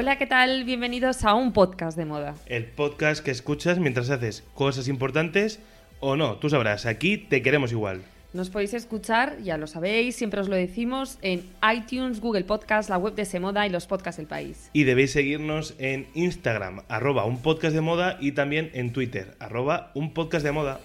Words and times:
Hola, 0.00 0.16
¿qué 0.16 0.26
tal? 0.28 0.62
Bienvenidos 0.62 1.24
a 1.24 1.34
un 1.34 1.52
podcast 1.52 1.98
de 1.98 2.04
moda. 2.04 2.36
El 2.46 2.66
podcast 2.66 3.20
que 3.20 3.32
escuchas 3.32 3.80
mientras 3.80 4.10
haces 4.10 4.44
cosas 4.54 4.86
importantes 4.86 5.58
o 5.98 6.14
no, 6.14 6.36
tú 6.36 6.48
sabrás, 6.48 6.86
aquí 6.86 7.18
te 7.18 7.42
queremos 7.42 7.72
igual. 7.72 8.02
Nos 8.32 8.48
podéis 8.48 8.74
escuchar, 8.74 9.38
ya 9.42 9.58
lo 9.58 9.66
sabéis, 9.66 10.14
siempre 10.14 10.40
os 10.40 10.48
lo 10.48 10.54
decimos, 10.54 11.18
en 11.20 11.42
iTunes, 11.74 12.20
Google 12.20 12.44
Podcast, 12.44 12.88
la 12.88 12.96
web 12.96 13.16
de 13.16 13.24
Semoda 13.24 13.66
y 13.66 13.70
los 13.70 13.88
podcasts 13.88 14.18
del 14.18 14.28
país. 14.28 14.70
Y 14.72 14.84
debéis 14.84 15.10
seguirnos 15.10 15.74
en 15.80 16.06
Instagram, 16.14 16.82
arroba 16.86 17.24
un 17.24 17.42
podcast 17.42 17.74
de 17.74 17.80
moda, 17.80 18.18
y 18.20 18.30
también 18.30 18.70
en 18.74 18.92
Twitter, 18.92 19.34
arroba 19.40 19.90
un 19.94 20.14
podcast 20.14 20.44
de 20.44 20.52
moda. 20.52 20.78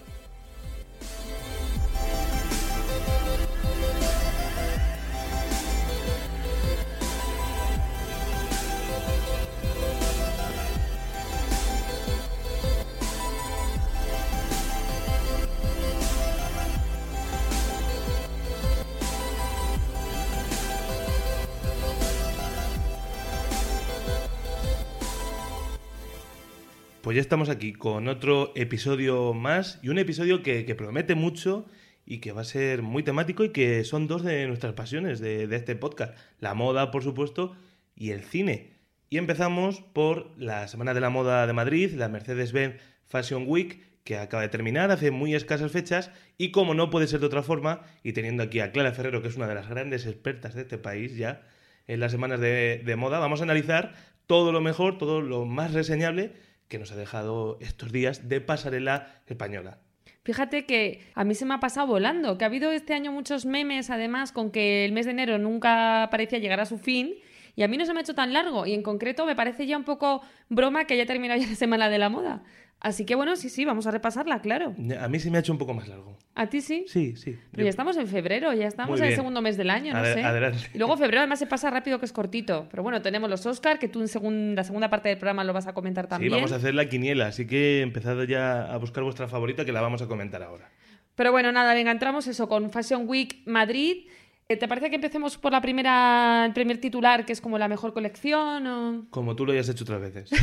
Pues 27.14 27.18
ya 27.18 27.26
estamos 27.26 27.48
aquí 27.48 27.72
con 27.72 28.08
otro 28.08 28.50
episodio 28.56 29.34
más 29.34 29.78
y 29.84 29.88
un 29.88 29.98
episodio 29.98 30.42
que, 30.42 30.74
promete 30.74 31.14
mucho 31.14 31.64
y 32.04 32.18
que 32.18 32.32
va 32.32 32.40
a 32.40 32.44
ser 32.44 32.82
muy 32.82 33.04
temático 33.04 33.44
y 33.44 33.50
que 33.50 33.84
son 33.84 34.08
dos 34.08 34.24
de 34.24 34.48
nuestras 34.48 34.72
pasiones 34.72 35.20
de, 35.20 35.44
este 35.44 35.76
podcast. 35.76 36.18
La 36.40 36.54
moda, 36.54 36.90
por 36.90 37.04
supuesto, 37.04 37.54
y 37.94 38.10
el 38.10 38.24
cine. 38.24 38.72
Y 39.10 39.18
empezamos 39.18 39.80
por 39.80 40.32
la 40.36 40.66
Semana 40.66 40.92
de 40.92 41.00
la 41.00 41.08
Moda 41.08 41.46
de 41.46 41.52
Madrid, 41.52 41.92
la 41.94 42.08
Mercedes-Benz 42.08 42.82
Fashion 43.04 43.44
Week, 43.46 43.80
que 44.02 44.18
acaba 44.18 44.42
de 44.42 44.48
terminar 44.48 44.90
hace 44.90 45.12
muy 45.12 45.36
escasas 45.36 45.70
fechas 45.70 46.10
y 46.36 46.50
como 46.50 46.74
no 46.74 46.90
puede 46.90 47.06
ser 47.06 47.20
de 47.20 47.26
otra 47.26 47.44
forma, 47.44 47.82
y 48.02 48.12
teniendo 48.12 48.42
aquí 48.42 48.58
a 48.58 48.72
Clara 48.72 48.90
Ferrero, 48.90 49.22
que 49.22 49.28
es 49.28 49.36
una 49.36 49.46
de 49.46 49.54
las 49.54 49.68
grandes 49.68 50.04
expertas 50.06 50.54
de 50.56 50.62
este 50.62 50.78
país 50.78 51.16
ya 51.16 51.42
en 51.86 52.00
las 52.00 52.10
semanas 52.10 52.40
de 52.40 52.96
moda, 52.98 53.20
vamos 53.20 53.38
a 53.38 53.44
analizar 53.44 53.94
todo 54.26 54.50
lo 54.50 54.60
mejor, 54.60 54.98
todo 54.98 55.20
lo 55.20 55.44
más 55.44 55.74
reseñable 55.74 56.32
que 56.68 56.78
nos 56.78 56.92
ha 56.92 56.96
dejado 56.96 57.58
estos 57.60 57.92
días 57.92 58.28
de 58.28 58.40
pasarela 58.40 59.22
española. 59.26 59.78
Fíjate 60.22 60.64
que 60.64 61.00
a 61.14 61.24
mí 61.24 61.34
se 61.34 61.44
me 61.44 61.54
ha 61.54 61.60
pasado 61.60 61.86
volando, 61.86 62.38
que 62.38 62.44
ha 62.44 62.46
habido 62.46 62.72
este 62.72 62.94
año 62.94 63.12
muchos 63.12 63.44
memes 63.44 63.90
además 63.90 64.32
con 64.32 64.50
que 64.50 64.84
el 64.84 64.92
mes 64.92 65.04
de 65.04 65.12
enero 65.12 65.38
nunca 65.38 66.08
parecía 66.10 66.38
llegar 66.38 66.60
a 66.60 66.66
su 66.66 66.78
fin 66.78 67.14
y 67.56 67.62
a 67.62 67.68
mí 67.68 67.76
no 67.76 67.84
se 67.86 67.92
me 67.92 68.00
ha 68.00 68.02
hecho 68.02 68.14
tan 68.14 68.32
largo 68.32 68.66
y 68.66 68.74
en 68.74 68.82
concreto 68.82 69.26
me 69.26 69.36
parece 69.36 69.66
ya 69.66 69.76
un 69.76 69.84
poco 69.84 70.22
broma 70.48 70.84
que 70.86 70.94
haya 70.94 71.06
terminado 71.06 71.40
ya 71.40 71.46
la 71.48 71.54
semana 71.56 71.88
de 71.88 71.98
la 71.98 72.08
moda. 72.08 72.42
Así 72.80 73.06
que 73.06 73.14
bueno, 73.14 73.34
sí, 73.36 73.48
sí, 73.48 73.64
vamos 73.64 73.86
a 73.86 73.90
repasarla, 73.92 74.42
claro. 74.42 74.74
A 75.00 75.08
mí 75.08 75.18
se 75.18 75.30
me 75.30 75.38
ha 75.38 75.40
hecho 75.40 75.52
un 75.52 75.58
poco 75.58 75.72
más 75.72 75.88
largo. 75.88 76.18
¿A 76.34 76.48
ti 76.48 76.60
sí? 76.60 76.84
Sí, 76.86 77.16
sí. 77.16 77.38
Pero 77.52 77.62
ya 77.64 77.70
estamos 77.70 77.96
en 77.96 78.06
febrero, 78.06 78.52
ya 78.52 78.66
estamos 78.66 79.00
en 79.00 79.06
el 79.06 79.14
segundo 79.14 79.40
mes 79.40 79.56
del 79.56 79.70
año, 79.70 79.94
no 79.94 80.04
sé. 80.04 80.22
adelante. 80.22 80.58
Y 80.74 80.76
luego 80.78 80.94
febrero 80.98 81.20
además 81.20 81.38
se 81.38 81.46
pasa 81.46 81.70
rápido 81.70 81.98
que 81.98 82.04
es 82.04 82.12
cortito. 82.12 82.66
Pero 82.70 82.82
bueno, 82.82 83.00
tenemos 83.00 83.30
los 83.30 83.46
Oscar, 83.46 83.78
que 83.78 83.88
tú 83.88 84.00
en 84.02 84.08
segun- 84.08 84.54
la 84.54 84.64
segunda 84.64 84.90
parte 84.90 85.08
del 85.08 85.16
programa 85.16 85.44
lo 85.44 85.54
vas 85.54 85.66
a 85.66 85.72
comentar 85.72 86.04
Sí, 86.04 86.10
también. 86.10 86.32
vamos 86.32 86.52
a 86.52 86.56
hacer 86.56 86.74
la 86.74 86.86
quiniela, 86.86 87.28
así 87.28 87.46
que 87.46 87.80
empezad 87.80 88.22
ya 88.24 88.64
a 88.70 88.76
buscar 88.76 89.02
vuestra 89.02 89.28
favorita 89.28 89.64
que 89.64 89.72
la 89.72 89.80
vamos 89.80 90.02
a 90.02 90.06
comentar 90.06 90.42
ahora. 90.42 90.68
Pero 91.14 91.30
bueno, 91.32 91.52
nada, 91.52 91.72
venga, 91.72 91.90
entramos 91.92 92.26
eso 92.26 92.48
con 92.48 92.70
Fashion 92.70 93.04
Week 93.08 93.40
Madrid. 93.46 94.08
Eh, 94.48 94.56
¿Te 94.58 94.68
parece 94.68 94.90
que 94.90 94.96
empecemos 94.96 95.38
por 95.38 95.52
la 95.52 95.62
primera, 95.62 96.44
el 96.46 96.52
primer 96.52 96.78
titular, 96.78 97.24
que 97.24 97.32
es 97.32 97.40
como 97.40 97.58
la 97.58 97.66
mejor 97.68 97.94
colección? 97.94 98.66
o- 98.66 99.06
Como 99.10 99.34
tú 99.34 99.46
lo 99.46 99.52
hayas 99.52 99.68
hecho 99.68 99.84
otras 99.84 100.00
veces. 100.00 100.30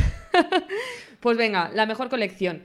Pues 1.20 1.36
venga, 1.36 1.70
la 1.72 1.86
mejor 1.86 2.08
colección. 2.08 2.62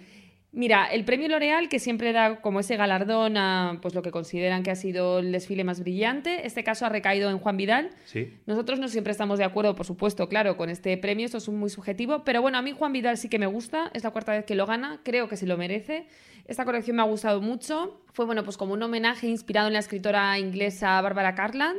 Mira, 0.54 0.86
el 0.86 1.04
premio 1.04 1.28
L'Oreal, 1.28 1.68
que 1.68 1.78
siempre 1.78 2.14
da 2.14 2.42
como 2.42 2.62
ese 2.62 2.78
galardón 2.78 3.36
a 3.38 3.80
pues, 3.82 3.94
lo 3.94 4.02
que 4.02 4.12
consideran 4.12 4.64
que 4.64 4.72
ha 4.72 4.76
sido 4.76 5.20
el 5.20 5.32
desfile 5.32 5.64
más 5.64 5.82
brillante, 5.82 6.48
este 6.48 6.64
caso 6.64 6.86
ha 6.86 6.90
recaído 6.90 7.30
en 7.30 7.38
Juan 7.38 7.58
Vidal. 7.58 7.90
Sí. 8.06 8.34
Nosotros 8.46 8.80
no 8.80 8.88
siempre 8.88 9.12
estamos 9.12 9.40
de 9.40 9.46
acuerdo, 9.46 9.76
por 9.76 9.86
supuesto, 9.86 10.30
claro, 10.30 10.56
con 10.56 10.70
este 10.70 10.98
premio, 10.98 11.26
esto 11.26 11.38
es 11.38 11.50
muy 11.50 11.70
subjetivo, 11.70 12.24
pero 12.24 12.42
bueno, 12.42 12.58
a 12.58 12.62
mí 12.62 12.72
Juan 12.72 12.94
Vidal 12.94 13.18
sí 13.18 13.28
que 13.28 13.40
me 13.40 13.46
gusta, 13.46 13.92
es 13.94 14.04
la 14.04 14.12
cuarta 14.12 14.32
vez 14.32 14.46
que 14.46 14.56
lo 14.56 14.66
gana, 14.66 15.02
creo 15.04 15.28
que 15.28 15.36
se 15.36 15.46
lo 15.46 15.58
merece. 15.58 16.08
Esta 16.48 16.64
colección 16.64 16.96
me 16.96 17.02
ha 17.02 17.06
gustado 17.06 17.42
mucho, 17.42 18.02
fue 18.14 18.26
bueno, 18.26 18.46
pues 18.46 18.56
como 18.56 18.74
un 18.74 18.82
homenaje 18.82 19.28
inspirado 19.28 19.68
en 19.68 19.74
la 19.74 19.80
escritora 19.80 20.40
inglesa 20.40 21.02
Barbara 21.02 21.36
Cartland, 21.36 21.78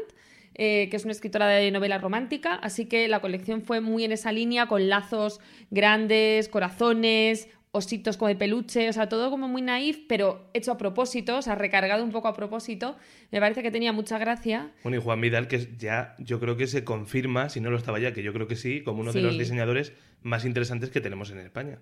eh, 0.55 0.89
que 0.91 0.97
es 0.97 1.05
una 1.05 1.13
escritora 1.13 1.47
de 1.47 1.71
novela 1.71 1.99
romántica, 1.99 2.55
así 2.57 2.87
que 2.87 3.07
la 3.07 3.21
colección 3.21 3.63
fue 3.63 3.81
muy 3.81 4.05
en 4.05 4.13
esa 4.13 4.33
línea, 4.33 4.67
con 4.67 4.89
lazos 4.89 5.41
grandes, 5.71 6.49
corazones, 6.49 7.49
ositos 7.73 8.17
como 8.17 8.29
de 8.29 8.37
peluche, 8.37 8.89
o 8.89 8.93
sea, 8.93 9.09
todo 9.09 9.31
como 9.31 9.49
muy 9.49 9.63
naif, 9.63 9.99
pero 10.09 10.51
hecho 10.55 10.73
a 10.73 10.79
propósito, 10.79 11.39
o 11.39 11.43
sea, 11.43 11.55
recargado 11.55 12.05
un 12.05 12.11
poco 12.11 12.29
a 12.29 12.35
propósito. 12.35 12.97
Me 13.31 13.41
parece 13.41 13.63
que 13.63 13.71
tenía 13.71 13.93
mucha 13.93 14.19
gracia. 14.19 14.73
Bueno, 14.83 14.99
y 14.99 15.01
Juan 15.01 15.21
Vidal, 15.21 15.49
que 15.49 15.69
ya 15.77 16.15
yo 16.19 16.41
creo 16.41 16.57
que 16.57 16.67
se 16.67 16.85
confirma, 16.85 17.49
si 17.49 17.61
no 17.61 17.71
lo 17.71 17.77
estaba 17.77 17.99
ya, 17.99 18.13
que 18.13 18.23
yo 18.23 18.33
creo 18.33 18.47
que 18.47 18.57
sí, 18.57 18.83
como 18.83 19.03
uno 19.03 19.13
de 19.13 19.21
los 19.21 19.39
diseñadores 19.39 19.93
más 20.23 20.45
interesantes 20.45 20.91
que 20.91 21.01
tenemos 21.01 21.31
en 21.31 21.39
España. 21.39 21.79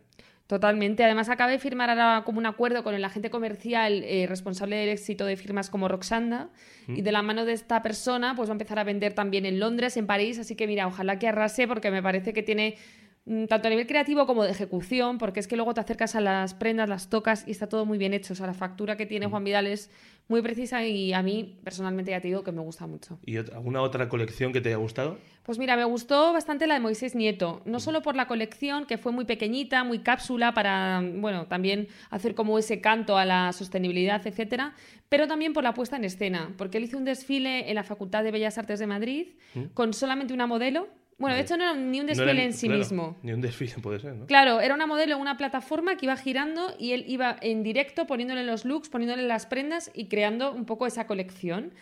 Totalmente. 0.47 1.03
Además, 1.03 1.29
acaba 1.29 1.51
de 1.51 1.59
firmar 1.59 1.91
ahora 1.91 2.23
como 2.25 2.39
un 2.39 2.47
acuerdo 2.47 2.85
con 2.85 2.95
el 2.95 3.05
agente 3.05 3.31
comercial 3.31 4.05
eh, 4.05 4.27
responsable 4.29 4.77
del 4.77 4.91
éxito 4.91 5.27
de 5.27 5.37
firmas 5.37 5.71
como 5.71 5.89
Roxanda. 5.89 6.51
Y 6.87 7.03
de 7.03 7.11
la 7.11 7.21
mano 7.21 7.45
de 7.45 7.53
esta 7.53 7.83
persona, 7.83 8.37
pues 8.37 8.49
va 8.49 8.53
a 8.53 8.55
empezar 8.55 8.79
a 8.79 8.85
vender 8.85 9.13
también 9.13 9.45
en 9.45 9.59
Londres, 9.59 9.97
en 9.97 10.07
París. 10.07 10.39
Así 10.39 10.55
que 10.55 10.69
mira, 10.69 10.87
ojalá 10.87 11.19
que 11.19 11.27
arrase, 11.27 11.67
porque 11.67 11.91
me 11.91 12.01
parece 12.01 12.33
que 12.33 12.45
tiene 12.45 12.77
mm, 12.77 13.06
tanto 13.49 13.67
a 13.67 13.71
nivel 13.71 13.89
creativo 13.89 14.25
como 14.25 14.45
de 14.45 14.53
ejecución, 14.53 15.19
porque 15.19 15.41
es 15.41 15.49
que 15.49 15.57
luego 15.57 15.75
te 15.75 15.81
acercas 15.81 16.15
a 16.15 16.21
las 16.21 16.55
prendas, 16.55 16.89
las 16.89 17.09
tocas 17.09 17.43
y 17.47 17.51
está 17.51 17.69
todo 17.69 17.85
muy 17.85 17.99
bien 17.99 18.15
hecho. 18.15 18.35
O 18.35 18.37
sea, 18.37 18.47
la 18.47 18.55
factura 18.55 18.97
que 18.97 19.05
tiene 19.05 19.27
Juan 19.27 19.43
Vidal 19.43 19.67
es 19.67 19.91
muy 20.29 20.43
precisa 20.43 20.85
y 20.85 21.13
a 21.13 21.23
mí, 21.23 21.59
personalmente, 21.65 22.13
ya 22.13 22.21
te 22.21 22.29
digo 22.29 22.45
que 22.45 22.53
me 22.53 22.61
gusta 22.61 22.87
mucho. 22.87 23.19
¿Y 23.25 23.37
alguna 23.37 23.83
otra 23.83 24.09
colección 24.09 24.53
que 24.53 24.61
te 24.61 24.69
haya 24.69 24.79
gustado? 24.79 25.19
Pues 25.43 25.59
mira, 25.59 25.77
me 25.77 25.85
gustó 25.85 26.33
bastante 26.33 26.69
la 26.69 26.75
de 26.75 26.81
Moisés 26.81 27.17
Nieto, 27.17 27.63
no 27.65 27.81
solo 27.81 28.03
por 28.03 28.15
la 28.15 28.27
colección, 28.27 28.87
que 28.87 28.97
fue 28.99 29.11
muy 29.11 29.25
pequeñita, 29.25 29.83
muy 29.83 30.01
cápsula 30.01 30.55
para, 30.55 31.03
bueno, 31.03 31.47
también 31.47 31.89
hacer 32.11 32.35
como 32.35 32.59
ese 32.59 32.81
canto 32.81 33.19
a 33.19 33.25
la 33.25 33.53
sostenibilidad, 33.53 34.25
etcétera, 34.25 34.75
pero 35.09 35.27
también 35.27 35.53
por 35.53 35.65
la 35.65 35.75
puesta 35.75 35.97
en 35.97 36.05
escena, 36.05 36.53
porque 36.59 36.79
él 36.79 36.85
hizo 36.85 36.99
un 36.99 37.05
desfile 37.05 37.69
en 37.69 37.75
la 37.77 37.85
Facultad 37.85 38.25
de 38.25 38.31
Bellas 38.31 38.59
Artes 38.59 38.79
de 38.79 38.87
Madrid 38.87 39.27
con 39.75 39.95
solamente 39.95 40.35
una 40.35 40.47
modelo. 40.47 40.89
Bueno, 41.19 41.35
de 41.35 41.43
Vale. 41.43 41.45
hecho 41.47 41.57
no 41.57 41.65
era 41.65 41.75
ni 41.75 42.01
un 42.01 42.07
No 42.07 42.11
desfile 42.11 42.31
era- 42.33 42.43
en 42.43 42.53
sí 42.53 42.67
claro, 42.67 42.79
mismo. 42.79 43.17
Ni 43.23 43.33
un 43.33 43.41
desfile 43.41 43.73
puede 43.83 44.01
ser, 44.01 44.15
¿no? 44.15 44.27
Claro, 44.27 44.61
era 44.61 44.75
una 44.75 44.87
modelo 44.87 45.15
en 45.15 45.21
una 45.21 45.37
plataforma 45.39 45.97
que 45.97 46.05
iba 46.07 46.17
girando 46.17 46.75
y 46.79 46.93
él 46.93 47.05
iba 47.09 47.37
en 47.41 47.63
directo 47.63 48.07
poniéndole 48.07 48.45
los 48.45 48.65
looks, 48.67 48.91
poniéndole 48.91 49.23
las 49.23 49.47
prendas 49.47 49.91
y 49.95 50.09
creando 50.09 50.53
un 50.53 50.67
poco 50.67 50.87
esa 50.87 51.07
colección. 51.07 51.73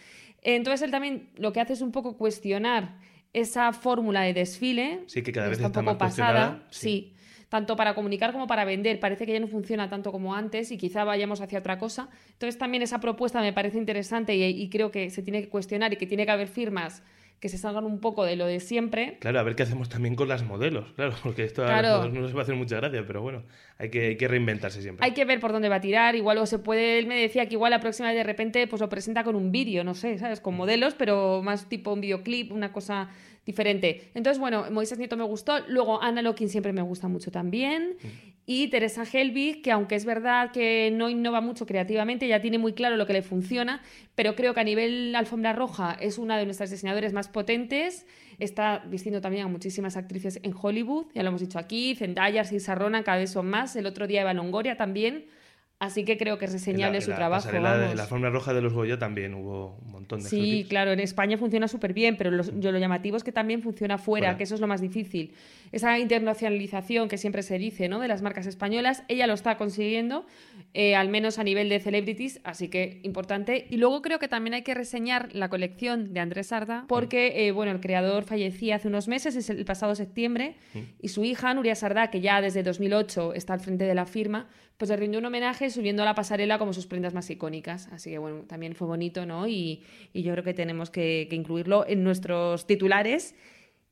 Entonces 0.43 0.83
él 0.83 0.91
también 0.93 1.31
lo 1.37 1.53
que 1.53 1.61
hace 1.61 1.73
es 1.73 1.81
un 1.81 1.91
poco 1.91 2.17
cuestionar 2.17 2.97
esa 3.33 3.73
fórmula 3.73 4.21
de 4.23 4.35
desfile. 4.35 5.01
Sí, 5.07 5.23
que 5.23 5.33
cada 5.33 5.49
vez 5.49 5.59
está 5.59 5.67
está 5.67 5.81
un 5.81 5.87
poco 5.87 5.99
más 6.05 6.11
pasada. 6.13 6.63
sí. 6.71 6.81
Sí. 6.81 7.11
Tanto 7.49 7.77
para 7.77 7.95
comunicar 7.95 8.33
como 8.33 8.47
para 8.49 8.65
vender. 8.65 8.99
Parece 8.99 9.27
que 9.27 9.33
ya 9.33 9.39
no 9.39 9.47
funciona 9.47 9.89
tanto 9.89 10.11
como 10.11 10.35
antes 10.35 10.73
y 10.73 10.79
quizá 10.79 11.05
vayamos 11.05 11.41
hacia 11.41 11.61
otra 11.61 11.79
cosa. 11.79 12.09
Entonces 12.33 12.59
también 12.59 12.83
esa 12.83 12.99
propuesta 13.01 13.41
me 13.41 13.53
parece 13.53 13.79
interesante 13.79 14.35
y, 14.35 14.43
y 14.45 14.69
creo 14.71 14.91
que 14.91 15.09
se 15.11 15.23
tiene 15.23 15.41
que 15.43 15.49
cuestionar 15.49 15.93
y 15.93 15.97
que 15.97 16.07
tiene 16.07 16.25
que 16.25 16.33
haber 16.33 16.49
firmas 16.49 17.03
que 17.45 17.51
se 17.51 17.59
salgan 17.59 17.85
un 17.85 18.01
poco 18.01 18.25
de 18.25 18.37
lo 18.37 18.47
de 18.47 18.59
siempre. 18.59 19.19
Claro, 19.21 19.39
a 19.39 19.43
ver 19.43 19.55
qué 19.55 19.65
hacemos 19.65 19.91
también 19.91 20.15
con 20.15 20.29
las 20.29 20.43
modelos, 20.45 20.91
claro, 20.97 21.15
porque 21.23 21.45
esto 21.45 21.63
a 21.63 21.83
los 21.83 22.11
no 22.11 22.23
les 22.23 22.35
va 22.35 22.39
a 22.39 22.43
hacer 22.45 22.55
mucha 22.55 22.77
gracia, 22.77 23.05
pero 23.07 23.21
bueno, 23.21 23.43
hay 23.77 23.91
que, 23.91 24.07
hay 24.07 24.17
que 24.17 24.29
reinventarse 24.29 24.81
siempre. 24.81 25.05
Hay 25.05 25.13
que 25.13 25.27
ver 25.27 25.41
por 25.41 25.53
dónde 25.53 25.69
va 25.69 25.75
a 25.75 25.81
tirar. 25.83 26.17
Igual 26.17 26.39
o 26.39 26.47
se 26.47 26.59
puede, 26.59 26.99
él 26.99 27.07
me 27.07 27.21
decía 27.21 27.47
que 27.47 27.57
igual 27.57 27.73
la 27.73 27.81
próxima 27.81 28.15
de 28.15 28.25
repente 28.25 28.67
pues 28.67 28.81
lo 28.81 28.89
presenta 28.89 29.25
con 29.25 29.37
un 29.37 29.53
vídeo, 29.53 29.85
no 29.85 29.93
sé, 29.93 30.17
¿sabes? 30.17 30.41
Con 30.41 30.55
modelos, 30.55 30.95
pero 30.95 31.43
más 31.43 31.69
tipo 31.69 31.93
un 31.93 32.01
videoclip, 32.01 32.51
una 32.51 32.73
cosa 32.73 33.11
diferente. 33.47 34.11
Entonces, 34.15 34.41
bueno, 34.41 34.67
Moisés 34.71 34.99
Nieto 34.99 35.17
me 35.17 35.25
gustó. 35.25 35.61
Luego 35.69 36.03
Ana 36.03 36.23
Lokin 36.23 36.49
siempre 36.49 36.73
me 36.73 36.83
gusta 36.83 37.09
mucho 37.09 37.31
también. 37.31 37.97
Y 38.47 38.69
Teresa 38.69 39.05
Helbig, 39.11 39.63
que 39.63 39.73
aunque 39.73 39.95
es 39.95 40.05
verdad 40.05 40.51
que 40.53 40.91
no 40.93 41.09
innova 41.09 41.41
mucho 41.41 41.65
creativamente, 41.65 42.29
ya 42.29 42.41
tiene 42.41 42.59
muy 42.59 42.75
claro 42.75 42.97
lo 42.97 43.07
que 43.07 43.15
le 43.15 43.23
funciona, 43.23 43.81
pero 44.15 44.35
creo 44.37 44.53
que 44.53 44.61
a 44.61 44.65
nivel 44.65 45.15
alfombra 45.17 45.55
roja 45.55 45.97
es 45.99 46.19
una 46.19 46.37
de 46.37 46.45
nuestras 46.45 46.71
diseñadores 46.71 47.15
más 47.15 47.29
potentes. 47.29 48.07
Está 48.39 48.85
vistiendo 48.87 49.23
también 49.23 49.47
a 49.47 49.49
muchísimas 49.49 49.97
actrices 49.97 50.41
en 50.43 50.53
Hollywood, 50.61 51.07
ya 51.15 51.23
lo 51.23 51.31
hemos 51.31 51.41
dicho 51.41 51.59
aquí, 51.59 51.95
Zendaya, 51.95 52.45
Sarrona, 52.45 53.03
cada 53.03 53.19
vez 53.19 53.31
son 53.31 53.49
más. 53.49 53.77
El 53.77 53.87
otro 53.87 54.07
día 54.07 54.21
Eva 54.21 54.35
Longoria 54.35 54.77
también. 54.77 55.25
Así 55.85 56.05
que 56.05 56.17
creo 56.17 56.39
que 56.39 56.47
es 56.47 56.53
reseñable 56.53 57.01
su 57.01 57.13
trabajo. 57.13 57.51
La 57.53 58.07
forma 58.07 58.31
roja 58.31 58.55
de 58.55 58.63
los 58.63 58.73
Goya 58.73 58.99
también 58.99 59.35
hubo 59.35 59.77
un 59.85 59.93
montón 59.93 60.23
de 60.23 60.29
Sí, 60.29 60.67
claro, 60.69 60.93
en 60.93 61.01
España 61.01 61.37
funciona 61.37 61.69
súper 61.69 61.93
bien, 61.93 62.17
pero 62.17 62.43
yo, 62.43 62.73
lo 62.73 62.79
llamativo 62.79 63.17
es 63.17 63.25
que 63.25 63.33
también 63.33 63.63
funciona 63.63 63.99
fuera, 63.99 64.37
que 64.37 64.45
eso 64.45 64.55
es 64.55 64.61
lo 64.61 64.67
más 64.67 64.81
difícil. 64.81 65.33
Esa 65.73 65.99
internacionalización 65.99 67.09
que 67.09 67.19
siempre 67.19 67.43
se 67.43 67.59
dice 67.59 67.89
¿no? 67.89 68.01
de 68.01 68.09
las 68.09 68.23
marcas 68.23 68.47
españolas, 68.47 69.03
ella 69.09 69.27
lo 69.27 69.35
está 69.35 69.57
consiguiendo, 69.57 70.25
eh, 70.73 70.95
al 70.95 71.09
menos 71.09 71.39
a 71.39 71.45
nivel 71.45 71.69
de 71.69 71.81
celebrities, 71.81 72.41
así 72.45 72.69
que 72.69 73.01
importante. 73.03 73.67
Y 73.71 73.77
luego 73.77 74.01
creo 74.03 74.19
que 74.19 74.29
también 74.29 74.55
hay 74.55 74.63
que 74.63 74.75
reseñar 74.75 75.29
la 75.33 75.49
colección 75.49 76.13
de 76.15 76.21
Andrés 76.21 76.49
Sarda, 76.49 76.85
porque 76.89 77.47
eh, 77.47 77.53
bueno, 77.53 77.73
el 77.73 77.81
creador 77.81 78.25
fallecía 78.25 78.77
hace 78.77 78.89
unos 78.89 79.09
meses, 79.09 79.37
es 79.37 79.51
el 79.51 79.65
pasado 79.65 79.95
septiembre, 79.95 80.57
mm. 80.75 80.79
y 81.03 81.09
su 81.09 81.25
hija, 81.25 81.53
Nuria 81.55 81.75
Sarda, 81.75 82.11
que 82.11 82.21
ya 82.21 82.41
desde 82.41 82.63
2008 82.63 83.35
está 83.35 83.53
al 83.55 83.61
frente 83.61 83.85
de 83.85 83.95
la 83.95 84.07
firma, 84.07 84.49
pues 84.77 84.91
le 84.91 84.97
rindió 84.97 85.21
un 85.21 85.27
homenaje 85.27 85.71
subiendo 85.71 86.03
a 86.03 86.05
la 86.05 86.15
pasarela 86.15 86.59
como 86.59 86.73
sus 86.73 86.87
prendas 86.87 87.15
más 87.15 87.31
icónicas. 87.31 87.89
Así 87.93 88.11
que 88.11 88.19
bueno, 88.19 88.43
también 88.47 88.75
fue 88.75 88.87
bonito, 88.87 89.25
¿no? 89.27 89.47
Y, 89.47 89.83
yo 90.13 90.33
creo 90.33 90.45
que 90.45 90.55
tenemos 90.55 90.91
que, 90.91 91.29
incluirlo 91.31 91.87
en 91.87 92.03
nuestros 92.03 92.67
titulares. 92.67 93.35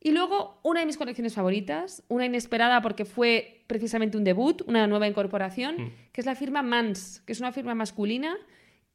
Y 0.01 0.11
luego, 0.11 0.59
una 0.65 0.81
de 0.81 0.87
mis 0.87 0.97
colecciones 0.97 1.35
favoritas, 1.35 2.03
una 2.09 2.27
inesperada 2.27 2.83
porque 2.83 3.05
fue 3.05 3.63
precisamente 3.69 4.17
un 4.17 4.25
debut, 4.25 4.63
una 4.67 4.87
nueva 4.89 5.07
incorporación, 5.07 5.77
mm. 5.77 5.93
que 6.13 6.21
es 6.21 6.27
la 6.27 6.35
firma 6.35 6.63
Mans, 6.63 7.23
que 7.25 7.33
es 7.33 7.41
una 7.41 7.53
firma 7.53 7.75
masculina 7.75 8.37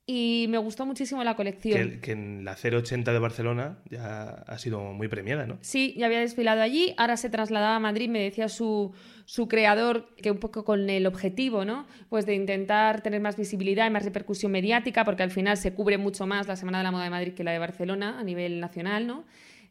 y 0.10 0.46
me 0.48 0.58
gustó 0.58 0.86
muchísimo 0.86 1.22
la 1.26 1.36
colección. 1.36 2.00
Que, 2.00 2.14
en 2.14 2.46
la 2.46 2.56
080 2.56 3.12
de 3.12 3.20
Barcelona 3.20 3.78
ya 3.90 4.44
ha 4.48 4.58
sido 4.58 4.80
muy 4.94 5.10
premiada, 5.10 5.46
¿no? 5.46 5.58
Sí, 5.60 5.94
ya 5.98 6.06
había 6.06 6.22
desfilado 6.22 6.62
allí, 6.62 6.94
ahora 6.98 7.18
se 7.18 7.30
trasladaba 7.30 7.76
a 7.76 7.80
Madrid, 7.80 8.10
me 8.10 8.22
decía 8.22 8.48
su, 8.48 8.94
su 9.26 9.50
creador 9.50 10.16
que 10.16 10.32
un 10.32 10.38
poco 10.38 10.64
con 10.64 10.90
el 10.90 11.06
objetivo, 11.08 11.66
¿no? 11.66 11.86
Pues 12.08 12.26
de 12.26 12.36
intentar 12.36 13.02
tener 13.02 13.20
más 13.20 13.36
visibilidad 13.36 13.86
y 13.86 13.90
más 13.90 14.06
repercusión 14.06 14.50
mediática, 14.50 15.04
porque 15.04 15.24
al 15.24 15.32
final 15.32 15.58
se 15.58 15.74
cubre 15.74 15.98
mucho 15.98 16.26
más 16.26 16.48
la 16.48 16.56
Semana 16.56 16.78
de 16.78 16.86
la 16.86 16.92
Moda 16.92 17.04
de 17.04 17.10
Madrid 17.10 17.34
que 17.34 17.44
la 17.44 17.52
de 17.52 17.60
Barcelona 17.60 18.18
a 18.18 18.24
nivel 18.24 18.62
nacional, 18.62 19.08
¿no? 19.08 19.26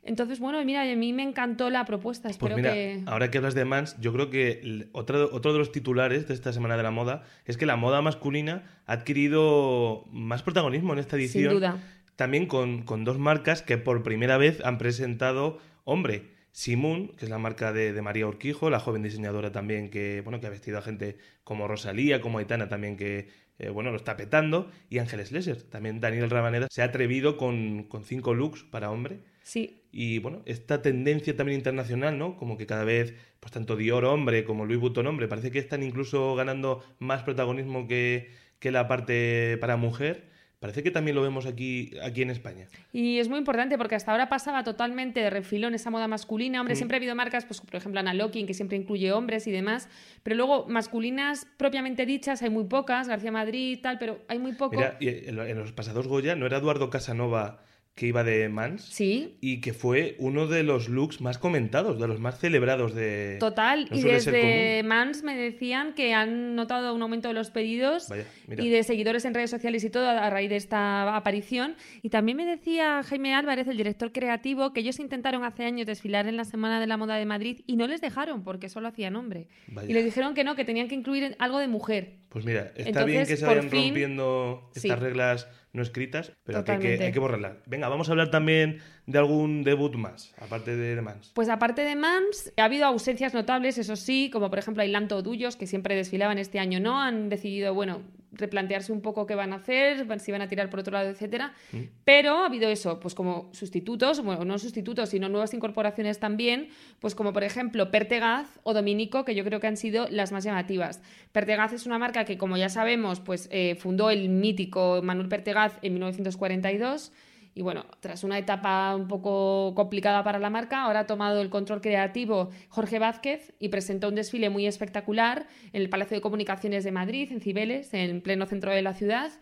Entonces, 0.06 0.38
bueno, 0.38 0.64
mira, 0.64 0.82
a 0.82 0.96
mí 0.96 1.12
me 1.12 1.24
encantó 1.24 1.68
la 1.68 1.84
propuesta. 1.84 2.28
Pues 2.28 2.36
Espero 2.36 2.56
que... 2.56 3.02
ahora 3.06 3.30
que 3.30 3.38
hablas 3.38 3.54
de 3.54 3.64
Mans, 3.64 3.96
yo 4.00 4.12
creo 4.12 4.30
que 4.30 4.88
otro, 4.92 5.28
otro 5.32 5.52
de 5.52 5.58
los 5.58 5.72
titulares 5.72 6.28
de 6.28 6.34
esta 6.34 6.52
Semana 6.52 6.76
de 6.76 6.84
la 6.84 6.92
Moda 6.92 7.24
es 7.44 7.56
que 7.56 7.66
la 7.66 7.76
moda 7.76 8.00
masculina 8.02 8.62
ha 8.86 8.92
adquirido 8.94 10.04
más 10.12 10.42
protagonismo 10.42 10.92
en 10.92 11.00
esta 11.00 11.16
edición. 11.16 11.50
Sin 11.50 11.60
duda. 11.60 11.78
También 12.14 12.46
con, 12.46 12.82
con 12.84 13.04
dos 13.04 13.18
marcas 13.18 13.62
que 13.62 13.78
por 13.78 14.02
primera 14.02 14.38
vez 14.38 14.64
han 14.64 14.78
presentado 14.78 15.58
hombre. 15.84 16.34
Simón, 16.52 17.08
que 17.18 17.26
es 17.26 17.30
la 17.30 17.36
marca 17.36 17.74
de, 17.74 18.00
María 18.00 18.26
Urquijo, 18.26 18.70
la 18.70 18.80
joven 18.80 19.02
diseñadora 19.02 19.52
también 19.52 19.90
que, 19.90 20.22
bueno, 20.22 20.40
que 20.40 20.46
ha 20.46 20.50
vestido 20.50 20.78
a 20.78 20.82
gente 20.82 21.18
como 21.44 21.68
Rosalía, 21.68 22.22
como 22.22 22.38
Aitana 22.38 22.70
también 22.70 22.96
que, 22.96 23.28
eh, 23.58 23.68
bueno, 23.68 23.90
lo 23.90 23.98
está 23.98 24.16
petando, 24.16 24.70
y 24.88 24.96
Ángeles 24.96 25.32
Lesser. 25.32 25.60
También 25.64 26.00
Daniel 26.00 26.30
Rabaneda 26.30 26.68
se 26.70 26.80
ha 26.80 26.86
atrevido 26.86 27.36
con, 27.36 27.82
con 27.82 28.04
cinco 28.04 28.32
looks 28.32 28.62
para 28.62 28.90
hombre 28.90 29.20
Sí. 29.46 29.80
Y 29.98 30.19
bueno, 30.19 30.43
esta 30.44 30.82
tendencia 30.82 31.34
también 31.38 31.58
internacional, 31.58 32.19
¿no? 32.19 32.37
Como 32.37 32.58
que 32.58 32.66
cada 32.66 32.84
vez, 32.84 33.14
pues 33.40 33.50
tanto 33.50 33.76
Dior 33.76 34.04
hombre 34.04 34.44
como 34.44 34.66
Louis 34.66 34.78
Vuitton 34.78 35.06
hombre, 35.06 35.26
parece 35.26 35.50
que 35.50 35.58
están 35.58 35.82
incluso 35.82 36.34
ganando 36.34 36.84
más 36.98 37.22
protagonismo 37.22 37.88
que, 37.88 38.31
que 38.58 38.70
la 38.70 38.88
parte 38.88 39.56
para 39.58 39.78
mujer. 39.78 40.28
Parece 40.58 40.82
que 40.82 40.90
también 40.90 41.14
lo 41.14 41.22
vemos 41.22 41.46
aquí, 41.46 41.93
aquí 42.02 42.20
en 42.20 42.28
España. 42.28 42.66
Y 42.93 43.20
es 43.20 43.31
muy 43.31 43.38
importante 43.38 43.78
porque 43.78 43.94
hasta 43.94 44.10
ahora 44.12 44.28
pasaba 44.28 44.64
totalmente 44.64 45.20
de 45.20 45.31
refilón 45.31 45.75
esa 45.75 45.88
moda 45.88 46.08
masculina. 46.08 46.60
Hombre, 46.60 46.75
mm. 46.75 46.76
siempre 46.76 46.96
ha 46.96 46.99
habido 46.99 47.14
marcas, 47.14 47.46
pues, 47.46 47.62
por 47.62 47.76
ejemplo, 47.76 47.99
Ana 47.99 48.12
Locking, 48.12 48.46
que 48.46 48.52
siempre 48.52 48.76
incluye 48.76 49.12
hombres 49.12 49.46
y 49.46 49.50
demás. 49.50 49.88
Pero 50.22 50.37
luego, 50.37 50.66
masculinas 50.69 51.46
propiamente 51.56 52.04
dichas, 52.04 52.42
hay 52.42 52.50
muy 52.50 52.64
pocas. 52.64 53.08
García 53.08 53.32
Madrid, 53.32 53.78
tal, 53.82 53.96
pero 53.99 54.20
hay 54.28 54.38
muy 54.38 54.52
poco. 54.52 54.76
Mira, 54.76 54.99
en 55.00 55.58
los 55.58 55.72
pasados 55.72 56.06
Goya, 56.06 56.37
¿no 56.37 56.44
era 56.44 56.58
Eduardo 56.58 56.90
Casanova 56.90 57.62
que 57.96 58.06
iba 58.06 58.22
de 58.25 58.50
Mans. 58.50 58.82
Sí. 58.82 59.38
Y 59.40 59.62
que 59.62 59.72
fue 59.72 60.16
uno 60.19 60.46
de 60.46 60.62
los 60.62 60.90
looks 60.90 61.22
más 61.22 61.38
comentados, 61.38 61.98
de 61.98 62.06
los 62.06 62.20
más 62.20 62.38
celebrados 62.38 62.94
de. 62.94 63.38
Total. 63.40 63.88
y 63.90 64.02
desde 64.02 64.82
Mans 64.84 65.22
me 65.22 65.34
decían 65.34 65.94
que 65.94 66.12
han 66.12 66.54
notado 66.54 66.94
un 66.94 67.00
aumento 67.00 67.28
de 67.28 67.34
los 67.34 67.50
pedidos 67.50 68.08
y 68.50 68.69
de 68.69 68.82
seguidores 68.82 69.25
en 69.25 69.32
redes 69.32 69.48
sociales 69.48 69.82
y 69.82 69.88
todo 69.88 70.10
a 70.10 70.28
raíz 70.28 70.50
de 70.50 70.56
esta 70.56 71.16
aparición. 71.16 71.75
Y 72.02 72.10
también 72.10 72.37
me 72.37 72.44
decía 72.44 73.02
Jaime 73.02 73.34
Álvarez, 73.34 73.66
el 73.66 73.78
director 73.78 74.12
creativo, 74.12 74.75
que 74.75 74.81
ellos 74.81 75.00
intentaron 75.00 75.42
hace 75.42 75.64
años 75.64 75.87
desfilar 75.87 76.28
en 76.28 76.37
la 76.37 76.44
Semana 76.44 76.81
de 76.81 76.87
la 76.87 76.99
Moda 76.99 77.16
de 77.16 77.25
Madrid 77.25 77.62
y 77.66 77.76
no 77.76 77.87
les 77.87 78.02
dejaron 78.02 78.44
porque 78.44 78.69
solo 78.69 78.88
hacían 78.88 79.16
hombre. 79.16 79.49
Y 79.88 79.94
les 79.94 80.04
dijeron 80.04 80.34
que 80.34 80.44
no, 80.44 80.54
que 80.54 80.66
tenían 80.66 80.88
que 80.88 80.94
incluir 80.94 81.34
algo 81.38 81.58
de 81.58 81.69
mujer. 81.69 82.19
Pues 82.28 82.44
mira, 82.44 82.72
está 82.76 83.04
bien 83.04 83.25
que 83.25 83.38
se 83.38 83.46
vayan 83.46 83.70
rompiendo 83.70 84.70
estas 84.75 84.99
reglas 84.99 85.49
no 85.76 85.82
escritas, 85.82 86.32
pero 86.43 86.64
que 86.64 86.73
hay, 86.73 86.78
que 86.78 87.05
hay, 87.05 87.12
que 87.12 87.19
borrarlas. 87.19 87.58
Venga, 87.67 87.88
vamos 87.88 88.08
a 88.08 88.12
hablar 88.12 88.31
también 88.31 88.81
de 89.06 89.19
algún 89.19 89.62
debut 89.62 89.94
más, 89.94 90.34
aparte 90.40 90.75
de, 90.75 91.00
Mans. 91.00 91.31
Pues 91.34 91.49
aparte 91.49 91.82
de 91.82 91.94
Mans, 91.94 92.52
ha 92.56 92.64
habido 92.64 92.87
ausencias 92.87 93.34
notables, 93.34 93.78
eso 93.78 93.94
sí, 93.94 94.31
como 94.32 94.50
por 94.50 94.58
ejemplo 94.58 94.82
Ailanto 94.82 95.23
Dullos, 95.23 95.56
que 95.56 95.67
siempre 95.67 95.94
desfilaban 95.94 96.38
este 96.38 96.58
año, 96.58 96.81
¿no? 96.81 97.00
Han 97.00 97.28
decidido, 97.28 97.75
bueno, 97.75 98.02
replantearse 98.32 98.93
un 98.93 99.00
poco 99.00 99.26
qué 99.26 99.34
van 99.34 99.52
a 99.52 99.56
hacer, 99.56 100.06
si 100.20 100.32
van 100.32 100.43
a 100.43 100.49
tirar 100.49 100.70
por 100.70 100.81
otro 100.81 100.93
lado, 100.93 101.08
etcétera. 101.08 101.55
Mm. 101.73 101.78
Pero 102.05 102.38
ha 102.38 102.46
habido 102.46 102.69
eso, 102.69 103.00
pues 103.00 103.14
como 103.14 103.49
sustitutos, 103.52 104.23
bueno, 104.23 104.44
no 104.44 104.58
sustitutos, 104.58 105.11
sino 105.11 105.28
nuevas 105.28 105.55
incorporaciones 105.55 106.19
también, 106.19 106.69
pues 107.00 107.14
como 107.14 107.32
por 107.32 107.44
ejemplo 107.44 107.90
Pertegaz 107.90 108.61
o 108.62 108.75
Dominico, 108.75 109.25
que 109.25 109.34
yo 109.34 109.44
creo 109.44 109.61
que 109.61 109.67
han 109.67 109.76
sido 109.76 110.08
las 110.11 110.32
más 110.32 110.44
llamativas. 110.44 111.02
Pertegaz 111.32 111.73
es 111.73 111.87
una 111.87 111.99
marca 111.99 112.25
que, 112.25 112.38
como 112.38 112.56
ya 112.56 112.69
sabemos, 112.69 113.20
pues 113.20 113.49
eh, 113.50 113.76
fundó 113.78 114.11
el 114.11 114.28
mítico 114.28 115.00
Manuel 115.02 115.28
Pertegaz 115.28 115.78
en 115.82 115.94
1942 115.94 117.12
y 117.56 117.62
bueno, 117.62 117.86
tras 118.00 118.22
una 118.22 118.36
etapa 118.36 118.94
un 118.94 119.08
poco 119.08 119.74
complicada 119.74 120.22
para 120.22 120.38
la 120.38 120.50
marca, 120.50 120.82
ahora 120.82 121.00
ha 121.00 121.06
tomado 121.06 121.40
el 121.40 121.48
control 121.48 121.80
creativo 121.80 122.50
Jorge 122.68 122.98
Vázquez 122.98 123.54
y 123.58 123.70
presentó 123.70 124.08
un 124.08 124.14
desfile 124.14 124.50
muy 124.50 124.66
espectacular 124.66 125.46
en 125.72 125.80
el 125.80 125.88
Palacio 125.88 126.18
de 126.18 126.20
Comunicaciones 126.20 126.84
de 126.84 126.92
Madrid, 126.92 127.32
en 127.32 127.40
Cibeles, 127.40 127.94
en 127.94 128.20
pleno 128.20 128.44
centro 128.44 128.72
de 128.72 128.82
la 128.82 128.92
ciudad. 128.92 129.32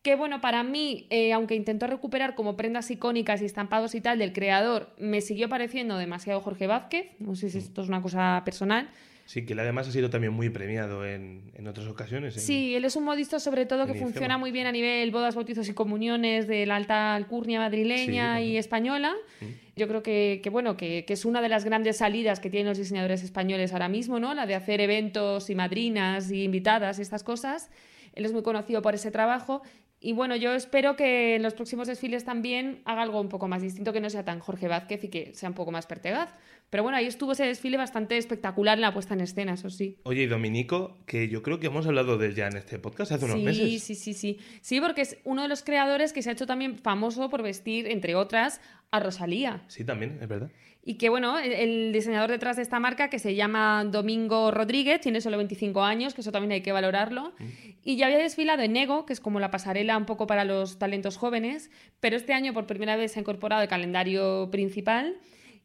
Que 0.00 0.16
bueno, 0.16 0.40
para 0.40 0.62
mí, 0.62 1.06
eh, 1.10 1.34
aunque 1.34 1.54
intentó 1.54 1.86
recuperar 1.86 2.34
como 2.34 2.56
prendas 2.56 2.90
icónicas 2.90 3.42
y 3.42 3.44
estampados 3.44 3.94
y 3.94 4.00
tal 4.00 4.18
del 4.18 4.32
creador, 4.32 4.94
me 4.96 5.20
siguió 5.20 5.50
pareciendo 5.50 5.98
demasiado 5.98 6.40
Jorge 6.40 6.66
Vázquez. 6.66 7.08
No 7.18 7.34
sé 7.34 7.50
si 7.50 7.58
esto 7.58 7.82
es 7.82 7.88
una 7.88 8.00
cosa 8.00 8.40
personal, 8.42 8.88
Sí, 9.30 9.46
que 9.46 9.52
él 9.52 9.60
además 9.60 9.86
ha 9.86 9.92
sido 9.92 10.10
también 10.10 10.32
muy 10.32 10.50
premiado 10.50 11.06
en, 11.06 11.52
en 11.54 11.68
otras 11.68 11.86
ocasiones. 11.86 12.34
Sí, 12.34 12.74
él 12.74 12.84
es 12.84 12.96
un 12.96 13.04
modista 13.04 13.38
sobre 13.38 13.64
todo 13.64 13.86
que 13.86 13.94
funciona 13.94 14.38
muy 14.38 14.50
bien 14.50 14.66
a 14.66 14.72
nivel 14.72 15.08
bodas, 15.12 15.36
bautizos 15.36 15.68
y 15.68 15.72
comuniones 15.72 16.48
de 16.48 16.66
la 16.66 16.74
alta 16.74 17.14
alcurnia 17.14 17.60
madrileña 17.60 18.40
y 18.40 18.56
española. 18.56 19.14
Mm. 19.40 19.44
Yo 19.76 19.86
creo 19.86 20.02
que, 20.02 20.40
que 20.42 20.50
bueno, 20.50 20.76
que, 20.76 21.04
que, 21.06 21.12
es 21.12 21.24
una 21.24 21.40
de 21.40 21.48
las 21.48 21.64
grandes 21.64 21.98
salidas 21.98 22.40
que 22.40 22.50
tienen 22.50 22.66
los 22.66 22.78
diseñadores 22.78 23.22
españoles 23.22 23.72
ahora 23.72 23.88
mismo, 23.88 24.18
¿no? 24.18 24.34
La 24.34 24.46
de 24.46 24.56
hacer 24.56 24.80
eventos 24.80 25.48
y 25.48 25.54
madrinas 25.54 26.32
y 26.32 26.42
invitadas 26.42 26.98
y 26.98 27.02
estas 27.02 27.22
cosas. 27.22 27.70
Él 28.14 28.24
es 28.24 28.32
muy 28.32 28.42
conocido 28.42 28.82
por 28.82 28.96
ese 28.96 29.12
trabajo 29.12 29.62
y 30.02 30.14
bueno, 30.14 30.34
yo 30.34 30.54
espero 30.54 30.96
que 30.96 31.36
en 31.36 31.42
los 31.42 31.52
próximos 31.52 31.86
desfiles 31.86 32.24
también 32.24 32.80
haga 32.86 33.02
algo 33.02 33.20
un 33.20 33.28
poco 33.28 33.48
más 33.48 33.60
distinto, 33.60 33.92
que 33.92 34.00
no 34.00 34.08
sea 34.08 34.24
tan 34.24 34.40
Jorge 34.40 34.66
Vázquez 34.66 35.04
y 35.04 35.08
que 35.08 35.34
sea 35.34 35.50
un 35.50 35.54
poco 35.54 35.72
más 35.72 35.86
Pertegaz. 35.86 36.30
Pero 36.70 36.82
bueno, 36.82 36.96
ahí 36.96 37.06
estuvo 37.06 37.32
ese 37.32 37.44
desfile 37.44 37.76
bastante 37.76 38.16
espectacular 38.16 38.78
en 38.78 38.82
la 38.82 38.94
puesta 38.94 39.12
en 39.12 39.20
escena, 39.20 39.54
eso 39.54 39.68
sí. 39.68 39.98
Oye, 40.04 40.22
y 40.22 40.26
Dominico, 40.26 40.96
que 41.04 41.28
yo 41.28 41.42
creo 41.42 41.60
que 41.60 41.66
hemos 41.66 41.86
hablado 41.86 42.16
de 42.16 42.28
él 42.28 42.34
ya 42.34 42.46
en 42.46 42.56
este 42.56 42.78
podcast 42.78 43.12
hace 43.12 43.26
unos 43.26 43.40
meses. 43.40 43.68
Sí, 43.68 43.78
sí, 43.78 43.94
sí, 43.94 44.14
sí. 44.14 44.38
Sí, 44.62 44.80
porque 44.80 45.02
es 45.02 45.18
uno 45.24 45.42
de 45.42 45.48
los 45.48 45.62
creadores 45.62 46.14
que 46.14 46.22
se 46.22 46.30
ha 46.30 46.32
hecho 46.32 46.46
también 46.46 46.78
famoso 46.78 47.28
por 47.28 47.42
vestir, 47.42 47.86
entre 47.86 48.14
otras, 48.14 48.62
a 48.90 49.00
Rosalía. 49.00 49.64
Sí, 49.68 49.84
también, 49.84 50.18
es 50.22 50.28
verdad. 50.28 50.50
Y 50.82 50.94
que 50.94 51.10
bueno, 51.10 51.38
el, 51.38 51.92
diseñador 51.92 52.30
detrás 52.30 52.56
de 52.56 52.62
esta 52.62 52.80
marca, 52.80 53.10
que 53.10 53.18
se 53.18 53.34
llama 53.34 53.84
Domingo 53.84 54.50
Rodríguez, 54.50 55.00
tiene 55.00 55.20
solo 55.20 55.36
25 55.36 55.82
años, 55.82 56.14
que 56.14 56.22
eso 56.22 56.32
también 56.32 56.52
hay 56.52 56.62
que 56.62 56.72
valorarlo. 56.72 57.34
Mm. 57.38 57.44
Y 57.84 57.96
ya 57.96 58.06
había 58.06 58.18
desfilado 58.18 58.62
en 58.62 58.76
Ego, 58.76 59.04
que 59.04 59.12
es 59.12 59.20
como 59.20 59.40
la 59.40 59.50
pasarela 59.50 59.96
un 59.98 60.06
poco 60.06 60.26
para 60.26 60.44
los 60.44 60.78
talentos 60.78 61.18
jóvenes, 61.18 61.70
pero 62.00 62.16
este 62.16 62.32
año 62.32 62.54
por 62.54 62.66
primera 62.66 62.96
vez 62.96 63.12
se 63.12 63.18
ha 63.18 63.22
incorporado 63.22 63.62
el 63.62 63.68
calendario 63.68 64.48
principal. 64.50 65.18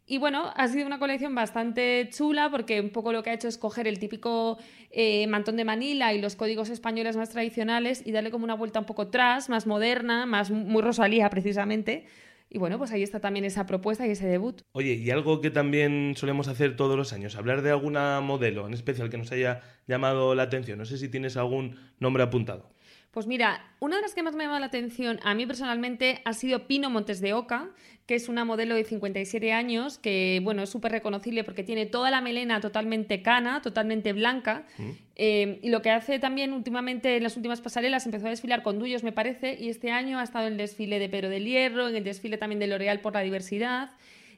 Y 0.05 0.17
bueno, 0.17 0.51
ha 0.55 0.67
sido 0.67 0.85
una 0.85 0.99
colección 0.99 1.33
bastante 1.33 2.09
chula 2.11 2.51
porque 2.51 2.79
un 2.79 2.91
poco 2.91 3.11
lo 3.11 3.23
que 3.23 3.31
ha 3.31 3.33
hecho 3.33 3.47
es 3.47 3.57
coger 3.57 3.87
el 3.87 3.97
típico 3.97 4.59
eh, 4.91 5.25
mantón 5.27 5.55
de 5.55 5.65
Manila 5.65 6.13
y 6.13 6.21
los 6.21 6.35
códigos 6.35 6.69
españoles 6.69 7.15
más 7.15 7.29
tradicionales 7.31 8.05
y 8.05 8.11
darle 8.11 8.29
como 8.29 8.43
una 8.43 8.53
vuelta 8.53 8.79
un 8.79 8.85
poco 8.85 9.03
atrás, 9.03 9.49
más 9.49 9.65
moderna, 9.65 10.25
más 10.25 10.51
muy 10.51 10.83
Rosalía 10.83 11.29
precisamente 11.29 12.05
Y 12.49 12.57
bueno, 12.57 12.77
pues 12.77 12.91
ahí 12.91 13.03
está 13.03 13.19
también 13.19 13.45
esa 13.45 13.65
propuesta 13.65 14.05
y 14.07 14.11
ese 14.11 14.27
debut. 14.27 14.61
Oye, 14.71 14.93
y 14.93 15.09
algo 15.11 15.41
que 15.41 15.51
también 15.51 16.13
solemos 16.15 16.47
hacer 16.47 16.75
todos 16.75 16.95
los 16.95 17.11
años, 17.13 17.35
hablar 17.35 17.61
de 17.61 17.71
alguna 17.71 18.21
modelo 18.21 18.67
en 18.67 18.73
especial 18.73 19.09
que 19.09 19.17
nos 19.17 19.31
haya 19.31 19.61
llamado 19.87 20.35
la 20.35 20.43
atención. 20.43 20.77
No 20.77 20.85
sé 20.85 20.97
si 20.97 21.09
tienes 21.09 21.37
algún 21.37 21.77
nombre 21.99 22.23
apuntado. 22.23 22.74
Pues 23.15 23.27
mira, 23.27 23.63
una 23.79 23.95
de 23.95 24.01
las 24.01 24.13
que 24.13 24.23
más 24.23 24.35
me 24.35 24.43
llama 24.43 24.59
la 24.59 24.65
atención 24.65 25.21
a 25.23 25.33
mí 25.35 25.45
personalmente 25.45 26.19
ha 26.25 26.33
sido 26.33 26.67
Pino 26.67 26.89
Montes 26.89 27.21
de 27.21 27.33
Oca, 27.33 27.69
que 28.07 28.15
es 28.15 28.27
una 28.27 28.43
modelo 28.43 28.75
de 28.75 28.83
57 28.83 29.53
años 29.53 29.97
que, 29.97 30.41
bueno, 30.43 30.63
es 30.63 30.69
súper 30.69 30.91
reconocible 30.91 31.45
porque 31.45 31.63
tiene 31.63 31.85
toda 31.85 32.11
la 32.11 32.19
melena 32.19 32.59
totalmente 32.59 33.21
cana, 33.21 33.61
totalmente 33.61 34.11
blanca. 34.11 34.65
Mm. 34.77 34.89
Eh, 35.15 35.59
y 35.63 35.69
lo 35.69 35.81
que 35.81 35.91
hace 35.91 36.19
también 36.19 36.51
últimamente 36.51 37.15
en 37.15 37.23
las 37.23 37.37
últimas 37.37 37.61
pasarelas 37.61 38.05
empezó 38.05 38.27
a 38.27 38.31
desfilar 38.31 38.63
con 38.63 38.79
Duyos, 38.79 39.01
me 39.01 39.13
parece, 39.13 39.57
y 39.61 39.69
este 39.69 39.91
año 39.91 40.19
ha 40.19 40.23
estado 40.23 40.47
en 40.47 40.51
el 40.51 40.57
desfile 40.57 40.99
de 40.99 41.07
Pero 41.07 41.29
del 41.29 41.45
Hierro, 41.45 41.87
en 41.87 41.95
el 41.95 42.03
desfile 42.03 42.37
también 42.37 42.59
de 42.59 42.67
L'Oreal 42.67 42.99
por 42.99 43.13
la 43.13 43.21
diversidad. 43.21 43.91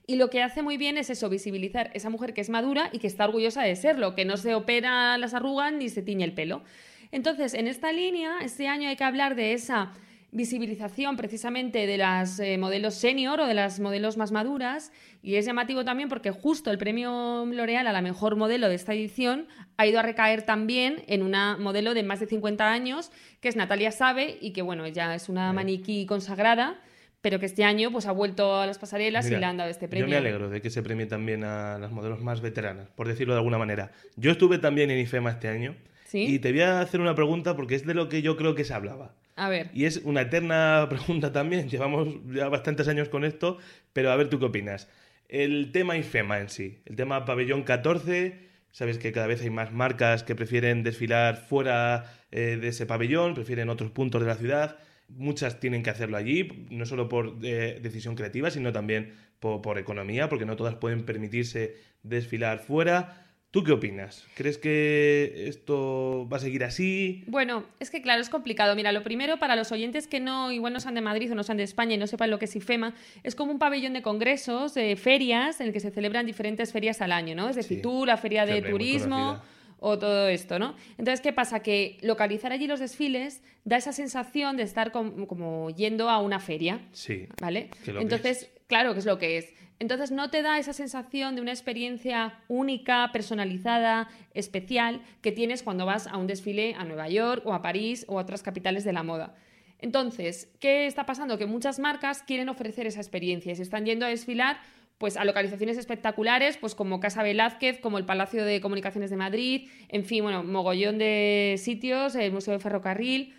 Y 0.06 0.18
lo 0.18 0.30
que 0.30 0.44
hace 0.44 0.62
muy 0.62 0.78
bien 0.78 1.00
es 1.00 1.10
eso, 1.10 1.30
visibilizar 1.30 1.90
esa 1.96 2.12
mujer 2.12 2.36
que 2.36 2.42
es 2.42 2.52
madura 2.52 2.92
y 2.94 3.00
que 3.00 3.08
está 3.08 3.26
orgullosa 3.26 3.64
de 3.64 3.76
serlo, 3.76 4.14
que 4.14 4.24
no 4.24 4.38
se 4.38 4.54
opera 4.54 5.18
las 5.18 5.34
arrugas 5.34 5.74
ni 5.74 5.90
se 5.90 6.04
tiñe 6.04 6.24
el 6.24 6.34
pelo. 6.34 6.62
Entonces, 7.12 7.54
en 7.54 7.68
esta 7.68 7.92
línea, 7.92 8.40
este 8.42 8.68
año 8.68 8.90
hay 8.90 8.96
que 8.96 9.04
hablar 9.04 9.36
de 9.36 9.54
esa 9.54 9.92
visibilización 10.32 11.16
precisamente 11.16 11.88
de 11.88 11.98
las 11.98 12.40
eh, 12.40 12.58
modelos 12.58 12.96
senior 12.96 13.40
o 13.40 13.48
de 13.48 13.54
las 13.54 13.80
modelos 13.80 14.18
más 14.18 14.32
maduras 14.32 14.92
y 15.24 15.36
es 15.36 15.46
llamativo 15.46 15.86
también 15.86 16.10
porque 16.10 16.32
justo 16.32 16.70
el 16.70 16.78
premio 16.78 17.46
L'Oreal 17.46 17.88
a 17.88 17.94
la 17.94 18.02
mejor 18.02 18.36
modelo 18.36 18.68
de 18.68 18.76
esta 18.76 18.94
edición 18.94 19.48
ha 19.78 19.88
ido 19.88 20.00
a 20.00 20.04
recaer 20.04 20.42
también 20.42 21.02
en 21.08 21.24
una 21.24 21.58
modelo 21.58 21.94
de 21.94 22.04
más 22.04 22.20
de 22.20 22.28
50 22.28 22.70
años 22.70 23.10
que 23.40 23.48
es 23.48 23.56
Natalia 23.56 23.92
Sabe 23.92 24.38
y 24.42 24.52
que 24.52 24.62
bueno, 24.62 24.86
ya 24.88 25.16
es 25.16 25.30
una 25.30 25.54
maniquí 25.54 26.06
consagrada 26.06 26.82
pero 27.22 27.40
que 27.40 27.46
este 27.46 27.64
año 27.64 27.92
pues 27.92 28.06
ha 28.06 28.12
vuelto 28.12 28.58
a 28.60 28.68
las 28.68 28.78
pasarelas 28.78 29.30
y 29.30 29.36
le 29.36 29.44
han 29.44 29.58
dado 29.58 29.70
este 29.70 29.88
premio. 29.88 30.06
Yo 30.06 30.12
me 30.12 30.18
alegro 30.18 30.50
de 30.50 30.62
que 30.62 30.70
se 30.70 30.84
premie 30.84 31.08
también 31.08 31.44
a 31.44 31.78
las 31.80 31.92
modelos 31.92 32.22
más 32.22 32.42
veteranas, 32.42 32.90
por 32.92 33.08
decirlo 33.08 33.34
de 33.34 33.40
alguna 33.40 33.58
manera. 33.58 33.92
Yo 34.16 34.32
estuve 34.32 34.60
también 34.60 34.92
en 34.92 35.00
IFEMA 35.00 35.32
este 35.32 35.48
año 35.50 35.76
y 36.14 36.40
te 36.40 36.52
voy 36.52 36.62
a 36.62 36.82
hacer 36.82 37.02
una 37.02 37.16
pregunta 37.16 37.56
porque 37.56 37.76
es 37.76 37.86
de 37.86 37.94
lo 37.94 38.10
que 38.10 38.22
yo 38.22 38.38
creo 38.38 38.56
que 38.56 38.64
se 38.64 38.74
hablaba. 38.74 39.16
A 39.36 39.50
ver. 39.50 39.70
Y 39.74 39.86
es 39.86 39.98
una 40.04 40.22
eterna 40.22 40.88
pregunta 40.90 41.32
también. 41.32 41.70
Llevamos 41.70 42.08
ya 42.34 42.50
bastantes 42.50 42.88
años 42.88 43.10
con 43.10 43.24
esto, 43.24 43.58
pero 43.94 44.12
a 44.12 44.16
ver 44.16 44.30
tú 44.30 44.40
qué 44.40 44.46
opinas. 44.46 44.90
El 45.30 45.72
tema 45.72 45.98
IFEMA 45.98 46.40
en 46.40 46.50
sí, 46.50 46.80
el 46.86 46.96
tema 46.96 47.26
pabellón 47.26 47.64
14, 47.64 48.40
sabes 48.72 48.98
que 48.98 49.12
cada 49.12 49.28
vez 49.28 49.42
hay 49.42 49.50
más 49.50 49.74
marcas 49.74 50.24
que 50.24 50.36
prefieren 50.36 50.84
desfilar 50.84 51.36
fuera 51.36 52.14
eh, 52.32 52.58
de 52.60 52.70
ese 52.70 52.86
pabellón, 52.86 53.34
prefieren 53.34 53.70
otros 53.70 53.92
puntos 53.92 54.22
de 54.22 54.28
la 54.28 54.36
ciudad. 54.36 54.78
Muchas 55.10 55.60
tienen 55.60 55.84
que 55.84 55.90
hacerlo 55.90 56.18
allí, 56.18 56.66
no 56.70 56.86
solo 56.86 57.10
por 57.10 57.38
eh, 57.44 57.80
decisión 57.82 58.16
creativa, 58.16 58.52
sino 58.52 58.72
también 58.72 59.14
por 59.40 59.78
economía, 59.78 60.30
porque 60.30 60.46
no 60.46 60.56
todas 60.56 60.76
pueden 60.76 61.04
permitirse 61.04 61.76
desfilar 62.02 62.60
fuera. 62.60 63.27
¿Tú 63.50 63.64
qué 63.64 63.72
opinas? 63.72 64.26
¿Crees 64.36 64.58
que 64.58 65.46
esto 65.48 66.28
va 66.32 66.38
a 66.38 66.40
seguir 66.40 66.66
así? 66.66 67.24
Bueno, 67.28 67.64
es 67.80 67.90
que 67.90 68.02
claro, 68.02 68.22
es 68.22 68.30
complicado. 68.30 68.76
Mira, 68.76 68.92
lo 68.92 69.04
primero, 69.04 69.40
para 69.40 69.56
los 69.56 69.72
oyentes 69.72 70.06
que 70.06 70.20
no, 70.20 70.52
igual 70.52 70.74
no 70.74 70.82
sean 70.82 70.96
de 70.96 71.02
Madrid 71.02 71.32
o 71.32 71.36
no 71.36 71.44
sean 71.44 71.58
de 71.58 71.64
España 71.64 71.96
y 71.96 71.98
no 71.98 72.08
sepan 72.08 72.30
lo 72.30 72.40
que 72.40 72.46
es 72.46 72.56
IFEMA, 72.56 72.94
es 73.24 73.36
como 73.36 73.54
un 73.54 73.60
pabellón 73.60 73.94
de 73.94 74.02
congresos, 74.02 74.74
de 74.74 74.98
ferias, 74.98 75.62
en 75.62 75.68
el 75.68 75.74
que 75.74 75.80
se 75.80 75.92
celebran 75.92 76.26
diferentes 76.26 76.74
ferias 76.74 77.02
al 77.02 77.14
año, 77.14 77.36
¿no? 77.36 77.48
Es 77.48 77.56
decir, 77.56 77.82
tú, 77.82 78.06
la 78.06 78.18
feria 78.18 78.46
de 78.46 78.62
turismo 78.62 79.42
o 79.80 79.98
todo 79.98 80.28
esto, 80.28 80.60
¿no? 80.60 80.76
Entonces, 80.98 81.22
¿qué 81.22 81.32
pasa? 81.32 81.62
Que 81.62 81.98
localizar 82.02 82.52
allí 82.52 82.68
los 82.68 82.82
desfiles 82.82 83.44
da 83.64 83.78
esa 83.78 83.94
sensación 83.94 84.58
de 84.58 84.64
estar 84.64 84.92
como, 84.92 85.70
yendo 85.70 86.10
a 86.10 86.20
una 86.20 86.40
feria. 86.40 86.82
Sí. 86.92 87.28
¿Vale? 87.40 87.70
Entonces, 87.86 88.50
claro, 88.68 88.94
que 88.94 89.00
es 89.00 89.06
lo 89.06 89.18
que 89.18 89.38
es. 89.38 89.54
Entonces 89.80 90.12
no 90.12 90.30
te 90.30 90.42
da 90.42 90.58
esa 90.58 90.74
sensación 90.74 91.36
de 91.36 91.42
una 91.42 91.52
experiencia 91.52 92.40
única, 92.48 93.12
personalizada, 93.14 94.08
especial, 94.34 95.02
que 95.22 95.32
tienes 95.32 95.62
cuando 95.62 95.86
vas 95.86 96.08
a 96.08 96.18
un 96.18 96.26
desfile 96.26 96.74
a 96.76 96.84
Nueva 96.84 97.10
York 97.10 97.44
o 97.46 97.54
a 97.54 97.62
París 97.62 98.06
o 98.08 98.18
a 98.18 98.24
otras 98.24 98.42
capitales 98.42 98.84
de 98.84 98.94
la 98.94 99.04
moda. 99.04 99.36
Entonces, 99.80 100.52
¿qué 100.60 100.88
está 100.88 101.06
pasando? 101.06 101.38
Que 101.38 101.46
muchas 101.46 101.78
marcas 101.78 102.24
quieren 102.24 102.50
ofrecer 102.50 102.88
esa 102.88 103.00
experiencia 103.00 103.52
y 103.52 103.56
se 103.56 103.62
están 103.62 103.86
yendo 103.86 104.06
a 104.06 104.10
desfilar 104.10 104.58
pues 104.98 105.16
a 105.16 105.26
localizaciones 105.26 105.78
espectaculares, 105.78 106.58
pues 106.58 106.74
como 106.74 107.00
Casa 107.00 107.22
Velázquez, 107.22 107.80
como 107.80 108.00
el 108.00 108.06
Palacio 108.06 108.44
de 108.44 108.62
Comunicaciones 108.62 109.12
de 109.12 109.18
Madrid, 109.18 109.70
en 109.90 110.04
fin, 110.06 110.24
bueno, 110.24 110.44
mogollón 110.44 110.98
de 110.98 111.56
sitios, 111.60 112.16
el 112.16 112.32
Museo 112.32 112.54
de 112.54 112.60
Ferrocarril. 112.60 113.36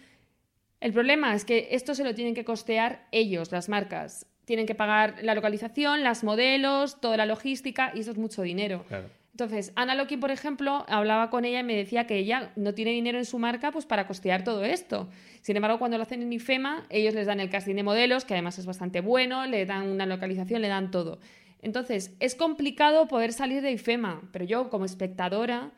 El 0.81 0.93
problema 0.93 1.35
es 1.35 1.45
que 1.45 1.71
esto 1.73 1.97
se 1.97 2.05
lo 2.05 2.15
tienen 2.15 2.35
que 2.35 2.45
costear 2.45 3.09
ellos, 3.11 3.51
las 3.51 3.69
marcas 3.69 4.29
tienen 4.49 4.65
que 4.65 4.75
pagar 4.75 5.17
la 5.21 5.35
localización, 5.35 6.03
las 6.03 6.25
modelos, 6.25 7.03
toda 7.03 7.19
la 7.19 7.27
logística 7.27 7.93
y 7.95 8.01
eso 8.01 8.13
es 8.13 8.17
mucho 8.17 8.41
dinero. 8.41 8.83
Entonces, 9.31 9.73
Ana 9.77 9.95
Loki, 9.95 10.17
por 10.17 10.31
ejemplo, 10.31 10.87
hablaba 10.89 11.29
con 11.29 11.45
ella 11.45 11.61
y 11.61 11.65
me 11.65 11.77
decía 11.77 12.07
que 12.07 12.17
ella 12.17 12.51
no 12.57 12.73
tiene 12.73 12.93
dinero 12.93 13.19
en 13.19 13.27
su 13.27 13.39
marca 13.39 13.73
pues, 13.73 13.85
para 13.85 14.07
costear 14.07 14.45
todo 14.45 14.65
esto. 14.65 15.11
Sin 15.43 15.55
embargo, 15.57 15.79
cuando 15.79 15.99
lo 15.99 16.05
hacen 16.05 16.23
en 16.23 16.33
IFEMA, 16.33 16.87
ellos 16.89 17.13
les 17.15 17.27
dan 17.27 17.41
el 17.41 17.51
casting 17.51 17.75
de 17.75 17.83
modelos, 17.83 18.25
que 18.25 18.33
además 18.33 18.59
es 18.59 18.65
bastante 18.65 19.03
bueno, 19.03 19.45
le 19.45 19.67
dan 19.67 19.87
una 19.87 20.07
localización, 20.07 20.63
le 20.63 20.69
dan 20.69 20.91
todo. 20.91 21.21
Entonces, 21.61 22.17
es 22.19 22.35
complicado 22.35 23.07
poder 23.07 23.35
salir 23.35 23.61
de 23.61 23.73
IFEMA, 23.73 24.31
pero 24.33 24.47
yo 24.47 24.71
como 24.71 24.87
espectadora 24.87 25.73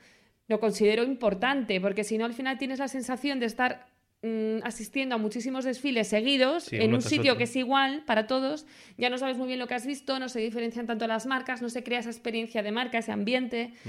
lo 0.47 0.61
considero 0.61 1.03
importante, 1.03 1.81
porque 1.81 2.05
si 2.05 2.19
no, 2.19 2.25
al 2.25 2.35
final 2.35 2.57
tienes 2.57 2.79
la 2.79 2.87
sensación 2.87 3.41
de 3.41 3.47
estar 3.47 3.89
Mm, 4.23 4.59
asistiendo 4.65 5.15
a 5.15 5.19
muchísimos 5.19 5.65
desfiles 5.65 6.09
seguidos 6.09 6.71
en 6.75 6.93
un 6.93 7.01
sitio 7.01 7.39
que 7.39 7.45
es 7.45 7.57
igual 7.57 8.05
para 8.05 8.27
todos, 8.27 8.67
ya 8.99 9.09
no 9.09 9.17
sabes 9.17 9.39
muy 9.39 9.47
bien 9.47 9.59
lo 9.59 9.67
que 9.67 9.73
has 9.73 9.87
visto, 9.87 10.19
no 10.19 10.29
se 10.29 10.41
diferencian 10.41 10.87
tanto 10.87 11.07
las 11.07 11.25
marcas, 11.25 11.63
no 11.63 11.71
se 11.71 11.83
crea 11.83 12.01
esa 12.01 12.11
experiencia 12.11 12.63
de 12.63 12.71
marca, 12.71 12.99
ese 12.99 13.13
ambiente. 13.13 13.73
Mm. 13.83 13.89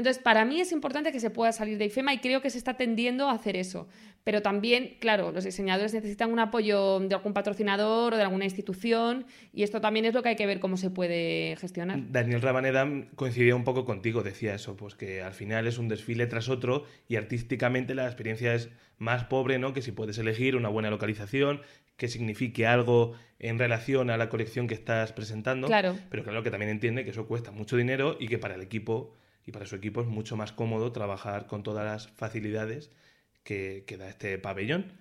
Entonces, 0.00 0.22
para 0.22 0.46
mí 0.46 0.62
es 0.62 0.72
importante 0.72 1.12
que 1.12 1.20
se 1.20 1.28
pueda 1.28 1.52
salir 1.52 1.76
de 1.76 1.84
IFEMA 1.84 2.14
y 2.14 2.18
creo 2.20 2.40
que 2.40 2.48
se 2.48 2.56
está 2.56 2.78
tendiendo 2.78 3.28
a 3.28 3.32
hacer 3.32 3.54
eso. 3.54 3.86
Pero 4.24 4.40
también, 4.40 4.96
claro, 4.98 5.30
los 5.30 5.44
diseñadores 5.44 5.92
necesitan 5.92 6.32
un 6.32 6.38
apoyo 6.38 7.00
de 7.00 7.14
algún 7.14 7.34
patrocinador 7.34 8.14
o 8.14 8.16
de 8.16 8.22
alguna 8.22 8.44
institución 8.44 9.26
y 9.52 9.62
esto 9.62 9.82
también 9.82 10.06
es 10.06 10.14
lo 10.14 10.22
que 10.22 10.30
hay 10.30 10.36
que 10.36 10.46
ver 10.46 10.58
cómo 10.58 10.78
se 10.78 10.88
puede 10.88 11.54
gestionar. 11.56 11.98
Daniel 12.10 12.40
Rabaneda 12.40 12.88
coincidía 13.14 13.54
un 13.54 13.64
poco 13.64 13.84
contigo, 13.84 14.22
decía 14.22 14.54
eso, 14.54 14.74
pues 14.74 14.94
que 14.94 15.20
al 15.20 15.34
final 15.34 15.66
es 15.66 15.76
un 15.76 15.88
desfile 15.88 16.26
tras 16.26 16.48
otro 16.48 16.84
y 17.06 17.16
artísticamente 17.16 17.94
la 17.94 18.06
experiencia 18.06 18.54
es 18.54 18.70
más 18.96 19.24
pobre, 19.24 19.58
¿no? 19.58 19.74
Que 19.74 19.82
si 19.82 19.92
puedes 19.92 20.16
elegir 20.16 20.56
una 20.56 20.70
buena 20.70 20.88
localización, 20.88 21.60
que 21.98 22.08
signifique 22.08 22.66
algo 22.66 23.12
en 23.38 23.58
relación 23.58 24.08
a 24.08 24.16
la 24.16 24.30
colección 24.30 24.66
que 24.66 24.74
estás 24.74 25.12
presentando. 25.12 25.66
Claro. 25.66 25.94
Pero 26.08 26.24
claro 26.24 26.42
que 26.42 26.50
también 26.50 26.70
entiende 26.70 27.04
que 27.04 27.10
eso 27.10 27.26
cuesta 27.26 27.50
mucho 27.50 27.76
dinero 27.76 28.16
y 28.18 28.28
que 28.28 28.38
para 28.38 28.54
el 28.54 28.62
equipo 28.62 29.12
y 29.50 29.52
para 29.52 29.66
su 29.66 29.74
equipo 29.74 30.00
es 30.00 30.06
mucho 30.06 30.36
más 30.36 30.52
cómodo 30.52 30.92
trabajar 30.92 31.48
con 31.48 31.64
todas 31.64 31.84
las 31.84 32.06
facilidades 32.06 32.92
que, 33.42 33.84
da 33.98 34.08
este 34.08 34.38
pabellón. 34.38 34.92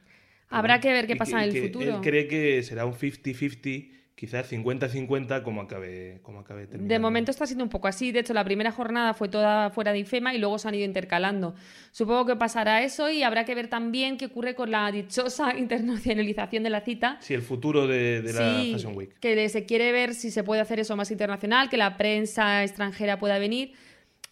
Habrá 0.50 0.80
que 0.80 0.92
ver 0.92 1.06
qué 1.06 1.16
pasa 1.16 1.44
en 1.44 1.52
el 1.52 1.62
futuro. 1.62 1.98
Él 1.98 2.02
cree 2.02 2.28
que 2.28 2.64
será 2.64 2.86
un 2.86 2.96
50-50 2.96 4.00
quizás 4.20 4.52
50-50 4.52 5.44
como 5.44 5.62
acabe, 5.62 6.20
como 6.24 6.40
acabe 6.40 6.68
De 6.68 7.00
momento 7.00 7.32
está 7.32 7.46
siendo 7.46 7.64
un 7.64 7.70
poco 7.70 7.88
así. 7.88 8.12
De 8.12 8.20
hecho, 8.20 8.34
la 8.34 8.44
primera 8.44 8.70
jornada 8.70 9.14
fue 9.14 9.30
toda 9.30 9.70
fuera 9.70 9.94
de 9.94 10.00
IFEMA 10.00 10.34
y 10.34 10.40
luego 10.40 10.60
se 10.60 10.68
han 10.68 10.76
ido 10.76 10.84
intercalando. 10.84 11.56
Supongo 11.94 12.26
que 12.26 12.36
pasará 12.36 12.84
eso 12.84 13.10
y 13.10 13.24
habrá 13.24 13.46
que 13.46 13.56
ver 13.56 13.70
también 13.70 14.18
qué 14.18 14.26
ocurre 14.26 14.56
con 14.56 14.72
la 14.72 14.92
dichosa 14.92 15.56
internacionalización 15.58 16.64
de 16.64 16.70
la 16.70 16.82
cita. 16.82 17.18
Sí, 17.22 17.34
el 17.34 17.44
futuro 17.44 17.88
de, 17.88 18.22
la 18.34 18.62
Fashion 18.74 18.98
Week. 18.98 19.18
Que 19.22 19.48
se 19.48 19.66
quiere 19.66 19.94
ver 19.94 20.14
si 20.14 20.32
se 20.32 20.44
puede 20.44 20.60
hacer 20.60 20.82
eso 20.82 20.98
más 20.98 21.12
internacional, 21.12 21.70
que 21.70 21.78
la 21.78 21.96
prensa 21.96 22.66
extranjera 22.66 23.20
pueda 23.20 23.40
venir. 23.40 23.72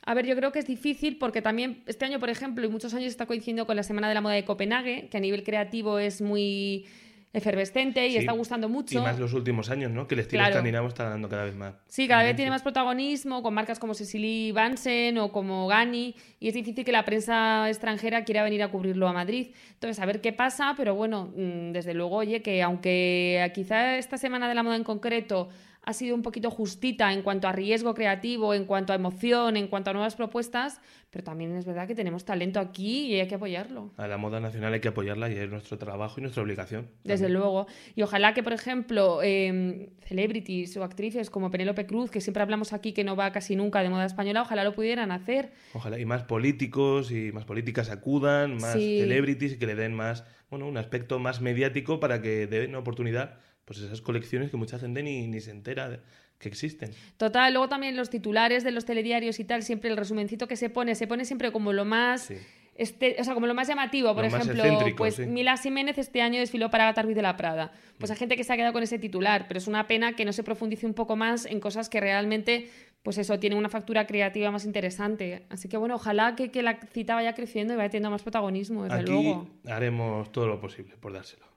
A 0.08 0.14
ver, 0.14 0.26
yo 0.26 0.38
creo 0.38 0.54
que 0.54 0.60
es 0.60 0.66
difícil 0.66 1.18
porque 1.18 1.42
también 1.42 1.84
este 1.86 2.06
año, 2.06 2.18
por 2.18 2.30
ejemplo, 2.30 2.66
y 2.66 2.70
muchos 2.70 2.94
años 2.94 3.10
está 3.10 3.26
coincidiendo 3.26 3.66
con 3.66 3.76
la 3.76 3.84
Semana 3.84 4.08
de 4.08 4.14
la 4.14 4.22
Moda 4.22 4.36
de 4.36 4.46
Copenhague, 4.46 5.10
que 5.12 5.18
a 5.18 5.20
nivel 5.20 5.44
creativo 5.44 6.00
es 6.00 6.22
muy 6.22 6.86
efervescente 7.34 8.08
y 8.08 8.16
está 8.16 8.32
gustando 8.32 8.70
mucho. 8.70 9.00
Y 9.00 9.02
más 9.02 9.20
los 9.20 9.34
últimos 9.34 9.70
años, 9.70 9.92
¿no? 9.92 10.08
Que 10.08 10.16
el 10.16 10.22
estilo 10.22 10.46
escandinavo 10.46 10.88
está 10.88 11.10
dando 11.10 11.28
cada 11.28 11.44
vez 11.44 11.56
más. 11.56 11.76
Sí, 11.88 12.08
cada 12.08 12.24
vez 12.24 12.38
tiene 12.38 12.50
más 12.52 12.62
protagonismo 12.62 13.44
con 13.44 13.54
marcas 13.54 13.80
como 13.80 13.94
Cecily 13.96 14.54
Vansen 14.54 15.18
o 15.18 15.34
como 15.34 15.68
Gani 15.68 16.16
y 16.40 16.48
es 16.48 16.54
difícil 16.54 16.86
que 16.86 16.94
la 16.94 17.04
prensa 17.04 17.68
extranjera 17.68 18.24
quiera 18.24 18.44
venir 18.44 18.64
a 18.64 18.72
cubrirlo 18.72 19.10
a 19.10 19.14
Madrid. 19.14 19.52
Entonces, 19.74 20.02
a 20.02 20.06
ver 20.06 20.22
qué 20.22 20.32
pasa, 20.32 20.74
pero 20.78 20.96
bueno, 20.96 21.34
mm, 21.36 21.74
desde 21.74 21.94
luego, 21.94 22.16
oye, 22.16 22.42
que 22.42 22.64
aunque 22.64 23.52
quizá 23.54 23.98
esta 23.98 24.18
semana 24.18 24.48
de 24.48 24.56
la 24.56 24.64
moda 24.64 24.78
en 24.78 24.86
concreto 24.86 25.50
ha 25.88 25.94
sido 25.94 26.16
un 26.16 26.22
poquito 26.22 26.52
justita 26.52 27.14
en 27.14 27.22
cuanto 27.22 27.48
a 27.48 27.54
riesgo 27.54 27.94
creativo, 27.94 28.54
en 28.54 28.66
cuanto 28.66 28.92
a 28.92 28.98
emoción, 28.98 29.56
en 29.56 29.70
cuanto 29.70 29.90
a 29.90 29.94
nuevas 29.94 30.16
propuestas, 30.16 30.82
pero 31.10 31.24
también 31.24 31.56
es 31.56 31.66
verdad 31.66 31.88
que 31.88 31.96
tenemos 31.96 32.26
talento 32.26 32.60
aquí 32.60 33.06
y 33.06 33.22
hay 33.22 33.28
que 33.30 33.36
apoyarlo. 33.36 33.94
A 33.96 34.06
la 34.06 34.18
moda 34.18 34.42
nacional 34.42 34.74
hay 34.74 34.82
que 34.82 34.90
apoyarla 34.90 35.32
y 35.32 35.38
es 35.38 35.50
nuestro 35.50 35.78
trabajo 35.78 36.16
y 36.18 36.24
nuestra 36.24 36.44
obligación. 36.44 36.90
Desde 37.06 37.30
luego. 37.30 37.68
Y 37.96 38.02
ojalá 38.02 38.34
que, 38.34 38.44
por 38.44 38.52
ejemplo, 38.52 39.24
em, 39.24 39.88
celebrities 40.02 40.76
o 40.76 40.84
actrices 40.84 41.30
como 41.30 41.52
Penélope 41.52 41.86
Cruz, 41.86 42.12
que 42.12 42.20
siempre 42.20 42.44
hablamos 42.44 42.74
aquí 42.74 42.92
que 42.92 43.06
no 43.06 43.16
va 43.16 43.32
casi 43.32 43.56
nunca 43.56 43.82
de 43.82 43.88
moda 43.88 44.06
española, 44.06 44.42
ojalá 44.42 44.66
lo 44.66 44.74
pudieran 44.74 45.14
hacer. 45.14 45.54
Ojalá 45.74 45.98
y 45.98 46.04
más 46.04 46.24
políticos 46.24 47.12
y 47.12 47.32
más 47.32 47.46
políticas 47.46 47.90
acudan, 47.90 48.56
más 48.56 48.74
celebrities 48.74 49.54
y 49.54 49.58
que 49.58 49.68
le 49.68 49.76
den 49.76 49.94
más, 49.94 50.26
bueno, 50.50 50.68
un 50.68 50.76
aspecto 50.76 51.18
más 51.18 51.40
mediático 51.40 52.02
para 52.02 52.22
que 52.22 52.46
den 52.46 52.76
oportunidad 52.76 53.38
pues 53.68 53.80
esas 53.80 54.02
colecciones 54.02 54.50
que 54.50 54.56
mucha 54.58 54.80
gente 54.80 55.04
ni, 55.04 55.28
ni 55.28 55.42
se 55.42 55.52
entera 55.52 55.90
de- 55.90 56.00
que 56.40 56.48
existen. 56.50 56.92
Total, 57.18 57.52
luego 57.52 57.68
también 57.68 57.98
los 57.98 58.10
titulares 58.10 58.64
de 58.64 58.72
los 58.72 58.86
telediarios 58.86 59.40
y 59.40 59.44
tal, 59.44 59.62
siempre 59.62 59.90
el 59.90 59.98
resumencito 59.98 60.48
que 60.48 60.56
se 60.56 60.70
pone, 60.70 60.96
se 60.96 61.06
pone 61.06 61.26
siempre 61.26 61.52
como 61.52 61.74
lo 61.74 61.84
más... 61.84 62.22
Sí. 62.22 62.36
este- 62.76 63.18
o 63.20 63.24
sea, 63.24 63.34
como 63.34 63.48
lo 63.48 63.56
más 63.56 63.68
llamativo, 63.68 64.14
por 64.14 64.24
Lo 64.24 64.28
ejemplo, 64.38 64.64
pues 64.96 65.16
sí. 65.16 65.26
Mila 65.26 65.58
Jiménez 65.58 65.98
este 65.98 66.22
año 66.22 66.40
desfiló 66.40 66.70
para 66.70 66.86
Gata 66.86 67.02
Ruiz 67.02 67.16
de 67.16 67.24
la 67.24 67.36
Prada. 67.36 67.72
Pues 67.98 68.12
hay 68.12 68.18
gente 68.18 68.38
que 68.38 68.44
se 68.44 68.54
ha 68.54 68.56
quedado 68.56 68.72
con 68.72 68.84
ese 68.84 69.00
titular, 69.00 69.46
pero 69.48 69.58
es 69.58 69.66
una 69.68 69.88
pena 69.88 70.16
que 70.16 70.24
no 70.26 70.32
se 70.32 70.44
profundice 70.44 70.86
un 70.86 70.94
poco 70.94 71.16
más 71.16 71.46
en 71.48 71.60
cosas 71.60 71.90
que 71.90 72.00
realmente, 72.00 72.70
pues 73.02 73.18
eso, 73.18 73.40
tienen 73.40 73.58
una 73.58 73.70
factura 73.70 74.06
creativa 74.06 74.52
más 74.52 74.64
interesante. 74.64 75.48
Así 75.50 75.68
que 75.68 75.76
bueno, 75.78 75.96
ojalá 75.96 76.36
que, 76.36 76.52
que 76.52 76.62
la 76.62 76.80
cita 76.94 77.16
vaya 77.16 77.34
creciendo 77.34 77.74
y 77.74 77.78
vaya 77.78 77.90
teniendo 77.90 78.12
más 78.12 78.22
protagonismo, 78.22 78.84
desde 78.84 79.00
Aquí 79.00 79.12
luego. 79.12 79.48
haremos 79.66 80.32
todo 80.32 80.46
lo 80.48 80.62
posible 80.62 80.96
por 80.98 81.12
dárselo. 81.14 81.48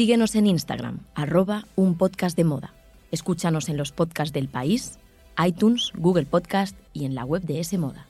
Síguenos 0.00 0.34
en 0.34 0.46
Instagram, 0.46 1.00
arroba 1.14 1.66
un 1.76 1.94
podcast 1.94 2.34
de 2.34 2.44
moda. 2.44 2.72
Escúchanos 3.10 3.68
en 3.68 3.76
los 3.76 3.92
podcasts 3.92 4.32
del 4.32 4.48
país, 4.48 4.98
iTunes, 5.46 5.92
Google 5.94 6.24
Podcast 6.24 6.74
y 6.94 7.04
en 7.04 7.14
la 7.14 7.26
web 7.26 7.42
de 7.42 7.60
S 7.60 7.76
Moda. 7.76 8.09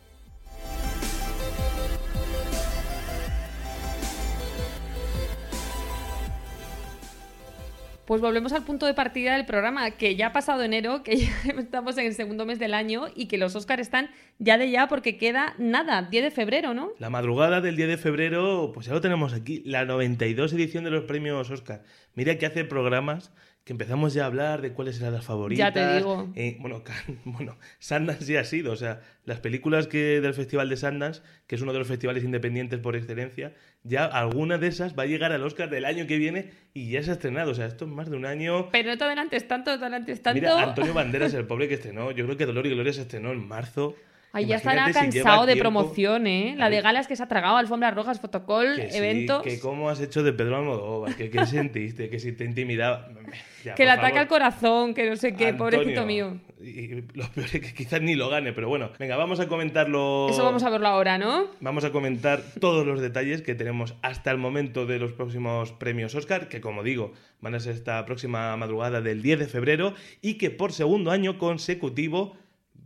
Pues 8.11 8.21
volvemos 8.21 8.53
al 8.53 8.65
punto 8.65 8.87
de 8.87 8.95
partida 8.95 9.37
del 9.37 9.47
programa, 9.47 9.93
que 9.93 10.17
ya 10.17 10.27
ha 10.27 10.33
pasado 10.33 10.65
enero, 10.65 11.05
que 11.05 11.17
ya 11.17 11.31
estamos 11.59 11.97
en 11.97 12.07
el 12.07 12.15
segundo 12.15 12.45
mes 12.45 12.59
del 12.59 12.75
año 12.75 13.07
y 13.15 13.27
que 13.27 13.39
los 13.39 13.55
Oscars 13.55 13.83
están 13.83 14.11
ya 14.41 14.59
de 14.59 14.69
ya 14.69 14.89
porque 14.89 15.17
queda 15.17 15.55
nada, 15.59 16.03
10 16.03 16.25
de 16.25 16.31
febrero, 16.33 16.75
¿no? 16.75 16.91
La 16.99 17.09
madrugada 17.09 17.61
del 17.61 17.77
10 17.77 17.89
de 17.89 17.99
febrero, 17.99 18.73
pues 18.75 18.87
ya 18.87 18.95
lo 18.95 19.01
tenemos 19.01 19.33
aquí, 19.33 19.63
la 19.65 19.85
92 19.85 20.53
edición 20.55 20.83
de 20.83 20.91
los 20.91 21.05
premios 21.05 21.53
Oscar. 21.53 21.85
Mira 22.17 22.37
que 22.37 22.47
hace 22.47 22.65
programas 22.65 23.33
que 23.71 23.75
empezamos 23.75 24.15
ya 24.15 24.25
a 24.25 24.27
hablar 24.27 24.63
de 24.63 24.73
cuáles 24.73 25.01
eran 25.01 25.13
las 25.13 25.25
favoritas. 25.25 25.65
Ya 25.65 25.73
te 25.73 25.97
digo. 25.97 26.33
Eh, 26.35 26.57
bueno, 26.59 26.83
bueno, 27.25 27.57
Sundance 27.79 28.33
ya 28.33 28.41
ha 28.41 28.45
sido, 28.45 28.73
o 28.73 28.77
sea, 28.77 29.01
las 29.25 29.39
películas 29.39 29.87
que 29.87 30.21
del 30.21 30.35
Festival 30.35 30.69
de 30.69 30.77
Sundance, 30.77 31.23
que 31.47 31.55
es 31.55 31.63
uno 31.63 31.73
de 31.73 31.79
los 31.79 31.87
festivales 31.87 32.25
independientes 32.25 32.81
por 32.81 32.97
excelencia, 32.97 33.55
ya 33.85 34.07
alguna 34.07 34.59
de 34.59 34.67
esas 34.67 34.99
va 34.99 35.05
a 35.05 35.07
llegar 35.07 35.31
al 35.31 35.45
Oscar 35.45 35.71
del 35.71 35.85
año 35.85 36.09
que 36.09 36.19
viene 36.19 36.51
y 36.75 36.91
ya 36.91 37.05
se 37.05 37.11
ha 37.11 37.13
estrenado. 37.13 37.53
O 37.53 37.55
sea, 37.55 37.67
esto 37.67 37.85
es 37.85 37.93
más 37.93 38.11
de 38.11 38.17
un 38.17 38.27
año. 38.27 38.71
Pero 38.73 38.91
no 38.91 38.99
te 38.99 39.05
adelantes 39.05 39.47
tanto, 39.47 39.71
no 39.71 39.79
te 39.79 39.85
adelantes 39.85 40.21
tanto. 40.21 40.41
Mira, 40.41 40.61
Antonio 40.61 40.93
Banderas, 40.95 41.33
el 41.35 41.47
pobre 41.47 41.69
que 41.69 41.75
estrenó, 41.75 42.11
yo 42.11 42.25
creo 42.25 42.37
que 42.37 42.47
Dolor 42.47 42.67
y 42.67 42.71
Gloria 42.71 42.93
se 42.93 43.03
estrenó 43.03 43.31
en 43.31 43.47
marzo. 43.47 43.95
Ay, 44.33 44.47
ya 44.47 44.57
estará 44.57 44.87
si 44.89 44.93
cansado 44.93 45.45
de 45.47 45.55
tiempo- 45.55 45.71
promoción, 45.71 46.27
¿eh? 46.27 46.55
La 46.57 46.71
de 46.71 46.81
galas 46.81 47.09
que 47.09 47.17
se 47.17 47.23
ha 47.23 47.27
tragado, 47.29 47.57
alfombras 47.57 47.95
rojas, 47.95 48.21
Que 48.21 48.89
sí, 48.91 48.97
eventos. 48.99 49.43
que 49.43 49.59
cómo 49.59 49.91
has 49.91 50.01
hecho 50.01 50.23
de 50.23 50.33
Pedro 50.33 50.57
Almodóvar, 50.57 51.17
que 51.17 51.31
qué 51.31 51.45
sentiste, 51.47 52.09
que 52.09 52.19
si 52.21 52.33
te 52.33 52.45
intimidaba. 52.45 53.09
Ya, 53.63 53.75
que 53.75 53.85
le 53.85 53.91
ataca 53.91 54.23
el 54.23 54.27
corazón, 54.27 54.95
que 54.95 55.07
no 55.11 55.17
sé 55.17 55.35
qué, 55.35 55.49
Antonio. 55.49 55.79
pobrecito 55.81 56.07
mío. 56.07 56.39
Y 56.63 57.03
lo 57.13 57.29
peor 57.31 57.45
es 57.45 57.61
que 57.61 57.75
quizás 57.75 58.01
ni 58.01 58.15
lo 58.15 58.31
gane, 58.31 58.55
pero 58.55 58.71
bueno, 58.71 58.89
venga, 58.99 59.17
vamos 59.19 59.39
a 59.39 59.49
comentarlo. 59.49 60.29
Eso 60.31 60.43
vamos 60.43 60.63
a 60.63 60.71
verlo 60.71 60.89
ahora, 60.89 61.19
¿no? 61.19 61.45
Vamos 61.61 61.85
a 61.85 61.93
comentar 61.93 62.41
todos 62.59 62.87
los 62.87 63.03
detalles 63.03 63.43
que 63.43 63.55
tenemos 63.55 63.97
hasta 64.01 64.31
el 64.31 64.39
momento 64.39 64.87
de 64.87 64.99
los 64.99 65.13
próximos 65.13 65.73
premios 65.73 66.15
Oscar, 66.15 66.49
que 66.49 66.63
como 66.63 66.83
digo, 66.83 67.13
van 67.43 67.55
a 67.55 67.61
ser 67.61 67.75
esta 67.75 68.03
próxima 68.07 68.57
madrugada 68.57 69.03
del 69.03 69.21
10 69.21 69.41
de 69.41 69.47
febrero 69.47 69.93
y 70.23 70.39
que 70.39 70.51
por 70.51 70.73
segundo 70.73 71.11
año 71.11 71.37
consecutivo 71.37 72.39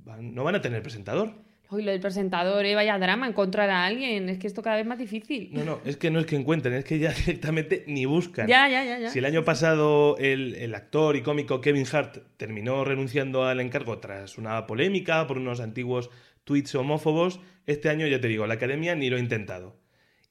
van- 0.05 0.35
no 0.35 0.45
van 0.45 0.55
a 0.55 0.61
tener 0.61 0.83
presentador. 0.83 1.33
Uy, 1.71 1.83
lo 1.83 1.91
del 1.91 2.01
presentador, 2.01 2.65
¿eh? 2.67 2.75
Vaya 2.75 2.99
drama, 2.99 3.27
encontrar 3.27 3.71
a 3.71 3.85
alguien. 3.87 4.29
Es 4.29 4.39
que 4.39 4.47
esto 4.47 4.63
cada 4.63 4.77
vez 4.77 4.87
más 4.87 4.99
difícil. 4.99 5.49
No, 5.53 5.65
no, 5.65 5.81
es 5.85 5.97
que 5.97 6.11
no 6.11 6.21
es 6.21 6.27
que 6.27 6.37
encuentren, 6.37 6.75
es 6.75 6.85
que 6.85 6.99
ya 6.99 7.11
directamente 7.27 7.85
ni 7.89 8.05
buscan. 8.05 8.47
Ya, 8.47 8.69
ya, 8.69 8.85
ya, 8.85 8.99
ya. 8.99 9.11
Si 9.11 9.19
el 9.19 9.25
año 9.25 9.45
pasado 9.45 10.17
el, 10.19 10.55
el 10.57 10.75
actor 10.75 11.17
y 11.17 11.23
cómico 11.23 11.61
Kevin 11.61 11.87
Hart 11.91 12.19
terminó 12.37 12.85
renunciando 12.85 13.45
al 13.45 13.61
encargo 13.61 13.99
tras 13.99 14.39
una 14.39 14.67
polémica 14.67 15.27
por 15.27 15.39
unos 15.39 15.61
antiguos 15.61 16.11
tweets 16.45 16.75
homófobos, 16.75 17.41
este 17.67 17.89
año 17.89 18.07
ya 18.07 18.21
te 18.21 18.29
digo, 18.29 18.47
la 18.47 18.55
academia 18.55 18.95
ni 18.95 19.09
lo 19.11 19.17
ha 19.17 19.21
intentado. 19.21 19.77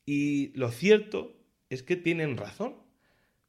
Y 0.06 0.51
lo 0.56 0.70
cierto 0.70 1.36
es 1.70 1.82
que 1.84 1.96
tienen 1.96 2.38
razón. 2.38 2.75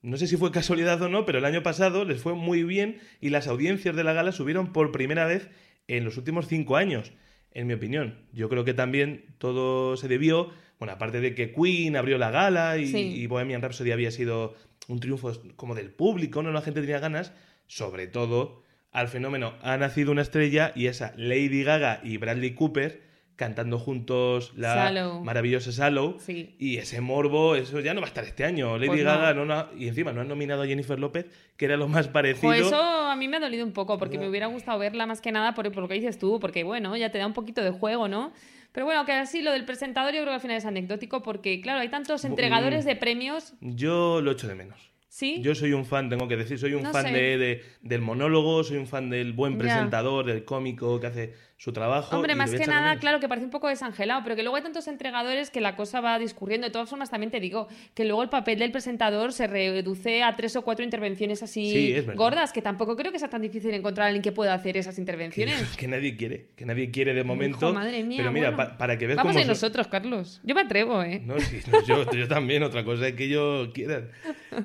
No 0.00 0.16
sé 0.16 0.26
si 0.26 0.36
fue 0.36 0.50
casualidad 0.52 1.00
o 1.02 1.08
no, 1.08 1.24
pero 1.26 1.38
el 1.38 1.44
año 1.44 1.62
pasado 1.62 2.04
les 2.04 2.20
fue 2.20 2.34
muy 2.34 2.62
bien 2.62 2.98
y 3.20 3.30
las 3.30 3.46
audiencias 3.46 3.94
de 3.96 4.04
la 4.04 4.12
gala 4.14 4.32
subieron 4.32 4.72
por 4.72 4.92
primera 4.92 5.26
vez 5.26 5.48
en 5.88 6.04
los 6.04 6.16
últimos 6.16 6.46
cinco 6.46 6.76
años, 6.76 7.12
en 7.52 7.66
mi 7.66 7.74
opinión. 7.74 8.18
Yo 8.32 8.48
creo 8.48 8.64
que 8.64 8.74
también 8.74 9.24
todo 9.38 9.96
se 9.96 10.08
debió, 10.08 10.50
bueno, 10.78 10.92
aparte 10.94 11.20
de 11.20 11.34
que 11.34 11.52
Queen 11.52 11.96
abrió 11.96 12.18
la 12.18 12.30
gala 12.30 12.78
y, 12.78 12.86
Sí. 12.88 12.98
y 12.98 13.26
Bohemian 13.26 13.62
Rhapsody 13.62 13.92
había 13.92 14.10
sido 14.10 14.54
un 14.88 15.00
triunfo 15.00 15.32
como 15.56 15.74
del 15.74 15.90
público, 15.90 16.42
no 16.42 16.52
la 16.52 16.62
gente 16.62 16.80
tenía 16.80 16.98
ganas, 16.98 17.32
sobre 17.66 18.06
todo 18.06 18.62
al 18.92 19.08
fenómeno 19.08 19.54
ha 19.62 19.76
nacido 19.76 20.12
una 20.12 20.22
estrella 20.22 20.72
y 20.76 20.86
esa 20.86 21.14
Lady 21.16 21.62
Gaga 21.64 22.00
y 22.04 22.16
Bradley 22.18 22.54
Cooper 22.54 23.02
cantando 23.36 23.78
juntos 23.78 24.52
la 24.56 25.20
maravillosa 25.24 25.72
Sallow 25.72 26.16
Sí. 26.20 26.54
y 26.58 26.76
ese 26.76 27.00
morbo, 27.00 27.56
eso 27.56 27.80
ya 27.80 27.92
no 27.94 28.00
va 28.00 28.06
a 28.06 28.08
estar 28.08 28.24
este 28.24 28.44
año. 28.44 28.76
Lady 28.76 28.88
Pues 28.88 29.04
no. 29.04 29.10
Gaga 29.10 29.34
no. 29.34 29.44
na- 29.44 29.68
y 29.76 29.88
encima 29.88 30.12
no 30.12 30.20
han 30.20 30.28
nominado 30.28 30.62
a 30.62 30.66
Jennifer 30.66 30.98
López, 30.98 31.26
que 31.56 31.64
era 31.64 31.76
lo 31.76 31.88
más 31.88 32.08
parecido. 32.08 32.48
Pues 32.48 32.60
eso 32.66 32.76
a 32.80 33.16
mí 33.16 33.26
me 33.28 33.38
ha 33.38 33.40
dolido 33.40 33.64
un 33.66 33.72
poco, 33.72 33.98
porque 33.98 34.18
me 34.18 34.28
hubiera 34.28 34.46
gustado 34.46 34.78
verla 34.78 35.06
más 35.06 35.20
que 35.20 35.32
nada 35.32 35.54
por, 35.54 35.70
por 35.72 35.82
lo 35.82 35.88
que 35.88 35.94
dices 35.94 36.18
tú, 36.18 36.38
porque 36.40 36.62
bueno, 36.64 36.96
ya 36.96 37.10
te 37.10 37.18
da 37.18 37.26
un 37.26 37.32
poquito 37.34 37.62
de 37.62 37.70
juego, 37.70 38.06
¿no? 38.08 38.32
Pero 38.72 38.86
bueno, 38.86 39.04
que 39.04 39.12
así 39.12 39.40
lo 39.42 39.52
del 39.52 39.64
presentador 39.64 40.12
yo 40.12 40.20
creo 40.22 40.30
que 40.32 40.34
al 40.34 40.40
final 40.40 40.56
es 40.56 40.64
anecdótico, 40.64 41.22
porque 41.22 41.60
claro, 41.60 41.80
hay 41.80 41.88
tantos 41.88 42.24
entregadores 42.24 42.84
de 42.84 42.96
premios, 42.96 43.54
Yo 43.60 44.20
lo 44.20 44.32
echo 44.32 44.48
de 44.48 44.54
menos. 44.56 44.78
¿sí? 45.08 45.40
Yo 45.42 45.54
soy 45.54 45.72
un 45.74 45.84
fan, 45.84 46.08
tengo 46.08 46.26
que 46.26 46.36
decir, 46.36 46.58
soy 46.58 46.74
un 46.74 46.82
No 46.82 46.90
fan 46.90 47.12
de, 47.12 47.38
de- 47.38 47.62
del 47.82 48.00
monólogo, 48.00 48.64
soy 48.64 48.78
un 48.78 48.88
fan 48.88 49.10
del 49.10 49.32
buen 49.32 49.58
presentador, 49.58 50.26
del 50.26 50.44
cómico 50.44 50.98
que 50.98 51.06
hace 51.06 51.34
su 51.56 51.72
trabajo. 51.72 52.14
Hombre, 52.16 52.32
y 52.32 52.36
más 52.36 52.52
a 52.52 52.56
que 52.58 52.66
nada, 52.66 52.88
menos. 52.88 53.00
claro 53.00 53.20
que 53.20 53.28
parece 53.28 53.44
un 53.46 53.50
poco 53.50 53.68
desangelado, 53.68 54.22
pero 54.24 54.36
que 54.36 54.42
luego 54.42 54.56
hay 54.56 54.62
tantos 54.62 54.86
entregadores 54.88 55.50
que 55.50 55.60
la 55.60 55.76
cosa 55.76 56.00
va 56.00 56.18
discurriendo. 56.18 56.66
De 56.66 56.70
todas 56.72 56.90
formas, 56.90 57.10
también 57.10 57.30
te 57.30 57.38
digo 57.40 57.68
que 57.94 58.04
luego 58.04 58.22
el 58.22 58.28
papel 58.28 58.58
del 58.58 58.72
presentador 58.72 59.32
se 59.32 59.46
reduce 59.46 60.22
a 60.22 60.34
tres 60.36 60.56
o 60.56 60.62
cuatro 60.62 60.84
intervenciones 60.84 61.42
así 61.42 61.70
Sí, 61.70 62.06
gordas, 62.16 62.52
que 62.52 62.60
tampoco 62.60 62.96
creo 62.96 63.12
que 63.12 63.18
sea 63.18 63.30
tan 63.30 63.40
difícil 63.40 63.72
encontrar 63.72 64.04
a 64.04 64.08
alguien 64.08 64.22
que 64.22 64.32
pueda 64.32 64.52
hacer 64.52 64.76
esas 64.76 64.98
intervenciones. 64.98 65.54
que 65.78 65.86
nadie 65.88 66.16
quiere, 66.16 66.48
que 66.56 66.66
nadie 66.66 66.90
quiere 66.90 67.14
de 67.14 67.24
momento. 67.24 67.66
Hijo, 67.68 67.72
madre 67.74 68.02
mía, 68.02 68.18
pero 68.18 68.32
mira, 68.32 68.50
bueno. 68.50 68.70
pa- 68.72 68.76
para 68.76 68.98
que 68.98 69.06
veas 69.06 69.16
Vamos 69.16 69.30
cómo 69.32 69.38
son- 69.40 69.48
nosotros, 69.48 69.86
Carlos. 69.86 70.40
Yo 70.42 70.54
me 70.54 70.62
atrevo, 70.62 71.02
¿eh? 71.02 71.22
No, 71.24 71.38
sí, 71.38 71.60
no, 71.70 71.82
yo, 71.84 72.10
yo 72.10 72.28
también, 72.28 72.62
otra 72.64 72.84
cosa 72.84 73.06
es 73.08 73.14
que 73.14 73.24
ellos 73.24 73.68
quieran. 73.72 74.10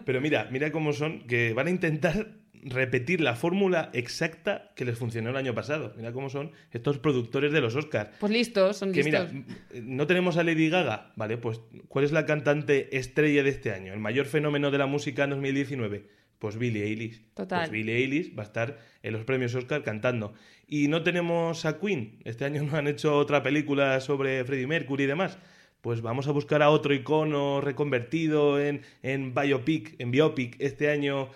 Pero 0.05 0.21
mira, 0.21 0.47
mira 0.51 0.71
cómo 0.71 0.91
son, 0.93 1.21
que 1.27 1.53
van 1.53 1.67
a 1.67 1.69
intentar 1.69 2.27
repetir 2.63 3.21
la 3.21 3.35
fórmula 3.35 3.89
exacta 3.93 4.71
que 4.75 4.85
les 4.85 4.97
funcionó 4.97 5.29
el 5.29 5.35
año 5.37 5.53
pasado. 5.55 5.93
Mira 5.97 6.11
cómo 6.11 6.29
son 6.29 6.51
estos 6.71 6.97
productores 6.97 7.51
de 7.51 7.61
los 7.61 7.75
Oscars. 7.75 8.09
Pues 8.19 8.31
listos, 8.31 8.77
son 8.77 8.91
Que 8.91 9.03
listos. 9.03 9.33
mira, 9.33 9.45
m- 9.73 9.81
no 9.83 10.07
tenemos 10.07 10.37
a 10.37 10.43
Lady 10.43 10.69
Gaga, 10.69 11.13
¿vale? 11.15 11.37
Pues, 11.37 11.61
¿cuál 11.87 12.05
es 12.05 12.11
la 12.11 12.25
cantante 12.25 12.97
estrella 12.97 13.43
de 13.43 13.49
este 13.49 13.71
año? 13.71 13.93
El 13.93 13.99
mayor 13.99 14.25
fenómeno 14.25 14.71
de 14.71 14.77
la 14.77 14.85
música 14.85 15.23
en 15.23 15.31
2019. 15.31 16.07
Pues 16.39 16.57
Billie 16.57 16.85
Eilish. 16.85 17.21
Total. 17.33 17.59
Pues 17.59 17.71
Billie 17.71 17.97
Eilish 17.97 18.33
va 18.37 18.43
a 18.43 18.45
estar 18.45 18.79
en 19.03 19.11
los 19.13 19.25
premios 19.25 19.53
Oscar 19.55 19.83
cantando. 19.83 20.33
Y 20.67 20.87
no 20.87 21.03
tenemos 21.03 21.65
a 21.65 21.79
Queen. 21.79 22.19
Este 22.23 22.45
año 22.45 22.63
no 22.63 22.77
han 22.77 22.87
hecho 22.87 23.17
otra 23.17 23.43
película 23.43 23.99
sobre 23.99 24.43
Freddie 24.45 24.65
Mercury 24.67 25.03
y 25.03 25.07
demás. 25.07 25.37
Pues 25.81 26.01
vamos 26.01 26.27
a 26.29 26.31
buscar 26.31 26.61
a 26.61 26.69
otro 26.69 26.93
icono 26.93 27.59
reconvertido 27.59 28.59
en, 28.59 28.81
en 29.03 29.33
biopic, 29.33 29.95
en 29.99 30.11
biopic 30.11 30.55
este 30.59 30.89
año. 30.89 31.29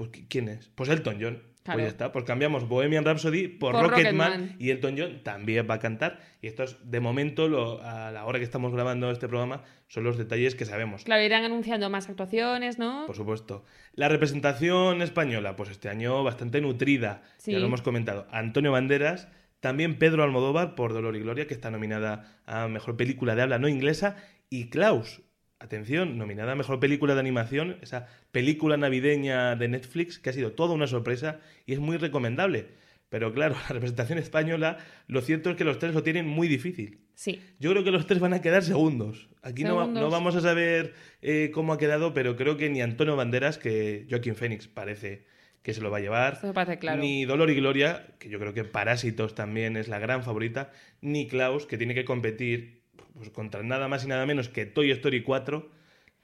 Pues 0.00 0.12
¿qui- 0.12 0.24
¿quién 0.30 0.48
es? 0.48 0.70
Pues 0.74 0.88
Elton 0.88 1.18
John. 1.20 1.42
Claro. 1.62 1.76
Pues 1.76 1.84
ya 1.84 1.88
está. 1.90 2.10
Pues 2.10 2.24
cambiamos 2.24 2.66
Bohemian 2.66 3.04
Rhapsody 3.04 3.46
por, 3.48 3.72
Por 3.72 3.90
Rocketman, 3.90 4.32
Rocketman. 4.32 4.56
y 4.58 4.70
Elton 4.70 4.94
John 4.96 5.22
también 5.22 5.66
va 5.68 5.74
a 5.74 5.78
cantar. 5.78 6.18
Y 6.40 6.46
esto 6.46 6.62
es, 6.62 6.78
de 6.90 7.00
momento, 7.00 7.48
lo- 7.48 7.82
a 7.82 8.10
la 8.10 8.24
hora 8.24 8.38
que 8.38 8.46
estamos 8.46 8.72
grabando 8.72 9.10
este 9.10 9.28
programa, 9.28 9.62
son 9.86 10.04
los 10.04 10.16
detalles 10.16 10.54
que 10.54 10.64
sabemos. 10.64 11.04
Claro, 11.04 11.22
irán 11.22 11.44
anunciando 11.44 11.90
más 11.90 12.08
actuaciones, 12.08 12.78
¿no? 12.78 13.04
Por 13.06 13.14
supuesto. 13.14 13.62
La 13.92 14.08
representación 14.08 15.02
española, 15.02 15.54
pues 15.56 15.68
este 15.68 15.90
año 15.90 16.24
bastante 16.24 16.62
nutrida. 16.62 17.22
Sí. 17.36 17.52
Ya 17.52 17.58
lo 17.58 17.66
hemos 17.66 17.82
comentado. 17.82 18.26
Antonio 18.30 18.72
Banderas, 18.72 19.28
también 19.60 19.98
Pedro 19.98 20.22
Almodóvar 20.24 20.74
por 20.74 20.94
Dolor 20.94 21.14
y 21.16 21.20
Gloria, 21.20 21.46
que 21.46 21.52
está 21.52 21.70
nominada 21.70 22.40
a 22.46 22.68
Mejor 22.68 22.96
Película 22.96 23.34
de 23.34 23.42
Habla 23.42 23.58
No 23.58 23.68
Inglesa. 23.68 24.16
Y 24.48 24.70
Klaus, 24.70 25.20
atención, 25.60 26.18
nominada 26.18 26.52
a 26.52 26.56
Mejor 26.56 26.80
Película 26.80 27.14
de 27.14 27.20
Animación, 27.20 27.76
esa 27.82 28.08
película 28.32 28.76
navideña 28.76 29.54
de 29.54 29.68
Netflix, 29.68 30.18
que 30.18 30.30
ha 30.30 30.32
sido 30.32 30.52
toda 30.52 30.74
una 30.74 30.86
sorpresa 30.86 31.38
y 31.66 31.74
es 31.74 31.78
muy 31.78 31.98
recomendable. 31.98 32.68
Pero 33.10 33.32
claro, 33.32 33.54
la 33.68 33.74
representación 33.74 34.18
española, 34.18 34.78
lo 35.06 35.20
cierto 35.20 35.50
es 35.50 35.56
que 35.56 35.64
los 35.64 35.78
tres 35.78 35.94
lo 35.94 36.02
tienen 36.02 36.26
muy 36.26 36.48
difícil. 36.48 37.00
Sí. 37.14 37.40
Yo 37.58 37.70
creo 37.70 37.84
que 37.84 37.90
los 37.90 38.06
tres 38.06 38.18
van 38.18 38.32
a 38.32 38.40
quedar 38.40 38.62
segundos. 38.62 39.28
Aquí 39.42 39.62
no, 39.62 39.78
Segundos. 39.78 40.02
no 40.02 40.10
vamos 40.10 40.34
a 40.36 40.40
saber 40.40 40.94
eh, 41.20 41.50
cómo 41.52 41.74
ha 41.74 41.78
quedado, 41.78 42.14
pero 42.14 42.36
creo 42.36 42.56
que 42.56 42.70
ni 42.70 42.80
Antonio 42.80 43.14
Banderas, 43.14 43.58
que 43.58 44.06
Joaquín 44.08 44.36
Phoenix 44.36 44.66
parece 44.66 45.26
que 45.62 45.74
se 45.74 45.82
lo 45.82 45.90
va 45.90 45.98
a 45.98 46.00
llevar. 46.00 46.34
Eso 46.34 46.46
me 46.46 46.54
parece 46.54 46.78
claro. 46.78 47.02
Ni 47.02 47.26
Dolor 47.26 47.50
y 47.50 47.56
Gloria, 47.56 48.06
que 48.18 48.30
yo 48.30 48.38
creo 48.38 48.54
que 48.54 48.64
Parásitos 48.64 49.34
también 49.34 49.76
es 49.76 49.88
la 49.88 49.98
gran 49.98 50.22
favorita. 50.22 50.70
Ni 51.02 51.26
Klaus, 51.26 51.66
que 51.66 51.76
tiene 51.76 51.94
que 51.94 52.06
competir 52.06 52.79
pues, 53.14 53.30
contra 53.30 53.62
nada 53.62 53.88
más 53.88 54.04
y 54.04 54.08
nada 54.08 54.26
menos 54.26 54.48
que 54.48 54.66
Toy 54.66 54.90
Story 54.90 55.22
4. 55.22 55.80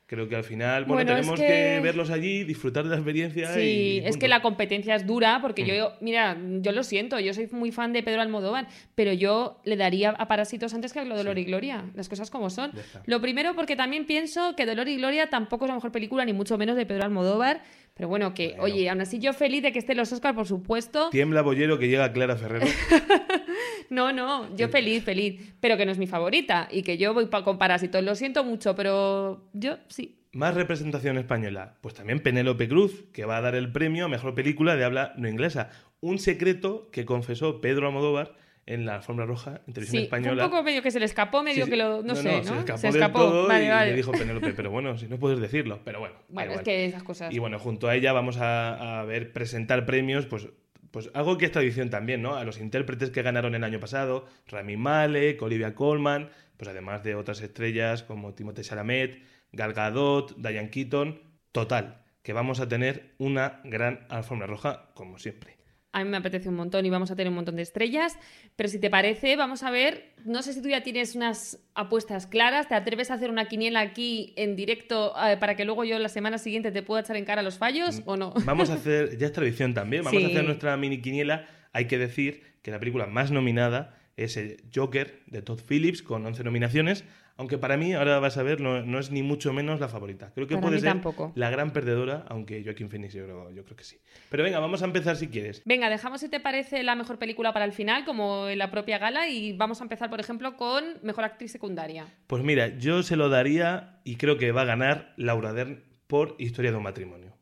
Creo 0.08 0.28
que 0.28 0.36
al 0.36 0.44
final, 0.44 0.84
bueno, 0.84 1.02
Bueno, 1.02 1.10
es 1.14 1.16
tenemos 1.26 1.40
que- 1.40 1.46
que... 1.48 1.80
verlos 1.82 2.10
allí, 2.10 2.44
disfrutar 2.44 2.84
de 2.84 2.90
la 2.90 2.94
experiencia. 2.94 3.48
Sí, 3.52 3.98
y 4.04 4.06
es 4.06 4.16
que 4.16 4.28
la 4.28 4.40
competencia 4.40 4.94
es 4.94 5.04
dura 5.04 5.40
porque 5.42 5.64
Mm. 5.64 5.66
yo, 5.66 5.92
mira, 6.00 6.36
yo 6.60 6.70
lo 6.70 6.84
siento, 6.84 7.18
yo 7.18 7.34
soy 7.34 7.48
muy 7.50 7.72
fan 7.72 7.92
de 7.92 8.04
Pedro 8.04 8.20
Almodóvar, 8.22 8.68
pero 8.94 9.12
yo 9.12 9.60
le 9.64 9.76
daría 9.76 10.10
a 10.10 10.28
Parásitos 10.28 10.72
antes 10.74 10.92
que 10.92 11.00
a 11.00 11.04
Dolor 11.04 11.34
Sí. 11.34 11.40
y 11.40 11.44
Gloria, 11.46 11.86
las 11.96 12.08
cosas 12.08 12.30
como 12.30 12.50
son. 12.50 12.70
Lo 13.06 13.20
primero 13.20 13.56
porque 13.56 13.74
también 13.74 14.06
pienso 14.06 14.54
que 14.54 14.64
Dolor 14.64 14.86
y 14.86 14.96
Gloria 14.96 15.28
tampoco 15.28 15.64
es 15.64 15.70
la 15.70 15.74
mejor 15.74 15.90
película, 15.90 16.24
ni 16.24 16.32
mucho 16.32 16.56
menos 16.56 16.76
de 16.76 16.86
Pedro 16.86 17.02
Almodóvar, 17.02 17.62
pero 17.94 18.06
bueno, 18.08 18.32
que, 18.32 18.50
Bueno. 18.50 18.62
oye, 18.62 18.88
aún 18.88 19.00
así 19.00 19.18
yo 19.18 19.32
feliz 19.32 19.64
de 19.64 19.72
que 19.72 19.80
estén 19.80 19.96
los 19.96 20.12
Oscars, 20.12 20.36
por 20.36 20.46
supuesto. 20.46 21.10
Tiembla 21.10 21.42
Bollero 21.42 21.80
que 21.80 21.88
llega 21.88 22.12
Clara 22.12 22.36
Ferrero. 22.36 22.66
No, 23.90 24.12
no, 24.12 24.54
yo 24.56 24.68
feliz, 24.68 25.04
feliz, 25.04 25.54
pero 25.60 25.76
que 25.76 25.86
no 25.86 25.92
es 25.92 25.98
mi 25.98 26.06
favorita 26.06 26.68
y 26.70 26.82
que 26.82 26.98
yo 26.98 27.14
voy 27.14 27.26
pa- 27.26 27.44
con 27.44 27.58
Parásitos, 27.58 28.02
lo 28.02 28.14
siento 28.14 28.44
mucho, 28.44 28.74
pero 28.74 29.48
yo 29.52 29.78
sí. 29.88 30.20
Más 30.32 30.54
representación 30.54 31.16
española. 31.16 31.76
Pues 31.80 31.94
también 31.94 32.20
Penélope 32.20 32.68
Cruz, 32.68 33.04
que 33.12 33.24
va 33.24 33.38
a 33.38 33.40
dar 33.40 33.54
el 33.54 33.72
premio 33.72 34.04
a 34.04 34.08
mejor 34.08 34.34
película 34.34 34.76
de 34.76 34.84
habla 34.84 35.14
no 35.16 35.28
inglesa. 35.28 35.70
Un 36.00 36.18
secreto 36.18 36.90
que 36.92 37.06
confesó 37.06 37.60
Pedro 37.62 37.86
Almodóvar 37.86 38.34
en 38.66 38.84
la 38.84 38.96
alfombra 38.96 39.24
roja 39.24 39.60
en 39.66 39.72
televisión 39.72 40.02
Sí, 40.02 40.08
fue 40.08 40.18
un 40.18 40.24
española. 40.24 40.50
poco 40.50 40.62
medio 40.62 40.82
que 40.82 40.90
se 40.90 40.98
le 40.98 41.06
escapó, 41.06 41.42
medio 41.42 41.64
Sí, 41.64 41.70
sí. 41.70 41.70
que 41.70 41.76
lo. 41.76 42.02
No, 42.02 42.14
sé, 42.16 42.42
¿no? 42.42 42.76
Se 42.76 42.88
escapó, 42.88 43.20
del 43.20 43.30
todo 43.30 43.48
Vale, 43.48 43.64
y 43.64 43.68
vale. 43.68 43.90
le 43.92 43.96
dijo 43.96 44.12
Penélope, 44.12 44.52
pero 44.52 44.70
bueno, 44.70 44.98
si 44.98 45.06
no 45.06 45.18
puedes 45.18 45.38
decirlo, 45.40 45.80
pero 45.84 46.00
bueno. 46.00 46.16
Bueno, 46.28 46.52
es 46.52 46.60
que 46.62 46.84
esas 46.84 47.02
cosas. 47.04 47.32
Y 47.32 47.38
bueno, 47.38 47.58
junto 47.58 47.88
a 47.88 47.94
ella 47.94 48.12
vamos 48.12 48.36
a, 48.38 49.00
a 49.00 49.04
ver 49.04 49.32
presentar 49.32 49.86
premios, 49.86 50.26
pues, 50.26 50.48
pues 50.96 51.10
algo 51.12 51.36
que 51.36 51.44
es 51.44 51.52
tradición 51.52 51.90
también, 51.90 52.22
¿no? 52.22 52.36
A 52.36 52.44
los 52.44 52.58
intérpretes 52.58 53.10
que 53.10 53.20
ganaron 53.20 53.54
el 53.54 53.64
año 53.64 53.78
pasado, 53.78 54.24
Rami 54.46 54.78
Malek, 54.78 55.42
Olivia 55.42 55.74
Colman, 55.74 56.30
pues 56.56 56.70
además 56.70 57.02
de 57.02 57.14
otras 57.14 57.42
estrellas 57.42 58.02
como 58.02 58.32
Timothée 58.32 58.64
Chalamet, 58.64 59.22
Gal 59.52 59.74
Gadot, 59.74 60.34
Diane 60.38 60.70
Keaton. 60.70 61.20
Total, 61.52 62.02
que 62.22 62.32
vamos 62.32 62.60
a 62.60 62.68
tener 62.68 63.14
una 63.18 63.60
gran 63.64 64.06
alfombra 64.08 64.46
roja, 64.46 64.88
como 64.94 65.18
siempre. 65.18 65.55
A 65.98 66.04
mí 66.04 66.10
me 66.10 66.18
apetece 66.18 66.50
un 66.50 66.56
montón 66.56 66.84
y 66.84 66.90
vamos 66.90 67.10
a 67.10 67.16
tener 67.16 67.30
un 67.30 67.36
montón 67.36 67.56
de 67.56 67.62
estrellas. 67.62 68.18
Pero 68.54 68.68
si 68.68 68.78
te 68.78 68.90
parece, 68.90 69.34
vamos 69.34 69.62
a 69.62 69.70
ver. 69.70 70.12
No 70.26 70.42
sé 70.42 70.52
si 70.52 70.60
tú 70.60 70.68
ya 70.68 70.82
tienes 70.82 71.14
unas 71.16 71.58
apuestas 71.74 72.26
claras. 72.26 72.68
¿Te 72.68 72.74
atreves 72.74 73.10
a 73.10 73.14
hacer 73.14 73.30
una 73.30 73.48
quiniela 73.48 73.80
aquí 73.80 74.34
en 74.36 74.56
directo 74.56 75.14
eh, 75.26 75.38
para 75.38 75.56
que 75.56 75.64
luego 75.64 75.84
yo 75.84 75.98
la 75.98 76.10
semana 76.10 76.36
siguiente 76.36 76.70
te 76.70 76.82
pueda 76.82 77.00
echar 77.00 77.16
en 77.16 77.24
cara 77.24 77.40
los 77.42 77.56
fallos 77.56 78.02
o 78.04 78.18
no? 78.18 78.34
Vamos 78.44 78.68
a 78.68 78.74
hacer, 78.78 79.16
ya 79.16 79.26
es 79.26 79.32
tradición 79.32 79.72
también, 79.72 80.04
vamos 80.04 80.20
Sí. 80.20 80.26
a 80.26 80.28
hacer 80.28 80.44
nuestra 80.44 80.76
mini 80.76 81.00
quiniela. 81.00 81.46
Hay 81.72 81.86
que 81.86 81.96
decir 81.96 82.42
que 82.60 82.70
la 82.70 82.78
película 82.78 83.06
más 83.06 83.30
nominada 83.30 83.96
es 84.18 84.36
el 84.36 84.58
Joker 84.74 85.20
de 85.26 85.40
Todd 85.40 85.60
Phillips 85.66 86.02
con 86.02 86.26
11 86.26 86.44
nominaciones, 86.44 87.04
aunque 87.38 87.58
para 87.58 87.76
mí, 87.76 87.92
ahora 87.92 88.18
vas 88.18 88.38
a 88.38 88.42
ver, 88.42 88.60
no, 88.60 88.82
no 88.82 88.98
es 88.98 89.10
ni 89.10 89.22
mucho 89.22 89.52
menos 89.52 89.78
la 89.78 89.88
favorita. 89.88 90.32
Creo 90.34 90.46
que 90.46 90.54
Para 90.54 90.68
puede 90.68 90.80
ser 90.80 90.88
tampoco. 90.90 91.32
la 91.34 91.50
gran 91.50 91.72
perdedora, 91.72 92.24
aunque 92.28 92.62
Joaquin 92.64 92.88
Phoenix 92.88 93.12
yo 93.12 93.24
creo, 93.24 93.50
yo 93.50 93.64
creo 93.64 93.76
que 93.76 93.84
sí. 93.84 93.98
Pero 94.30 94.42
venga, 94.42 94.58
vamos 94.58 94.80
a 94.82 94.86
empezar 94.86 95.16
si 95.16 95.28
quieres. 95.28 95.62
Venga, 95.66 95.90
dejamos 95.90 96.20
si 96.20 96.28
te 96.28 96.40
parece 96.40 96.82
la 96.82 96.94
mejor 96.94 97.18
película 97.18 97.52
para 97.52 97.64
el 97.66 97.72
final, 97.72 98.04
como 98.04 98.48
en 98.48 98.58
la 98.58 98.70
propia 98.70 98.98
gala, 98.98 99.28
y 99.28 99.52
vamos 99.52 99.80
a 99.80 99.84
empezar, 99.84 100.08
por 100.08 100.20
ejemplo, 100.20 100.56
con 100.56 100.84
mejor 101.02 101.24
actriz 101.24 101.52
secundaria. 101.52 102.06
Pues 102.26 102.42
mira, 102.42 102.78
yo 102.78 103.02
se 103.02 103.16
lo 103.16 103.28
daría 103.28 104.00
y 104.04 104.16
creo 104.16 104.38
que 104.38 104.52
va 104.52 104.62
a 104.62 104.66
ganar 104.66 105.12
Laura 105.16 105.52
Dern 105.52 105.84
por 106.06 106.36
Historia 106.38 106.70
de 106.70 106.76
un 106.78 106.84
matrimonio. 106.84 107.34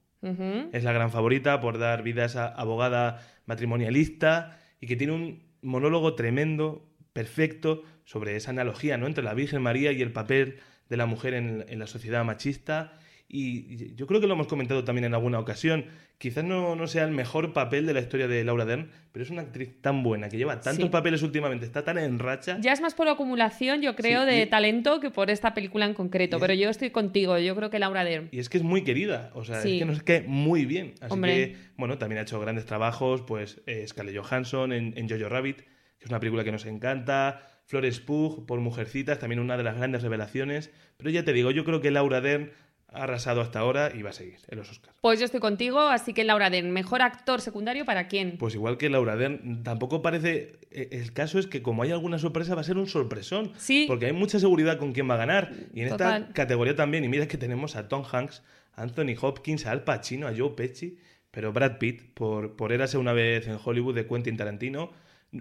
Es 0.73 0.83
la 0.85 0.93
gran 0.93 1.11
favorita 1.11 1.61
por 1.61 1.79
dar 1.79 2.03
vida 2.03 2.23
a 2.23 2.27
esa 2.27 2.47
abogada 2.47 3.21
matrimonialista 3.45 4.59
y 4.81 4.87
que 4.87 4.97
tiene 4.97 5.13
un 5.13 5.43
monólogo 5.63 6.15
tremendo, 6.15 6.91
perfecto, 7.13 7.83
sobre 8.05 8.37
esa 8.37 8.51
analogía 8.51 8.97
¿no? 8.99 9.07
entre 9.07 9.25
la 9.25 9.35
Virgen 9.35 9.63
María 9.63 9.93
y 9.93 10.03
el 10.03 10.13
papel 10.13 10.59
de 10.89 10.97
la 10.97 11.07
mujer 11.07 11.35
en, 11.35 11.65
en 11.69 11.79
la 11.79 11.87
sociedad 11.87 12.25
machista. 12.25 12.99
Y 13.27 13.95
yo 13.95 14.07
creo 14.07 14.21
que 14.21 14.27
lo 14.27 14.35
hemos 14.35 14.47
comentado 14.47 14.85
también 14.85 15.07
en 15.07 15.15
alguna 15.15 15.39
ocasión. 15.41 15.87
Quizás 16.19 16.45
no, 16.45 16.77
no 16.77 16.87
sea 16.87 17.05
el 17.05 17.11
mejor 17.11 17.53
papel 17.55 17.87
de 17.87 17.95
la 17.95 18.01
historia 18.01 18.29
de 18.29 18.45
Laura 18.45 18.65
Dern, 18.67 18.91
pero 19.13 19.25
es 19.25 19.31
una 19.31 19.43
actriz 19.43 19.81
tan 19.81 20.03
buena, 20.03 20.29
que 20.29 20.37
lleva 20.37 20.61
tantos 20.61 20.85
Sí. 20.85 20.91
papeles 20.91 21.23
últimamente, 21.23 21.65
está 21.65 21.83
tan 21.83 21.99
en 21.99 22.19
racha. 22.19 22.59
Ya 22.61 22.73
es 22.73 22.81
más 22.83 22.95
por 22.95 23.09
acumulación, 23.09 23.81
yo 23.81 23.97
creo, 23.97 24.21
Sí, 24.21 24.27
de 24.31 24.43
y- 24.43 24.47
talento 24.47 25.01
que 25.01 25.11
por 25.11 25.31
esta 25.31 25.55
película 25.55 25.87
en 25.87 25.95
concreto. 25.95 26.39
Pero 26.39 26.53
yo 26.55 26.69
estoy 26.69 26.91
contigo, 26.91 27.37
yo 27.39 27.57
creo 27.57 27.71
que 27.71 27.79
Laura 27.79 28.05
Dern. 28.05 28.29
Y 28.31 28.39
es 28.39 28.49
que 28.51 28.59
es 28.59 28.63
muy 28.63 28.85
querida, 28.85 29.31
o 29.35 29.43
sea, 29.43 29.63
Sí. 29.63 29.73
es 29.73 29.79
que 29.81 29.85
nos 29.87 30.03
cae 30.03 30.23
muy 30.29 30.67
bien. 30.67 30.93
Así 31.01 31.13
Hombre. 31.13 31.33
que, 31.35 31.57
bueno, 31.77 31.97
también 31.99 32.19
ha 32.21 32.23
hecho 32.23 32.39
grandes 32.39 32.67
trabajos, 32.67 33.23
pues 33.23 33.63
eh, 33.67 33.85
Scarlett 33.89 34.17
Johansson 34.19 34.73
en, 34.73 34.93
en 34.97 35.09
Jojo 35.09 35.29
Rabbit, 35.31 35.57
que 35.63 36.05
es 36.05 36.11
una 36.11 36.21
película 36.21 36.45
que 36.45 36.53
nos 36.53 36.67
encanta, 36.67 37.49
Flores 37.67 38.01
Pugh 38.01 38.45
por 38.47 38.61
Mujercitas, 38.61 39.19
también 39.19 39.41
una 39.41 39.57
de 39.57 39.63
las 39.63 39.77
grandes 39.77 40.03
revelaciones. 40.03 40.71
Pero 40.97 41.11
ya 41.11 41.25
te 41.25 41.33
digo, 41.33 41.51
yo 41.51 41.65
creo 41.65 41.81
que 41.81 41.91
Laura 41.91 42.21
Dern 42.21 42.53
ha 42.89 43.05
arrasado 43.05 43.41
hasta 43.41 43.59
ahora 43.59 43.91
y 43.93 44.03
va 44.03 44.11
a 44.11 44.13
seguir 44.13 44.37
en 44.49 44.59
los 44.59 44.71
Oscars. 44.71 44.97
Pues 45.01 45.19
yo 45.19 45.25
estoy 45.25 45.41
contigo, 45.41 45.81
así 45.81 46.13
que 46.15 46.23
Laura 46.23 46.49
Dern, 46.51 46.71
mejor 46.71 47.03
actor 47.03 47.41
secundario 47.41 47.85
para 47.85 48.07
quién? 48.07 48.37
Pues 48.39 48.55
igual 48.55 48.77
que 48.77 48.89
Laura 48.89 49.17
Dern, 49.17 49.65
tampoco 49.65 50.01
parece... 50.01 50.59
eh, 50.71 50.91
El 50.93 51.13
caso 51.13 51.41
es 51.41 51.49
que 51.49 51.61
como 51.63 51.83
hay 51.83 51.91
alguna 51.91 52.19
sorpresa, 52.19 52.55
va 52.55 52.61
a 52.61 52.65
ser 52.65 52.77
un 52.77 52.87
sorpresón. 52.87 53.53
Sí. 53.57 53.87
Porque 53.89 54.07
hay 54.07 54.13
mucha 54.13 54.39
seguridad 54.39 54.79
con 54.79 54.93
quién 54.93 55.11
va 55.11 55.15
a 55.15 55.19
ganar. 55.19 55.51
Y 55.75 55.81
en 55.81 55.89
Total. 55.89 56.23
esta 56.23 56.33
categoría 56.35 56.77
también, 56.77 57.03
y 57.03 57.09
mira 57.09 57.27
que 57.27 57.37
tenemos 57.39 57.75
a 57.75 57.89
Tom 57.89 58.05
Hanks, 58.11 58.45
a 58.75 58.83
Anthony 58.83 59.17
Hopkins, 59.21 59.67
a 59.67 59.73
Al 59.73 59.83
Pacino, 59.83 60.29
a 60.29 60.33
Joe 60.37 60.51
Pesci, 60.51 60.99
pero 61.33 61.53
Brad 61.53 61.79
Pitt, 61.79 62.13
por, 62.15 62.55
por 62.55 62.73
Érase 62.73 62.97
una 62.97 63.13
vez 63.13 63.49
en 63.49 63.59
Hollywood 63.65 63.97
de 63.97 64.07
Quentin 64.07 64.37
Tarantino, 64.37 64.93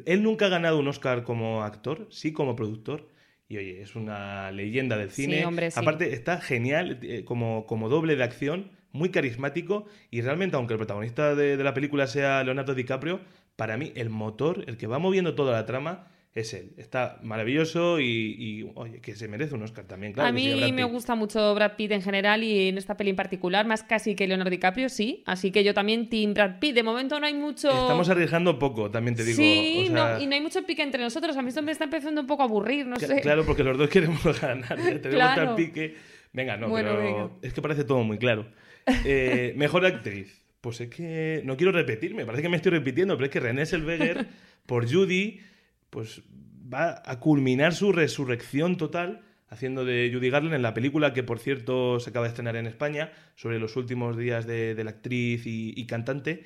él 0.06 0.24
nunca 0.24 0.46
ha 0.48 0.50
ganado 0.50 0.80
un 0.80 0.88
Oscar 0.88 1.24
como 1.24 1.64
actor, 1.64 2.08
sí 2.12 2.34
como 2.34 2.56
productor. 2.56 3.10
Y 3.50 3.58
oye, 3.58 3.82
es 3.82 3.96
una 3.96 4.52
leyenda 4.52 4.98
del 4.98 5.12
Sí, 5.12 5.24
cine. 5.24 5.46
hombre, 5.46 5.70
sí. 5.72 5.80
Aparte, 5.80 6.14
está 6.14 6.40
genial 6.42 7.00
eh, 7.04 7.24
como, 7.26 7.66
como 7.68 7.90
doble 7.90 8.16
de 8.16 8.24
acción, 8.24 8.72
muy 8.92 9.10
carismático. 9.10 9.86
Y 10.10 10.22
realmente, 10.22 10.56
aunque 10.56 10.74
el 10.74 10.80
protagonista 10.80 11.36
de, 11.36 11.58
de 11.58 11.64
la 11.64 11.74
película 11.74 12.08
sea 12.08 12.44
Leonardo 12.44 12.74
DiCaprio, 12.74 13.22
para 13.56 13.78
mí 13.78 13.92
el 13.96 14.10
motor, 14.10 14.64
el 14.68 14.78
que 14.78 14.88
va 14.88 14.98
moviendo 15.00 15.36
toda 15.36 15.54
la 15.54 15.66
trama, 15.66 16.08
es 16.36 16.54
él. 16.56 16.72
Está 16.78 17.19
maravilloso 17.22 18.00
y, 18.00 18.06
y, 18.06 18.72
oye, 18.76 19.00
que 19.02 19.15
se 19.15 19.28
merece 19.28 19.54
un 19.54 19.62
Oscar 19.62 19.86
también, 19.86 20.13
claro. 20.13 20.30
a 20.30 20.32
mí 20.32 20.72
me 20.72 20.84
gusta 20.84 21.13
mucho 21.13 21.54
Brad 21.54 21.76
Pitt 21.76 21.91
en 21.91 22.02
general 22.02 22.43
y 22.43 22.69
en 22.69 22.78
esta 22.80 22.98
peli 22.98 23.12
en 23.12 23.15
particular, 23.15 23.67
más 23.67 23.84
casi 23.84 24.15
que 24.15 24.26
Leonardo 24.28 24.50
DiCaprio, 24.50 24.89
sí. 24.89 25.22
Así 25.28 25.52
que 25.52 25.63
yo 25.63 25.74
también, 25.74 26.10
Team 26.10 26.34
Brad 26.34 26.60
Pitt. 26.60 26.74
De 26.74 26.82
momento 26.84 27.19
no 27.19 27.28
hay 27.28 27.36
mucho. 27.36 27.69
Estamos 27.69 28.10
arriesgando 28.10 28.58
poco, 28.58 28.89
también 28.89 29.15
te 29.15 29.24
digo. 29.24 29.38
sí, 29.38 29.88
o 29.89 29.91
sea, 29.91 30.15
no, 30.15 30.22
y 30.22 30.26
no 30.26 30.34
hay 30.34 30.41
mucho 30.41 30.63
pique 30.65 30.82
entre 30.82 31.02
nosotros. 31.04 31.38
A 31.38 31.41
mí 31.43 31.50
esto 31.50 31.62
me 31.62 31.72
está 31.72 31.84
empezando 31.84 32.22
un 32.22 32.28
poco 32.28 32.41
a 32.41 32.46
aburrir, 32.46 32.88
no 32.88 32.96
sé. 32.98 33.22
Claro, 33.22 33.46
porque 33.46 33.63
los 33.63 33.78
dos 33.78 33.89
queremos 33.89 34.24
ganar. 34.41 34.78
ya 34.78 35.02
Tenemos 35.02 35.10
Claro. 35.10 35.46
tal 35.46 35.56
pique. 35.56 35.96
Venga, 36.32 36.58
no, 36.58 36.67
Bueno, 36.67 36.93
pero 36.96 37.04
venga. 37.04 37.30
es 37.43 37.54
que 37.54 37.62
parece 37.62 37.84
todo 37.84 38.04
muy 38.04 38.17
claro. 38.17 38.48
Eh, 39.06 39.54
mejor 39.58 39.86
actriz. 39.86 40.41
Pues 40.62 40.80
es 40.82 40.89
que 40.89 41.41
no 41.43 41.58
quiero 41.58 41.74
repetirme, 41.74 42.26
parece 42.26 42.41
que 42.41 42.48
me 42.50 42.56
estoy 42.56 42.72
repitiendo, 42.72 43.15
pero 43.17 43.26
es 43.26 43.32
que 43.32 43.41
René 43.41 43.65
Selveger 43.65 44.26
por 44.65 44.89
Judy, 44.91 45.41
pues 45.94 46.24
va 46.74 47.04
a 47.06 47.20
culminar 47.20 47.76
su 47.76 47.92
resurrección 47.92 48.78
total 48.78 49.22
haciendo 49.48 49.86
de 49.86 50.10
Judy 50.12 50.32
Garland 50.32 50.56
en 50.56 50.64
la 50.64 50.74
película 50.74 51.14
que, 51.14 51.22
por 51.22 51.38
cierto, 51.38 52.00
se 52.00 52.10
acaba 52.10 52.26
de 52.26 52.30
estrenar 52.30 52.56
en 52.56 52.66
España 52.66 53.12
sobre 53.36 53.60
los 53.60 53.76
últimos 53.76 54.18
días 54.18 54.48
de, 54.48 54.82
la 54.84 54.90
actriz 54.90 55.46
y, 55.46 55.72
y 55.80 55.86
cantante. 55.86 56.46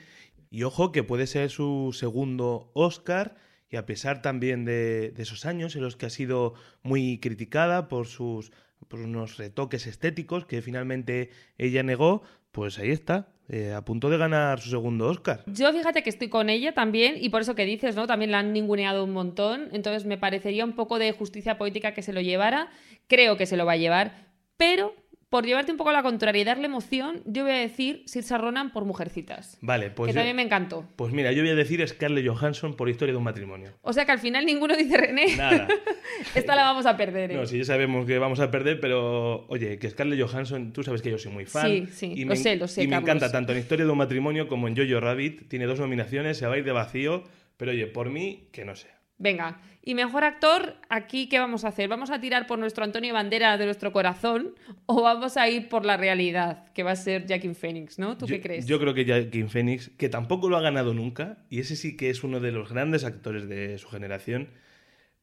Y 0.49 0.63
ojo 0.63 0.91
que 0.91 1.03
puede 1.03 1.27
ser 1.27 1.49
su 1.49 1.95
segundo 1.97 2.71
Oscar 2.73 3.35
y 3.69 3.77
a 3.77 3.85
pesar 3.85 4.21
también 4.21 4.65
de, 4.65 5.11
de 5.11 5.23
esos 5.23 5.45
años 5.45 5.77
en 5.77 5.81
los 5.81 5.95
que 5.95 6.07
ha 6.07 6.09
sido 6.09 6.53
muy 6.83 7.19
criticada 7.19 7.87
por 7.87 8.07
sus 8.07 8.51
por 8.89 8.99
unos 8.99 9.37
retoques 9.37 9.87
estéticos 9.87 10.45
que 10.45 10.61
finalmente 10.61 11.31
ella 11.57 11.83
negó, 11.83 12.21
pues 12.57 12.79
ahí 12.79 12.89
está, 12.89 13.27
eh, 13.49 13.71
a 13.71 13.85
punto 13.85 14.09
de 14.09 14.17
ganar 14.17 14.59
su 14.59 14.71
segundo 14.71 15.05
Oscar. 15.05 15.43
Yo 15.45 15.71
fíjate 15.71 16.01
que 16.01 16.09
estoy 16.09 16.27
con 16.27 16.49
ella 16.49 16.73
también, 16.73 17.13
y 17.21 17.29
por 17.29 17.41
eso 17.41 17.53
que 17.53 17.65
dices, 17.65 17.95
¿no? 17.95 18.07
También 18.07 18.31
la 18.31 18.39
han 18.39 18.51
ninguneado 18.51 19.03
un 19.03 19.13
montón. 19.13 19.69
Entonces 19.73 20.05
me 20.05 20.17
parecería 20.17 20.65
un 20.65 20.73
poco 20.73 20.97
de 20.97 21.11
justicia 21.11 21.59
poética 21.59 21.93
que 21.93 22.01
se 22.01 22.13
lo 22.13 22.19
llevara. 22.19 22.71
Creo 23.05 23.37
que 23.37 23.45
se 23.45 23.57
lo 23.57 23.67
va 23.67 23.73
a 23.73 23.77
llevar. 23.77 24.33
Pero, 24.57 24.95
por 25.29 25.45
llevarte 25.45 25.71
un 25.71 25.77
poco 25.77 25.89
a 25.89 25.93
la 25.93 26.03
contraria 26.03 26.41
y 26.41 26.45
darle 26.45 26.65
emoción, 26.65 27.21
yo 27.25 27.43
voy 27.43 27.51
a 27.51 27.55
decir 27.57 28.03
Sirsa 28.05 28.37
Ronan 28.37 28.71
por 28.71 28.85
Mujercitas. 28.85 29.57
Vale, 29.61 29.89
pues, 29.89 30.07
que 30.07 30.13
yo- 30.13 30.19
también 30.19 30.35
me 30.37 30.41
encantó. 30.43 30.85
pues 30.95 31.11
mira, 31.11 31.31
yo 31.33 31.41
voy 31.43 31.51
a 31.51 31.55
decir 31.55 31.85
Scarlett 31.87 32.25
Johansson 32.27 32.75
por 32.75 32.87
Historia 32.89 33.11
de 33.13 33.17
un 33.17 33.23
matrimonio. 33.25 33.71
O 33.81 33.91
sea 33.91 34.05
que 34.05 34.13
al 34.13 34.19
final 34.19 34.45
ninguno 34.45 34.75
dice 34.77 34.95
René. 34.97 35.35
Nada. 35.35 35.67
Esta 36.35 36.55
la 36.55 36.63
vamos 36.63 36.85
a 36.85 36.95
perder. 36.95 37.31
¿eh? 37.31 37.35
No, 37.35 37.45
sí, 37.45 37.57
ya 37.57 37.65
sabemos 37.65 38.05
que 38.05 38.17
vamos 38.19 38.39
a 38.39 38.49
perder, 38.49 38.79
pero 38.79 39.45
oye, 39.47 39.77
que 39.79 39.89
Scarlett 39.89 40.21
Johansson, 40.25 40.71
tú 40.71 40.83
sabes 40.83 41.01
que 41.01 41.11
yo 41.11 41.17
soy 41.17 41.31
muy 41.31 41.45
fan. 41.45 41.67
Sí, 41.67 41.87
sí, 41.91 42.13
y 42.15 42.21
lo 42.23 42.29
me, 42.29 42.35
sé, 42.37 42.55
lo 42.55 42.67
sé, 42.67 42.83
Y 42.83 42.87
me 42.87 42.95
encanta 42.95 43.31
tanto 43.31 43.51
en 43.51 43.59
Historia 43.59 43.85
de 43.85 43.91
un 43.91 43.97
matrimonio 43.97 44.47
como 44.47 44.67
en 44.67 44.77
Jojo 44.77 44.99
Rabbit. 45.01 45.49
Tiene 45.49 45.65
dos 45.65 45.79
nominaciones, 45.79 46.37
se 46.37 46.47
va 46.47 46.55
a 46.55 46.57
ir 46.57 46.63
de 46.63 46.71
vacío, 46.71 47.23
pero 47.57 47.71
oye, 47.71 47.87
por 47.87 48.09
mí, 48.09 48.47
que 48.53 48.63
no 48.65 48.75
sea. 48.75 48.97
Venga, 49.17 49.59
y 49.87 49.95
mejor 49.95 50.25
actor, 50.25 50.75
aquí 50.89 51.29
¿qué 51.29 51.39
vamos 51.39 51.63
a 51.63 51.69
hacer? 51.69 51.87
¿Vamos 51.87 52.11
a 52.11 52.19
tirar 52.19 52.45
por 52.45 52.59
nuestro 52.59 52.83
Antonio 52.83 53.13
Bandera 53.13 53.57
de 53.57 53.63
nuestro 53.63 53.93
corazón 53.93 54.53
o 54.85 55.01
vamos 55.01 55.37
a 55.37 55.49
ir 55.49 55.69
por 55.69 55.85
la 55.85 55.95
realidad, 55.95 56.65
que 56.73 56.83
va 56.83 56.91
a 56.91 56.95
ser 56.97 57.25
Jackie 57.25 57.53
Phoenix, 57.53 57.97
¿no? 57.97 58.17
¿Tú 58.17 58.25
yo, 58.25 58.35
qué 58.35 58.41
crees? 58.41 58.65
Yo 58.65 58.81
creo 58.81 58.93
que 58.93 59.05
Jackie 59.05 59.43
Phoenix, 59.43 59.89
que 59.97 60.09
tampoco 60.09 60.49
lo 60.49 60.57
ha 60.57 60.61
ganado 60.61 60.93
nunca, 60.93 61.37
y 61.49 61.61
ese 61.61 61.77
sí 61.77 61.95
que 61.95 62.09
es 62.09 62.25
uno 62.25 62.41
de 62.41 62.51
los 62.51 62.69
grandes 62.69 63.05
actores 63.05 63.47
de 63.47 63.77
su 63.77 63.87
generación, 63.87 64.49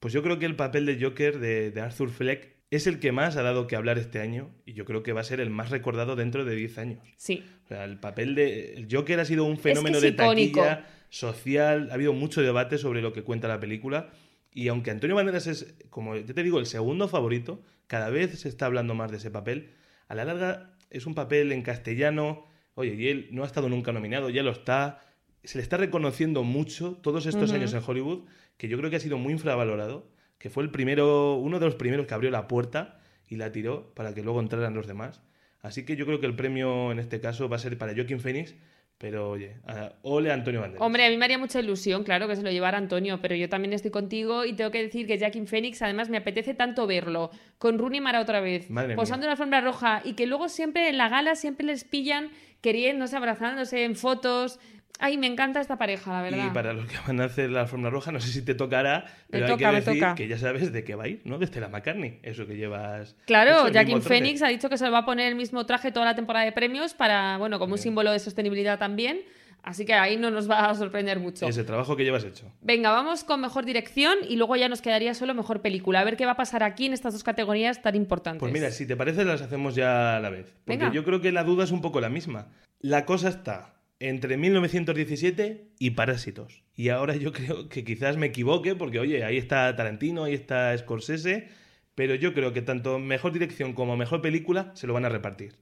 pues 0.01 0.15
yo 0.15 0.23
creo 0.23 0.39
que 0.39 0.47
el 0.47 0.57
papel 0.57 0.87
de 0.87 0.99
Joker 0.99 1.41
de, 1.41 1.71
de 1.71 1.81
Arthur 1.83 2.09
Fleck 2.09 2.55
es 2.71 2.87
el 2.87 3.01
que 3.01 3.13
más 3.13 3.37
ha 3.37 3.43
dado 3.43 3.67
que 3.67 3.77
hablar 3.77 3.99
este 3.99 4.21
año 4.21 4.51
y 4.65 4.73
yo 4.73 4.87
creo 4.87 5.03
que 5.03 5.13
va 5.13 5.21
a 5.21 5.25
ser 5.25 5.41
el 5.41 5.51
más 5.51 5.69
recordado 5.69 6.17
dentro 6.17 6.47
de 6.47 6.57
10 6.57 6.79
años. 6.79 7.03
Sí. 7.19 7.45
O 7.65 7.69
sea, 7.69 7.85
el 7.85 8.01
papel 8.01 8.35
de 8.35 8.73
el 8.73 8.89
Joker 8.91 9.21
ha 9.21 9.27
sido 9.27 9.45
un 9.45 9.59
fenómeno 9.59 9.99
es 9.99 10.03
de 10.03 10.09
icónico. 10.09 10.61
taquilla 10.63 10.87
social, 11.11 11.89
ha 11.91 11.95
habido 11.95 12.15
mucho 12.15 12.41
debate 12.41 12.79
sobre 12.79 13.03
lo 13.03 13.13
que 13.13 13.23
cuenta 13.23 13.47
la 13.47 13.61
película 13.61 14.11
y 14.55 14.69
aunque 14.69 14.93
Antonio 14.93 15.17
Banderas 15.17 15.49
es, 15.49 15.75
como 15.91 16.15
yo 16.15 16.33
te 16.33 16.43
digo, 16.45 16.61
el 16.61 16.67
segundo 16.67 17.09
favorito, 17.09 17.61
cada 17.89 18.09
vez 18.09 18.39
se 18.39 18.49
está 18.49 18.67
hablando 18.67 18.95
más 18.95 19.11
de 19.11 19.17
ese 19.17 19.31
papel. 19.31 19.73
A 20.07 20.15
la 20.15 20.25
larga 20.25 20.77
es 20.91 21.07
un 21.07 21.15
papel 21.15 21.51
en 21.51 21.63
castellano, 21.63 22.47
oye, 22.77 22.95
y 22.95 23.09
él 23.09 23.29
no 23.33 23.43
ha 23.43 23.47
estado 23.47 23.69
nunca 23.69 23.93
nominado, 23.93 24.31
ya 24.31 24.45
lo 24.45 24.53
está, 24.53 25.01
se 25.43 25.59
le 25.59 25.63
está 25.63 25.77
reconociendo 25.77 26.45
mucho 26.45 26.93
todos 27.03 27.27
estos 27.27 27.51
años 27.51 27.75
en 27.75 27.83
Hollywood, 27.85 28.27
que 28.57 28.69
yo 28.69 28.79
creo 28.79 28.91
que 28.91 28.97
ha 28.97 29.01
sido 29.01 29.19
muy 29.19 29.33
infravalorado, 29.33 30.09
que 30.39 30.51
fue 30.51 30.63
el 30.63 30.71
primero, 30.71 31.35
uno 31.35 31.59
de 31.59 31.67
los 31.67 31.75
primeros 31.75 32.07
que 32.07 32.15
abrió 32.15 32.31
la 32.31 32.47
puerta 32.47 33.01
y 33.29 33.37
la 33.37 33.51
tiró 33.51 33.93
para 33.95 34.15
que 34.15 34.23
luego 34.23 34.39
entraran 34.39 34.75
los 34.75 34.87
demás. 34.87 35.21
Así 35.63 35.85
que 35.85 35.97
yo 35.97 36.07
creo 36.07 36.21
que 36.21 36.27
el 36.27 36.37
premio 36.37 36.93
en 36.93 37.01
este 37.01 37.21
caso 37.21 37.49
va 37.49 37.57
a 37.57 37.59
ser 37.59 37.77
para 37.77 37.95
Joaquin 37.95 38.21
Phoenix, 38.21 38.55
pero 38.99 39.31
oye, 39.31 39.57
a- 39.67 39.93
ole 40.03 40.33
Antonio 40.33 40.61
Banderas. 40.61 40.85
Hombre, 40.85 41.05
a 41.07 41.11
mí 41.11 41.17
me 41.17 41.25
haría 41.25 41.39
mucha 41.39 41.61
ilusión, 41.61 42.05
claro, 42.05 42.27
que 42.29 42.37
se 42.37 42.43
lo 42.43 42.51
llevara 42.51 42.79
Antonio, 42.79 43.21
pero 43.21 43.35
yo 43.35 43.49
también 43.49 43.73
estoy 43.73 43.91
contigo 43.91 44.45
y 44.45 44.55
tengo 44.55 44.71
que 44.71 44.83
decir 44.83 45.07
que 45.07 45.19
Jackie 45.19 45.47
Phoenix, 45.47 45.83
además, 45.83 46.09
me 46.09 46.17
apetece 46.17 46.55
tanto 46.55 46.87
verlo 46.87 47.31
con 47.59 47.79
Rooney 47.79 48.01
Mara 48.01 48.21
otra 48.21 48.41
vez, 48.41 48.71
Madre 48.71 48.95
posando 48.97 49.25
en 49.25 49.29
la 49.29 49.33
alfombra 49.33 49.61
roja 49.61 50.01
y 50.05 50.15
que 50.15 50.27
luego 50.27 50.49
siempre 50.49 50.89
en 50.89 50.97
la 50.99 51.09
gala 51.09 51.35
siempre 51.35 51.67
les 51.67 51.85
pillan 51.85 52.31
queriéndose, 52.61 53.17
abrazándose 53.17 53.85
en 53.85 53.95
fotos. 53.97 54.59
Ay, 55.01 55.19
me 55.19 55.27
encanta 55.27 55.61
esta 55.61 55.77
pareja, 55.77 56.13
la 56.13 56.23
verdad. 56.23 56.47
Y 56.47 56.55
para 56.55 56.73
los 56.73 56.87
que 56.87 56.97
van 57.07 57.21
a 57.21 57.25
hacer 57.25 57.51
la 57.51 57.63
alfombra 57.63 57.91
roja, 57.91 58.13
no 58.13 58.21
sé 58.21 58.29
si 58.29 58.43
te 58.43 58.55
tocará, 58.55 59.07
pero 59.29 59.47
hay 59.47 59.53
toca, 59.53 59.73
me 59.73 59.81
que 59.81 59.91
decir 59.91 60.05
que 60.17 60.29
ya 60.29 60.39
sabes 60.39 60.73
de 60.73 60.85
qué 60.85 60.95
va 60.95 61.05
a 61.05 61.09
ir, 61.09 61.21
¿no? 61.25 61.39
De 61.39 61.47
Stella 61.47 61.69
McCartney, 61.69 62.21
eso 62.23 62.47
que 62.47 62.57
llevas. 62.57 63.17
Claro, 63.27 63.71
traje. 63.71 64.01
Phoenix 64.01 64.43
ha 64.43 64.49
dicho 64.49 64.69
que 64.69 64.79
se 64.79 64.89
va 64.89 64.99
a 64.99 65.05
poner 65.05 65.29
el 65.29 65.35
mismo 65.35 65.67
traje 65.67 65.91
toda 65.91 66.07
la 66.07 66.15
temporada 66.15 66.45
de 66.45 66.53
premios 66.53 66.95
para, 66.95 67.39
bueno, 67.39 67.59
como 67.59 67.73
un 67.73 67.79
símbolo 67.79 68.13
de 68.13 68.19
sostenibilidad 68.19 68.79
también. 68.79 69.23
Así 69.65 69.87
que 69.87 69.95
ahí 69.95 70.19
no 70.19 70.31
nos 70.31 70.49
va 70.49 70.69
a 70.69 70.75
sorprender 70.75 71.19
mucho. 71.19 71.49
Ese 71.49 71.65
trabajo 71.65 71.97
que 71.97 72.05
llevas 72.05 72.23
hecho. 72.23 72.53
Venga, 72.61 72.91
vamos 72.91 73.25
con 73.25 73.41
mejor 73.41 73.65
dirección 73.65 74.19
y 74.29 74.37
luego 74.37 74.57
ya 74.57 74.69
nos 74.69 74.83
quedaría 74.83 75.15
solo 75.15 75.33
mejor 75.33 75.63
película. 75.63 76.01
A 76.01 76.05
ver 76.05 76.19
qué 76.19 76.27
va 76.27 76.33
a 76.33 76.37
pasar 76.37 76.63
aquí 76.63 76.85
en 76.85 76.93
estas 76.93 77.15
dos 77.15 77.25
categorías 77.25 77.81
tan 77.81 77.95
importantes. 77.95 78.41
Pues 78.41 78.53
mira, 78.53 78.71
si 78.71 78.87
te 78.87 78.95
parece, 78.95 79.25
las 79.25 79.41
hacemos 79.41 79.75
ya 79.75 80.17
a 80.17 80.21
la 80.21 80.29
vez. 80.29 80.53
Porque 80.67 80.79
Venga. 80.79 80.93
yo 80.93 81.03
creo 81.03 81.23
que 81.23 81.33
la 81.33 81.45
duda 81.45 81.65
es 81.65 81.71
un 81.71 81.81
poco 81.81 82.03
la 82.03 82.11
misma. 82.11 82.49
La 82.81 83.07
cosa 83.07 83.31
está 83.31 83.75
entre 84.01 84.37
1917 84.37 85.71
y 85.79 85.91
Parásitos. 85.91 86.65
Y 86.75 86.89
ahora 86.89 87.17
yo 87.17 87.33
creo 87.33 87.69
que 87.69 87.85
quizás 87.85 88.17
me 88.17 88.27
equivoque, 88.27 88.75
porque 88.75 88.99
oye, 88.99 89.25
ahí 89.25 89.37
está 89.37 89.75
Tarantino, 89.77 90.25
ahí 90.25 90.35
está 90.35 90.77
Scorsese, 90.77 91.49
pero 91.95 92.15
yo 92.15 92.35
creo 92.35 92.53
que 92.53 92.63
tanto 92.63 92.99
mejor 92.99 93.33
dirección 93.33 93.73
como 93.73 93.97
mejor 93.97 94.21
película 94.21 94.73
se 94.75 94.87
lo 94.87 94.95
van 94.95 95.05
a 95.05 95.09
repartir. 95.09 95.57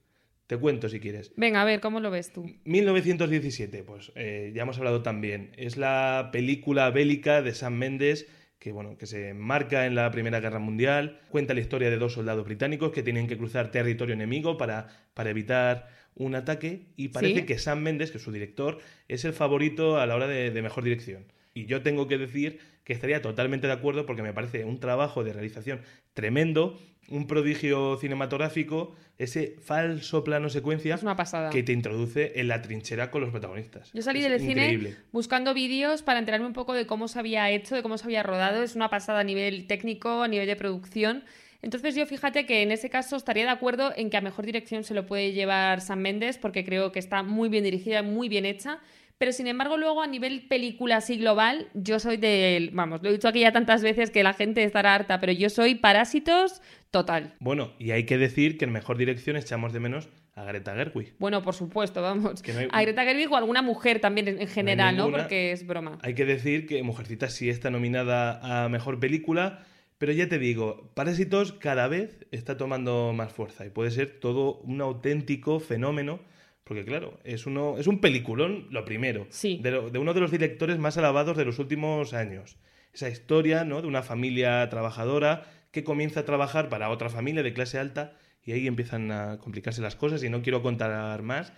Te 0.47 0.57
cuento 0.57 0.89
si 0.89 0.99
quieres. 0.99 1.31
Venga, 1.37 1.61
a 1.61 1.65
ver, 1.65 1.79
¿cómo 1.79 1.99
lo 1.99 2.11
ves 2.11 2.33
tú? 2.33 2.45
1917, 2.65 3.83
pues 3.83 4.11
eh, 4.15 4.51
ya 4.53 4.63
hemos 4.63 4.77
hablado 4.77 5.01
también. 5.01 5.51
Es 5.57 5.77
la 5.77 6.29
película 6.33 6.89
bélica 6.89 7.41
de 7.41 7.53
Sam 7.53 7.75
Mendes 7.75 8.27
que, 8.63 8.71
bueno, 8.71 8.97
que 8.97 9.07
se 9.07 9.27
enmarca 9.27 9.85
en 9.85 9.93
la 9.93 10.09
Primera 10.09 10.39
Guerra 10.39 10.57
Mundial. 10.57 11.19
Cuenta 11.27 11.53
la 11.53 11.59
historia 11.59 11.89
de 11.89 11.97
dos 11.97 12.13
soldados 12.13 12.45
británicos 12.45 12.93
que 12.93 13.03
tienen 13.03 13.27
que 13.27 13.37
cruzar 13.37 13.71
territorio 13.71 14.13
enemigo 14.13 14.57
para, 14.57 14.87
para 15.13 15.31
evitar 15.31 15.89
un 16.15 16.35
ataque. 16.35 16.87
Y 16.95 17.09
parece 17.09 17.41
Sí. 17.41 17.45
que 17.45 17.57
Sam 17.57 17.81
Mendes, 17.81 18.11
que 18.11 18.17
es 18.17 18.23
su 18.23 18.31
director, 18.31 18.79
es 19.07 19.25
el 19.25 19.33
favorito 19.33 19.97
a 19.99 20.05
la 20.05 20.15
hora 20.15 20.27
de, 20.27 20.51
de 20.51 20.61
mejor 20.61 20.83
dirección. 20.83 21.25
Y 21.53 21.65
yo 21.65 21.81
tengo 21.81 22.07
que 22.07 22.17
decir 22.17 22.59
que 22.83 22.93
estaría 22.93 23.21
totalmente 23.21 23.67
de 23.67 23.73
acuerdo 23.73 24.05
porque 24.05 24.23
me 24.23 24.33
parece 24.33 24.65
un 24.65 24.79
trabajo 24.79 25.23
de 25.23 25.31
realización 25.33 25.81
tremendo, 26.13 26.77
un 27.09 27.27
prodigio 27.27 27.97
cinematográfico, 27.97 28.95
ese 29.17 29.55
falso 29.61 30.23
plano 30.23 30.49
secuencia 30.49 30.95
Es 30.95 31.03
una 31.03 31.15
pasada. 31.15 31.49
que 31.49 31.61
te 31.63 31.71
introduce 31.71 32.39
en 32.39 32.47
la 32.47 32.61
trinchera 32.61 33.11
con 33.11 33.21
los 33.21 33.29
protagonistas. 33.29 33.91
Yo 33.93 34.01
salí 34.01 34.19
Es 34.23 34.31
del 34.31 34.41
increíble. 34.49 34.89
cine 34.91 35.01
buscando 35.11 35.53
vídeos 35.53 36.01
para 36.01 36.19
enterarme 36.19 36.47
un 36.47 36.53
poco 36.53 36.73
de 36.73 36.87
cómo 36.87 37.07
se 37.07 37.19
había 37.19 37.49
hecho, 37.51 37.75
de 37.75 37.83
cómo 37.83 37.97
se 37.97 38.05
había 38.05 38.23
rodado. 38.23 38.63
Es 38.63 38.75
una 38.75 38.89
pasada 38.89 39.19
a 39.19 39.23
nivel 39.23 39.67
técnico, 39.67 40.23
a 40.23 40.27
nivel 40.27 40.47
de 40.47 40.55
producción. 40.55 41.23
Entonces 41.63 41.95
yo 41.95 42.05
fíjate 42.05 42.45
que 42.45 42.61
en 42.61 42.71
ese 42.71 42.89
caso 42.89 43.15
estaría 43.15 43.43
de 43.45 43.49
acuerdo 43.49 43.91
en 43.95 44.09
que 44.09 44.17
a 44.17 44.21
mejor 44.21 44.45
dirección 44.45 44.83
se 44.83 44.93
lo 44.93 45.05
puede 45.07 45.31
llevar 45.31 45.81
Sam 45.81 45.99
Mendes 45.99 46.37
porque 46.37 46.63
creo 46.63 46.91
que 46.91 46.99
está 46.99 47.23
muy 47.23 47.49
bien 47.49 47.63
dirigida, 47.63 48.03
muy 48.03 48.29
bien 48.29 48.45
hecha. 48.45 48.79
Pero 49.17 49.31
sin 49.31 49.47
embargo 49.47 49.77
luego 49.77 50.01
a 50.01 50.07
nivel 50.07 50.47
película 50.49 50.97
así 50.97 51.17
global, 51.17 51.69
yo 51.73 51.99
soy 51.99 52.17
del... 52.17 52.71
Vamos, 52.71 53.01
lo 53.01 53.09
he 53.09 53.13
dicho 53.13 53.27
aquí 53.29 53.39
ya 53.39 53.51
tantas 53.53 53.81
veces 53.81 54.11
que 54.11 54.23
la 54.23 54.33
gente 54.33 54.63
estará 54.63 54.93
harta, 54.95 55.19
pero 55.21 55.31
yo 55.31 55.49
soy 55.49 55.75
Parásitos 55.75 56.61
total. 56.91 57.33
Bueno, 57.39 57.71
y 57.79 57.91
hay 57.91 58.03
que 58.05 58.17
decir 58.17 58.57
que 58.57 58.65
en 58.65 58.71
mejor 58.71 58.97
dirección 58.97 59.37
echamos 59.37 59.71
de 59.71 59.79
menos 59.79 60.09
a 60.35 60.43
Greta 60.43 60.75
Gerwig. 60.75 61.13
Bueno, 61.19 61.41
por 61.43 61.53
supuesto, 61.53 62.01
vamos. 62.01 62.41
Que 62.41 62.51
no 62.53 62.59
hay- 62.59 62.67
A 62.71 62.81
Greta 62.81 63.03
Gerwig 63.03 63.31
o 63.31 63.37
alguna 63.37 63.61
mujer 63.61 63.99
también 64.01 64.27
en 64.27 64.41
en 64.41 64.47
general, 64.47 64.97
¿no? 64.97 65.03
ninguna. 65.05 65.23
Porque 65.23 65.51
es 65.53 65.65
broma. 65.65 65.99
Hay 66.01 66.15
que 66.15 66.25
decir 66.25 66.65
que 66.65 66.81
Mujercita 66.83 67.29
sí 67.29 67.49
está 67.49 67.69
nominada 67.69 68.65
a 68.65 68.67
mejor 68.67 68.99
película, 68.99 69.63
pero 70.03 70.11
ya 70.11 70.27
te 70.27 70.37
digo, 70.37 70.91
Parásitos 70.95 71.53
cada 71.53 71.87
vez 71.87 72.25
está 72.31 72.57
tomando 72.57 73.13
más 73.13 73.31
fuerza 73.31 73.65
y 73.65 73.69
puede 73.69 73.89
ser 73.89 74.19
todo 74.19 74.55
un 74.57 74.81
auténtico 74.81 75.61
fenómeno. 75.61 76.19
Porque 76.65 76.83
claro, 76.83 77.17
es, 77.23 77.45
uno, 77.45 77.77
es 77.77 77.87
un 77.87 78.01
peliculón, 78.01 78.67
lo 78.69 78.83
primero, 78.83 79.27
Sí. 79.29 79.61
de, 79.63 79.71
lo- 79.71 79.89
de 79.89 79.99
uno 79.99 80.13
de 80.13 80.19
los 80.19 80.29
directores 80.29 80.77
más 80.77 80.97
alabados 80.97 81.37
de 81.37 81.45
los 81.45 81.57
últimos 81.57 82.13
años. 82.13 82.57
Esa 82.93 83.07
historia 83.07 83.63
¿no? 83.63 83.81
de 83.81 83.87
una 83.87 84.03
familia 84.03 84.67
trabajadora 84.69 85.45
que 85.71 85.85
comienza 85.85 86.19
a 86.19 86.25
trabajar 86.25 86.67
para 86.67 86.89
otra 86.89 87.09
familia 87.09 87.41
de 87.41 87.53
clase 87.53 87.79
alta 87.79 88.17
y 88.45 88.51
ahí 88.51 88.67
empiezan 88.67 89.09
a 89.09 89.37
complicarse 89.39 89.81
las 89.81 89.95
cosas 89.95 90.21
y 90.21 90.29
no 90.29 90.41
quiero 90.41 90.61
contar 90.61 91.21
más. 91.21 91.53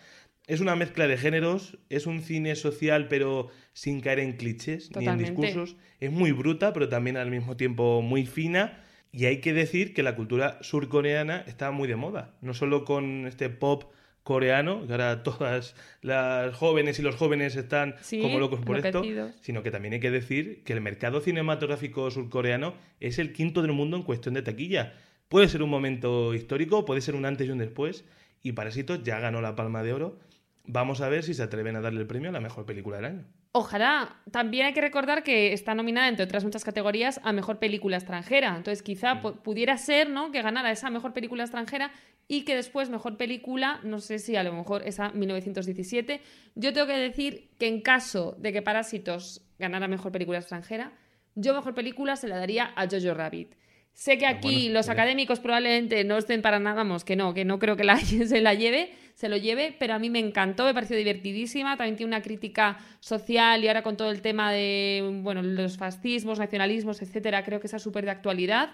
Es 0.47 0.59
una 0.59 0.75
mezcla 0.75 1.07
de 1.07 1.17
géneros, 1.17 1.77
es 1.89 2.05
un 2.05 2.21
cine 2.21 2.55
social 2.55 3.07
pero 3.07 3.49
sin 3.73 4.01
caer 4.01 4.19
en 4.19 4.33
clichés 4.33 4.91
ni 4.95 5.07
en 5.07 5.17
discursos. 5.17 5.75
Es 5.99 6.11
muy 6.11 6.31
bruta 6.31 6.73
pero 6.73 6.87
también 6.87 7.17
al 7.17 7.31
mismo 7.31 7.57
tiempo 7.57 8.01
muy 8.01 8.25
fina. 8.25 8.81
Y 9.11 9.25
hay 9.25 9.39
que 9.39 9.53
decir 9.53 9.93
que 9.93 10.03
la 10.03 10.15
cultura 10.15 10.59
surcoreana 10.61 11.43
está 11.47 11.71
muy 11.71 11.87
de 11.87 11.95
moda, 11.95 12.35
no 12.41 12.53
solo 12.53 12.83
con 12.83 13.25
este 13.27 13.49
pop 13.49 13.85
coreano, 14.25 14.85
que 14.87 14.91
ahora 14.91 15.23
todas 15.23 15.75
las 16.01 16.53
jóvenes 16.55 16.99
y 16.99 17.03
los 17.03 17.15
jóvenes 17.15 17.55
están 17.55 17.95
Sí, 18.01 18.19
como 18.21 18.39
locos 18.39 18.59
por 18.59 18.77
esto, 18.77 19.03
sino 19.39 19.63
que 19.63 19.71
también 19.71 19.93
hay 19.93 19.99
que 19.99 20.11
decir 20.11 20.63
que 20.63 20.73
el 20.73 20.81
mercado 20.81 21.21
cinematográfico 21.21 22.09
surcoreano 22.11 22.73
es 22.99 23.19
el 23.19 23.33
quinto 23.33 23.61
del 23.61 23.71
mundo 23.71 23.95
en 23.97 24.03
cuestión 24.03 24.33
de 24.33 24.41
taquilla. 24.41 24.93
Puede 25.29 25.47
ser 25.47 25.61
un 25.61 25.69
momento 25.69 26.33
histórico, 26.33 26.85
puede 26.85 27.01
ser 27.01 27.15
un 27.15 27.25
antes 27.25 27.47
y 27.47 27.51
un 27.51 27.59
después, 27.59 28.03
y 28.41 28.51
Parásitos 28.51 29.03
ya 29.03 29.19
ganó 29.19 29.41
la 29.41 29.55
Palma 29.55 29.83
de 29.83 29.93
Oro. 29.93 30.19
Vamos 30.67 31.01
a 31.01 31.09
ver 31.09 31.23
si 31.23 31.33
se 31.33 31.43
atreven 31.43 31.75
a 31.75 31.81
darle 31.81 32.01
el 32.01 32.07
premio 32.07 32.29
a 32.29 32.33
la 32.33 32.39
mejor 32.41 32.65
película 32.65 32.95
del 32.97 33.05
año. 33.05 33.25
Ojalá. 33.51 34.17
También 34.31 34.65
hay 34.65 34.73
que 34.73 34.81
recordar 34.81 35.23
que 35.23 35.53
está 35.53 35.75
nominada, 35.75 36.07
entre 36.09 36.25
otras 36.25 36.43
muchas 36.43 36.63
categorías, 36.65 37.21
a 37.23 37.31
mejor 37.33 37.59
película 37.59 37.97
extranjera. 37.97 38.49
Entonces, 38.57 38.81
quizá 38.83 39.21
pu- 39.21 39.41
pudiera 39.41 39.77
ser, 39.77 40.09
¿no? 40.09 40.31
Que 40.31 40.41
ganara 40.41 40.71
esa 40.71 40.89
mejor 40.89 41.13
película 41.13 41.43
extranjera 41.43 41.91
y 42.27 42.43
que 42.43 42.55
después 42.55 42.89
mejor 42.89 43.17
película, 43.17 43.79
no 43.83 43.99
sé 43.99 44.17
si 44.19 44.35
a 44.35 44.43
lo 44.43 44.51
mejor 44.53 44.81
esa 44.85 45.09
1917. 45.11 46.21
Yo 46.55 46.73
tengo 46.73 46.87
que 46.87 46.93
decir 46.97 47.49
que 47.59 47.67
en 47.67 47.81
caso 47.81 48.35
de 48.39 48.51
que 48.51 48.61
Parásitos 48.61 49.41
ganara 49.59 49.87
mejor 49.87 50.11
película 50.11 50.39
extranjera, 50.39 50.91
yo 51.35 51.53
mejor 51.53 51.75
película 51.75 52.15
se 52.15 52.27
la 52.27 52.37
daría 52.37 52.71
a 52.75 52.87
Jojo 52.89 53.13
Rabbit. 53.13 53.53
Sé 53.93 54.17
que 54.17 54.25
Ah, 54.25 54.31
aquí 54.31 54.63
bueno, 54.63 54.73
los 54.73 54.89
académicos 54.89 55.39
probablemente 55.39 56.03
no 56.03 56.17
estén 56.17 56.41
para 56.41 56.59
nada, 56.59 56.75
vamos, 56.77 57.05
que 57.05 57.15
no, 57.15 57.33
que 57.33 57.45
no 57.45 57.59
creo 57.59 57.77
que 57.77 57.83
la, 57.85 57.97
se 57.99 58.41
la 58.41 58.53
lleve, 58.53 58.91
se 59.15 59.29
lo 59.29 59.37
lleve, 59.37 59.75
pero 59.79 59.93
a 59.93 59.99
mí 59.99 60.09
me 60.09 60.19
encantó, 60.19 60.65
me 60.65 60.73
pareció 60.73 60.97
divertidísima, 60.97 61.77
también 61.77 61.95
tiene 61.95 62.09
una 62.09 62.21
crítica 62.21 62.77
social 62.99 63.63
y 63.63 63.67
ahora 63.69 63.81
con 63.81 63.95
todo 63.95 64.11
el 64.11 64.21
tema 64.21 64.51
de, 64.51 65.19
bueno, 65.23 65.41
los 65.41 65.77
fascismos, 65.77 66.37
nacionalismos, 66.37 67.01
etcétera, 67.01 67.43
creo 67.43 67.61
que 67.61 67.67
esa 67.67 67.77
es 67.77 67.83
súper 67.83 68.03
de 68.03 68.11
actualidad. 68.11 68.71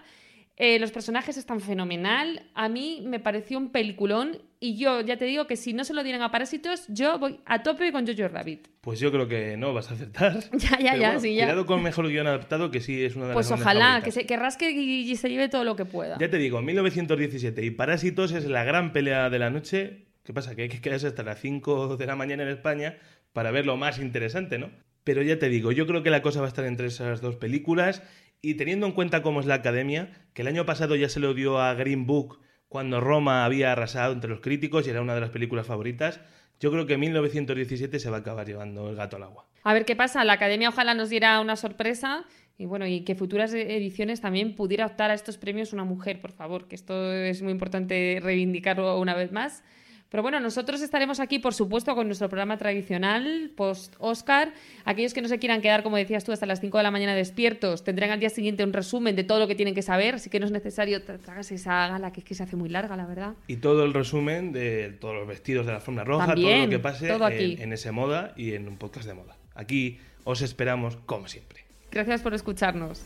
Eh, 0.58 0.80
los 0.80 0.92
personajes 0.92 1.38
están 1.38 1.62
fenomenal, 1.62 2.44
a 2.56 2.70
mí 2.70 3.04
me 3.06 3.20
pareció 3.20 3.58
un 3.58 3.70
peliculón 3.70 4.42
y 4.60 4.78
yo 4.78 5.02
ya 5.02 5.16
te 5.16 5.26
digo 5.26 5.48
que 5.48 5.56
si 5.56 5.74
no 5.74 5.84
se 5.84 5.94
lo 5.94 6.04
dieran 6.04 6.22
a 6.24 6.32
Parásitos, 6.32 6.86
yo 6.88 7.18
voy 7.20 7.40
a 7.46 7.64
tope 7.64 7.92
con 7.92 8.06
Jojo 8.06 8.28
Rabbit. 8.28 8.68
Pues 8.82 9.00
yo 9.00 9.12
creo 9.12 9.28
que 9.28 9.58
no 9.58 9.74
vas 9.74 9.90
a 9.92 9.94
acertar. 9.94 10.40
Ya, 10.54 10.80
ya, 10.80 10.96
ya, 10.96 11.08
bueno, 11.08 11.20
sí, 11.20 11.36
ya. 11.36 11.46
Cuidado 11.46 11.66
con 11.66 11.82
mejor 11.82 12.10
guion 12.10 12.28
adaptado, 12.28 12.70
que 12.70 12.82
sí 12.82 13.04
es 13.04 13.16
una 13.16 13.28
de 13.28 13.34
Pues 13.34 13.50
las 13.50 13.60
grandes 13.60 13.84
ojalá, 13.84 14.04
que 14.04 14.12
se, 14.12 14.26
que 14.26 14.38
rasque 14.38 14.72
y, 14.72 15.12
y 15.12 15.16
se 15.16 15.30
lleve 15.30 15.50
todo 15.50 15.64
lo 15.64 15.76
que 15.76 15.86
pueda. 15.86 16.18
Ya 16.20 16.30
te 16.30 16.38
digo, 16.38 16.62
1917 16.62 17.64
y 17.64 17.72
Parásitos 17.72 18.32
es 18.32 18.46
la 18.46 18.64
gran 18.64 18.92
pelea 18.92 19.30
de 19.30 19.40
la 19.40 19.50
noche. 19.50 20.11
¿Qué 20.24 20.34
pasa? 20.34 20.56
Que 20.56 20.64
hay 20.64 20.70
que 20.70 20.82
quedarse 20.82 21.08
hasta 21.08 21.24
las 21.24 21.40
5 21.40 21.98
de 21.98 22.06
la 22.06 22.16
mañana 22.16 22.44
en 22.44 22.50
España 22.50 22.98
para 23.34 23.52
ver 23.52 23.66
lo 23.66 23.78
más 23.78 24.00
interesante, 24.00 24.60
¿no? 24.60 24.70
pero 25.04 25.22
ya 25.22 25.40
te 25.40 25.50
digo, 25.50 25.72
yo 25.72 25.88
creo 25.88 26.04
que 26.04 26.10
la 26.10 26.22
cosa 26.22 26.40
va 26.40 26.46
a 26.46 26.50
estar 26.50 26.66
entre 26.66 26.88
esas 26.88 27.22
dos 27.22 27.36
películas 27.36 28.04
y 28.42 28.56
teniendo 28.56 28.86
en 28.86 28.92
cuenta 28.94 29.22
cómo 29.22 29.40
es 29.40 29.46
la 29.46 29.56
academia, 29.56 30.12
que 30.34 30.42
el 30.42 30.48
año 30.48 30.66
pasado 30.66 30.96
ya 30.96 31.10
se 31.10 31.20
lo 31.20 31.34
dio 31.34 31.60
a 31.60 31.74
Green 31.74 32.06
Book 32.06 32.40
cuando 32.68 33.02
Roma 33.02 33.46
había 33.46 33.72
arrasado 33.72 34.14
entre 34.14 34.30
los 34.30 34.40
críticos 34.40 34.88
y 34.88 34.92
era 34.92 35.02
una 35.02 35.16
de 35.16 35.22
las 35.22 35.32
películas 35.32 35.68
favoritas, 35.68 36.22
yo 36.60 36.72
creo 36.72 36.86
que 36.86 36.98
1917 36.98 38.00
se 38.00 38.10
va 38.10 38.18
a 38.18 38.20
acabar 38.20 38.46
llevando 38.46 38.90
el 38.90 38.96
gato 38.96 39.18
al 39.18 39.24
agua. 39.24 39.48
A 39.64 39.74
ver 39.74 39.84
qué 39.84 39.96
pasa. 39.96 40.24
La 40.24 40.34
academia 40.34 40.70
ojalá 40.70 40.94
nos 40.94 41.10
diera 41.10 41.40
una 41.42 41.56
sorpresa 41.56 42.26
y 42.58 42.66
bueno, 42.66 42.86
y 42.86 43.02
que 43.02 43.16
futuras 43.16 43.52
ediciones 43.54 44.22
también 44.22 44.56
pudiera 44.56 44.86
optar 44.86 45.10
a 45.10 45.16
estos 45.16 45.38
premios 45.38 45.74
una 45.74 45.84
mujer, 45.84 46.22
por 46.22 46.32
favor, 46.32 46.68
que 46.68 46.76
esto 46.76 47.12
es 47.12 47.42
muy 47.42 47.52
importante 47.52 48.20
reivindicarlo 48.22 49.00
una 49.00 49.16
vez 49.16 49.32
más. 49.32 49.64
Pero 50.12 50.24
bueno, 50.24 50.42
nosotros 50.42 50.82
estaremos 50.82 51.22
aquí, 51.22 51.40
por 51.40 51.54
supuesto, 51.54 51.96
con 51.96 52.08
nuestro 52.08 52.28
programa 52.28 52.58
tradicional, 52.58 53.50
post-Oscar. 53.56 54.52
Aquellos 54.84 55.14
que 55.14 55.22
no 55.22 55.30
se 55.30 55.40
quieran 55.40 55.62
quedar, 55.62 55.84
como 55.84 55.96
decías 55.96 56.26
tú, 56.26 56.34
hasta 56.34 56.46
las 56.46 56.60
5 56.60 56.78
de 56.78 56.84
la 56.84 56.92
mañana 56.92 57.16
despiertos, 57.16 57.86
tendrán 57.86 58.12
al 58.12 58.20
día 58.20 58.30
siguiente 58.30 58.66
un 58.66 58.74
resumen 58.74 59.16
de 59.16 59.24
todo 59.24 59.40
lo 59.40 59.48
que 59.48 59.56
tienen 59.56 59.74
que 59.74 59.82
saber. 59.82 60.16
Así 60.16 60.30
que 60.30 60.42
no 60.42 60.46
es 60.46 60.52
necesario 60.52 61.02
tragarse 61.02 61.56
esa 61.56 61.88
gala, 61.88 62.12
que 62.12 62.20
es 62.20 62.26
que 62.26 62.36
se 62.36 62.44
hace 62.44 62.58
muy 62.58 62.68
larga, 62.68 62.98
la 62.98 63.06
verdad. 63.06 63.36
Y 63.48 63.56
todo 63.56 63.86
el 63.86 63.94
resumen 63.94 64.52
de 64.52 64.98
todos 65.00 65.16
los 65.16 65.26
vestidos 65.26 65.66
de 65.66 65.72
la 65.72 65.80
forma 65.80 66.04
roja, 66.04 66.36
todo 66.36 66.58
lo 66.58 66.70
que 66.70 66.80
pase 66.80 67.08
En, 67.10 67.62
en 67.62 67.72
ese 67.72 67.94
moda 67.94 68.34
y 68.36 68.52
en 68.54 68.68
un 68.68 68.76
podcast 68.76 69.08
de 69.08 69.14
moda. 69.14 69.38
Aquí 69.56 69.98
os 70.26 70.42
esperamos, 70.42 70.98
como 71.06 71.30
siempre. 71.30 71.64
Gracias 71.90 72.22
por 72.22 72.34
escucharnos. 72.34 73.06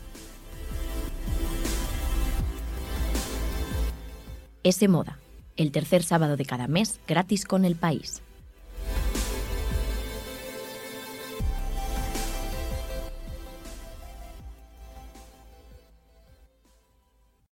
Ese 4.64 4.88
moda 4.88 5.20
el 5.56 5.72
tercer 5.72 6.02
sábado 6.02 6.36
de 6.36 6.44
cada 6.44 6.68
mes 6.68 7.00
gratis 7.06 7.44
con 7.44 7.64
el 7.64 7.76
país. 7.76 8.22